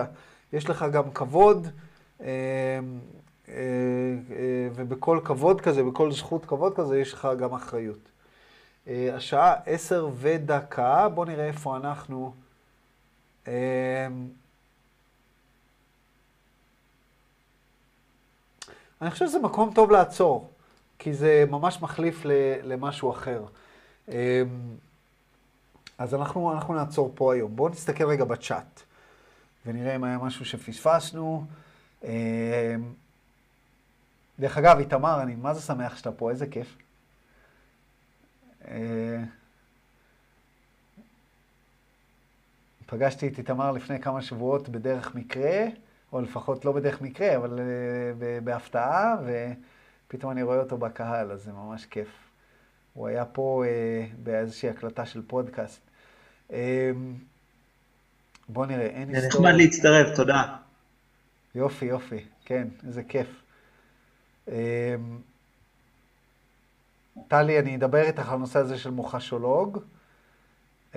[0.53, 1.67] יש לך גם כבוד,
[2.21, 2.27] אה,
[3.49, 3.55] אה,
[4.31, 7.99] אה, ובכל כבוד כזה, בכל זכות כבוד כזה, יש לך גם אחריות.
[8.89, 12.35] אה, השעה עשר ודקה, בואו נראה איפה אנחנו.
[13.49, 14.09] אה,
[19.03, 20.51] אני חושב שזה מקום טוב לעצור,
[20.99, 22.23] כי זה ממש מחליף
[22.63, 23.45] למשהו אחר.
[24.09, 24.15] אמ,
[25.99, 27.57] אז אנחנו, אנחנו נעצור פה היום.
[27.57, 28.83] בואו נסתכל רגע בצ'אט,
[29.67, 31.45] ונראה אם היה משהו שפספסנו.
[34.39, 36.77] דרך אגב, איתמר, אני מה זה שמח שאתה פה, איזה כיף.
[38.69, 39.23] אה,
[42.87, 45.67] פגשתי את איתמר לפני כמה שבועות בדרך מקרה.
[46.13, 47.63] או לפחות לא בדרך מקרה, אבל uh,
[48.45, 49.17] בהפתעה,
[50.07, 52.09] ופתאום אני רואה אותו בקהל, אז זה ממש כיף.
[52.95, 55.81] הוא היה פה uh, באיזושהי הקלטה של פודקאסט.
[58.49, 59.21] בוא נראה, אין היסטוריה.
[59.21, 60.57] זה נחמד להצטרף, תודה.
[61.55, 63.43] יופי, יופי, כן, איזה כיף.
[67.29, 69.79] טלי, אני אדבר איתך על הנושא הזה של מוחשולוג.
[70.93, 70.97] Uh,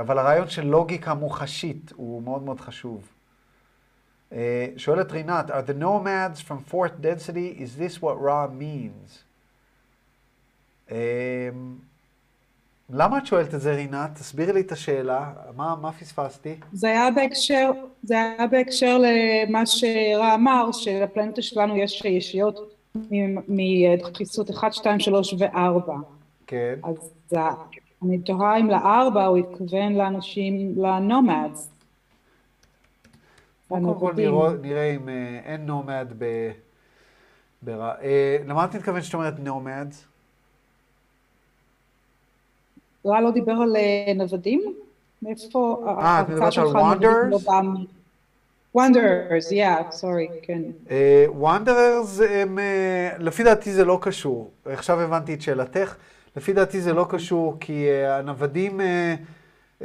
[0.00, 3.08] אבל הרעיון של לוגיקה מוחשית הוא מאוד מאוד חשוב.
[4.76, 9.24] שואלת רינת, are the nomads from fourth density, is this what raw means?
[12.90, 14.10] למה את שואלת את זה, רינת?
[14.14, 16.54] תסבירי לי את השאלה, מה, מה פספסתי?
[16.72, 17.70] זה היה בהקשר,
[18.02, 22.74] זה היה בהקשר למה שרע אמר, שלפלנטה שלנו יש ישיות
[23.48, 25.92] מדחיסות 1, 2, 3 ו-4.
[26.46, 26.74] כן.
[26.84, 27.12] אז
[28.02, 31.70] אני תוהה אם לארבע הוא התכוון לאנשים, לנומדס.
[33.68, 34.12] קודם כל
[34.62, 36.50] נראה אם אה, אין nomad ב...
[37.68, 40.06] אה, למה את מתכוונת שאת אומרת nomads?
[43.06, 44.74] רע לא דיבר על אה, נוודים?
[45.22, 47.46] מאיפה אה, את מדברת על wanderers?
[48.74, 50.62] wanderers, yeah, sorry, כן.
[51.28, 52.58] wanderers הם,
[53.18, 54.50] לפי דעתי זה לא קשור.
[54.66, 55.94] עכשיו הבנתי את שאלתך.
[56.36, 59.84] לפי דעתי זה לא קשור, כי אה, הנוודים, אה,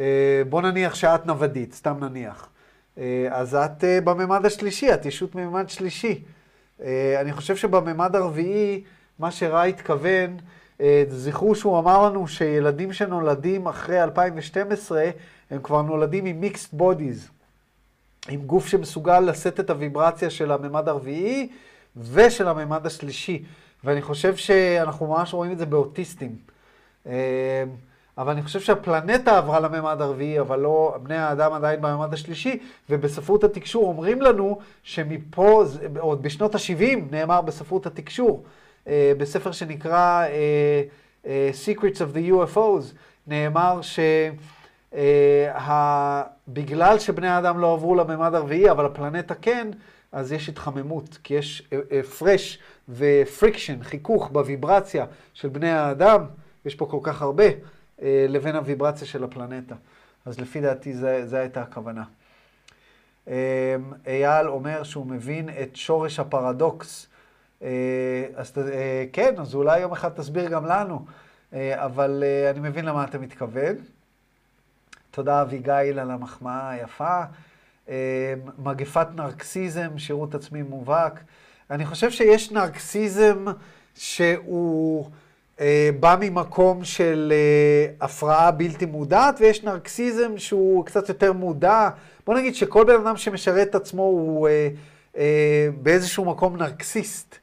[0.49, 2.49] בוא נניח שאת נוודית, סתם נניח.
[3.29, 6.21] אז את בממד השלישי, את ישות מממד שלישי.
[7.21, 8.83] אני חושב שבממד הרביעי,
[9.19, 10.37] מה שראה התכוון,
[11.09, 15.09] זכרו שהוא אמר לנו שילדים שנולדים אחרי 2012,
[15.51, 17.29] הם כבר נולדים עם מיקסט בודיז.
[18.29, 21.49] עם גוף שמסוגל לשאת את הוויברציה של הממד הרביעי
[21.97, 23.43] ושל הממד השלישי.
[23.83, 26.35] ואני חושב שאנחנו ממש רואים את זה באוטיסטים.
[27.07, 27.63] אה,
[28.17, 33.43] אבל אני חושב שהפלנטה עברה לממד הרביעי, אבל לא, בני האדם עדיין בממד השלישי, ובספרות
[33.43, 35.63] התקשור אומרים לנו שמפה,
[35.99, 38.49] עוד בשנות ה-70 נאמר בספרות התקשור, אה,
[38.87, 40.29] בספר שנקרא uh,
[41.25, 41.27] uh,
[41.65, 42.95] Secrets of the UFOs,
[43.27, 43.79] נאמר
[46.47, 49.67] שבגלל שבני האדם לא עברו לממד הרביעי, אבל הפלנטה כן,
[50.11, 51.69] אז יש התחממות, כי יש
[51.99, 56.25] הפרש ו friction, חיכוך בוויברציה של בני האדם,
[56.65, 57.43] יש פה כל כך הרבה,
[58.01, 59.75] אה, לבין הוויברציה של הפלנטה.
[60.25, 60.93] אז לפי דעתי
[61.25, 62.03] זו הייתה הכוונה.
[63.27, 63.75] אה,
[64.07, 67.07] אייל אומר שהוא מבין את שורש הפרדוקס.
[67.63, 68.53] אה, אז
[69.13, 71.05] כן, אז אולי יום אחד תסביר גם לנו,
[71.53, 73.75] אבל אני מבין למה אתה מתכוון.
[75.11, 77.21] תודה אביגיל על המחמאה היפה.
[78.57, 81.19] מגפת נרקסיזם, שירות עצמי מובהק.
[81.71, 83.45] אני חושב שיש נרקסיזם
[83.95, 85.09] שהוא
[85.59, 91.89] אה, בא ממקום של אה, הפרעה בלתי מודעת, ויש נרקסיזם שהוא קצת יותר מודע.
[92.25, 94.69] בוא נגיד שכל בן אדם שמשרת את עצמו הוא אה,
[95.17, 97.38] אה, באיזשהו מקום נרקסיסט, אה,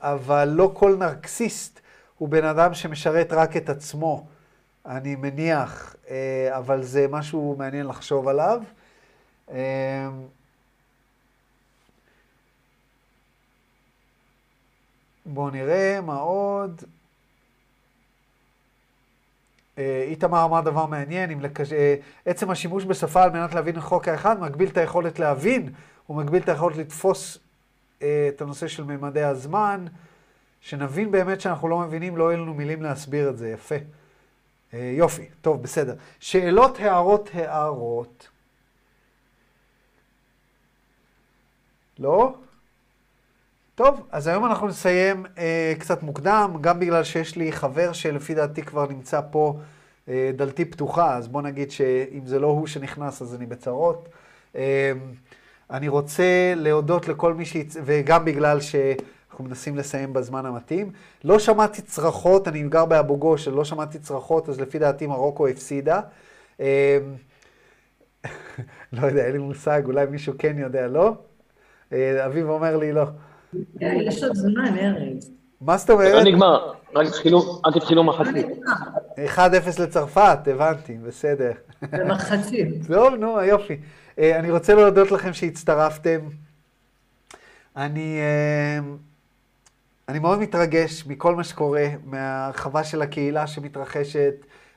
[0.00, 1.80] אבל לא כל נרקסיסט
[2.18, 4.26] הוא בן אדם שמשרת רק את עצמו,
[4.86, 8.62] אני מניח, אה, אבל זה משהו מעניין לחשוב עליו.
[9.50, 10.08] אה,
[15.26, 16.82] בואו נראה מה עוד.
[19.78, 21.72] אה, איתמר אמר דבר מעניין, אם לקש...
[21.72, 21.94] אה,
[22.26, 25.72] עצם השימוש בשפה על מנת להבין חוק האחד מגביל את היכולת להבין,
[26.06, 27.45] הוא מגביל את היכולת לתפוס אה,
[27.98, 29.86] את הנושא של ממדי הזמן,
[30.60, 33.74] שנבין באמת שאנחנו לא מבינים, לא יהיו לנו מילים להסביר את זה, יפה.
[34.72, 35.94] יופי, טוב, בסדר.
[36.20, 38.28] שאלות, הערות, הערות.
[41.98, 42.34] לא?
[43.74, 48.62] טוב, אז היום אנחנו נסיים אה, קצת מוקדם, גם בגלל שיש לי חבר שלפי דעתי
[48.62, 49.58] כבר נמצא פה,
[50.08, 54.08] אה, דלתי פתוחה, אז בוא נגיד שאם זה לא הוא שנכנס אז אני בצרות.
[54.56, 54.92] אה,
[55.70, 57.76] אני רוצה להודות לכל מי שיצ...
[57.84, 58.58] וגם בגלל
[59.30, 60.90] אנחנו מנסים לסיים בזמן המתאים.
[61.24, 66.00] לא שמעתי צרחות, אני גר באבו גוש, לא שמעתי צרחות, אז לפי דעתי מרוקו הפסידה.
[66.60, 66.98] אה,
[68.92, 71.14] לא יודע, אין לי מושג, אולי מישהו כן יודע, לא?
[71.92, 73.04] אה, אביב אומר לי לא.
[73.80, 75.35] יש עוד זמן, ארז.
[75.60, 76.12] מה זאת אומרת?
[76.12, 76.72] לא נגמר,
[77.64, 78.46] רק התחילו מחצית.
[79.36, 79.38] 1-0
[79.82, 81.52] לצרפת, הבנתי, בסדר.
[81.82, 82.68] במחצית.
[82.86, 83.76] טוב, נו, יופי.
[84.18, 86.18] אה, אני רוצה להודות לכם שהצטרפתם.
[87.76, 88.78] אני, אה,
[90.08, 94.34] אני מאוד מתרגש מכל מה שקורה, מההרחבה של הקהילה שמתרחשת,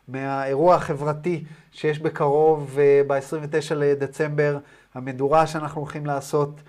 [0.08, 2.78] מהאירוע החברתי שיש בקרוב,
[3.08, 4.58] ב-29 לדצמבר,
[4.96, 6.62] המדורה שאנחנו הולכים לעשות.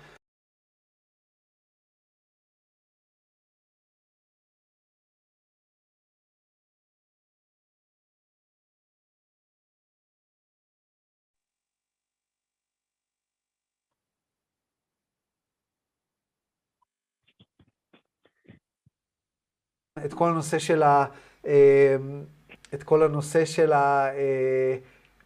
[20.05, 21.05] את כל הנושא של ה...
[22.73, 23.73] את כל הנושא של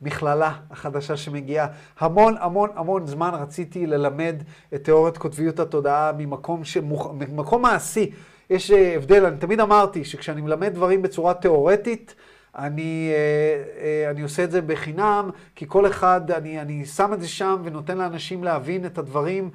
[0.01, 1.67] המכללה החדשה שמגיעה.
[1.99, 4.35] המון המון המון זמן רציתי ללמד
[4.73, 7.07] את תיאוריית קוטביות התודעה ממקום, שמוכ...
[7.13, 8.11] ממקום מעשי.
[8.49, 12.15] יש הבדל, אני תמיד אמרתי שכשאני מלמד דברים בצורה תיאורטית,
[12.57, 13.11] אני,
[14.11, 17.97] אני עושה את זה בחינם, כי כל אחד, אני, אני שם את זה שם ונותן
[17.97, 19.49] לאנשים להבין את הדברים,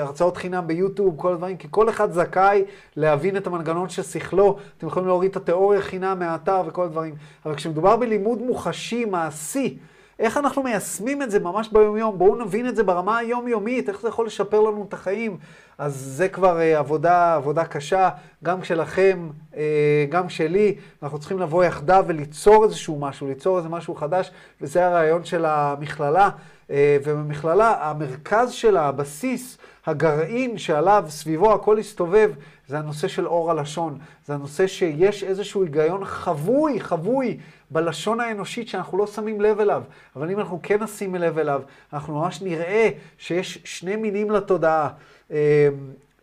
[0.00, 2.64] הרצאות חינם ביוטיוב, כל הדברים, כי כל אחד זכאי
[2.96, 4.56] להבין את המנגנון של שכלו.
[4.78, 7.14] אתם יכולים להוריד את התיאוריה חינם מהאתר וכל הדברים.
[7.46, 9.78] אבל כשמדובר בלימוד מוחשי, מעשי,
[10.18, 12.18] איך אנחנו מיישמים את זה ממש ביום-יום?
[12.18, 15.36] בואו נבין את זה ברמה היומיומית, איך זה יכול לשפר לנו את החיים.
[15.78, 18.08] אז זה כבר אה, עבודה, עבודה קשה,
[18.44, 20.74] גם שלכם, אה, גם שלי.
[21.02, 24.30] אנחנו צריכים לבוא יחדיו וליצור איזשהו משהו, ליצור איזה משהו חדש,
[24.60, 26.30] וזה הרעיון של המכללה.
[26.70, 32.30] אה, ובמכללה, המרכז שלה, הבסיס, הגרעין שעליו, סביבו הכל הסתובב,
[32.68, 33.98] זה הנושא של אור הלשון.
[34.26, 37.38] זה הנושא שיש איזשהו היגיון חבוי, חבוי,
[37.70, 39.82] בלשון האנושית שאנחנו לא שמים לב אליו.
[40.16, 41.62] אבל אם אנחנו כן נשים לב אליו,
[41.92, 42.88] אנחנו ממש נראה
[43.18, 44.88] שיש שני מינים לתודעה.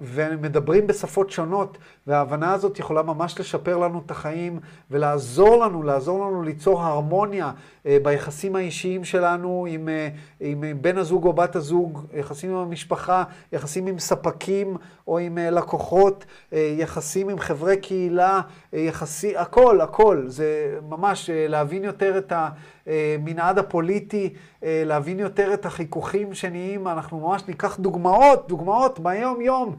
[0.02, 1.78] ומדברים בשפות שונות,
[2.08, 4.60] וההבנה הזאת יכולה ממש לשפר לנו את החיים
[4.92, 7.52] ולעזור לנו, לעזור לנו ליצור הרמוניה
[7.86, 10.10] אה, ביחסים האישיים שלנו עם, אה,
[10.40, 15.50] עם בן הזוג או בת הזוג, יחסים עם המשפחה, יחסים עם ספקים או עם אה,
[15.50, 18.42] לקוחות, יחסים עם חברי קהילה,
[18.74, 20.24] יחסי, הכל, הכל.
[20.28, 26.88] זה ממש להבין יותר את המנעד הפוליטי, להבין יותר את החיכוכים שנהיים.
[26.88, 29.76] אנחנו ממש ניקח דוגמאות, דוגמאות ביום-יום,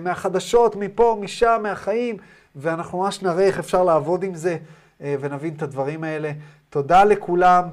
[0.00, 2.16] מהחדשות, מפה, משם, מהחיים,
[2.56, 4.56] ואנחנו ממש נראה איך אפשר לעבוד עם זה
[5.00, 6.32] ונבין את הדברים האלה.
[6.70, 7.64] תודה לכולם,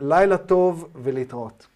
[0.00, 1.66] לילה טוב ולהתראות.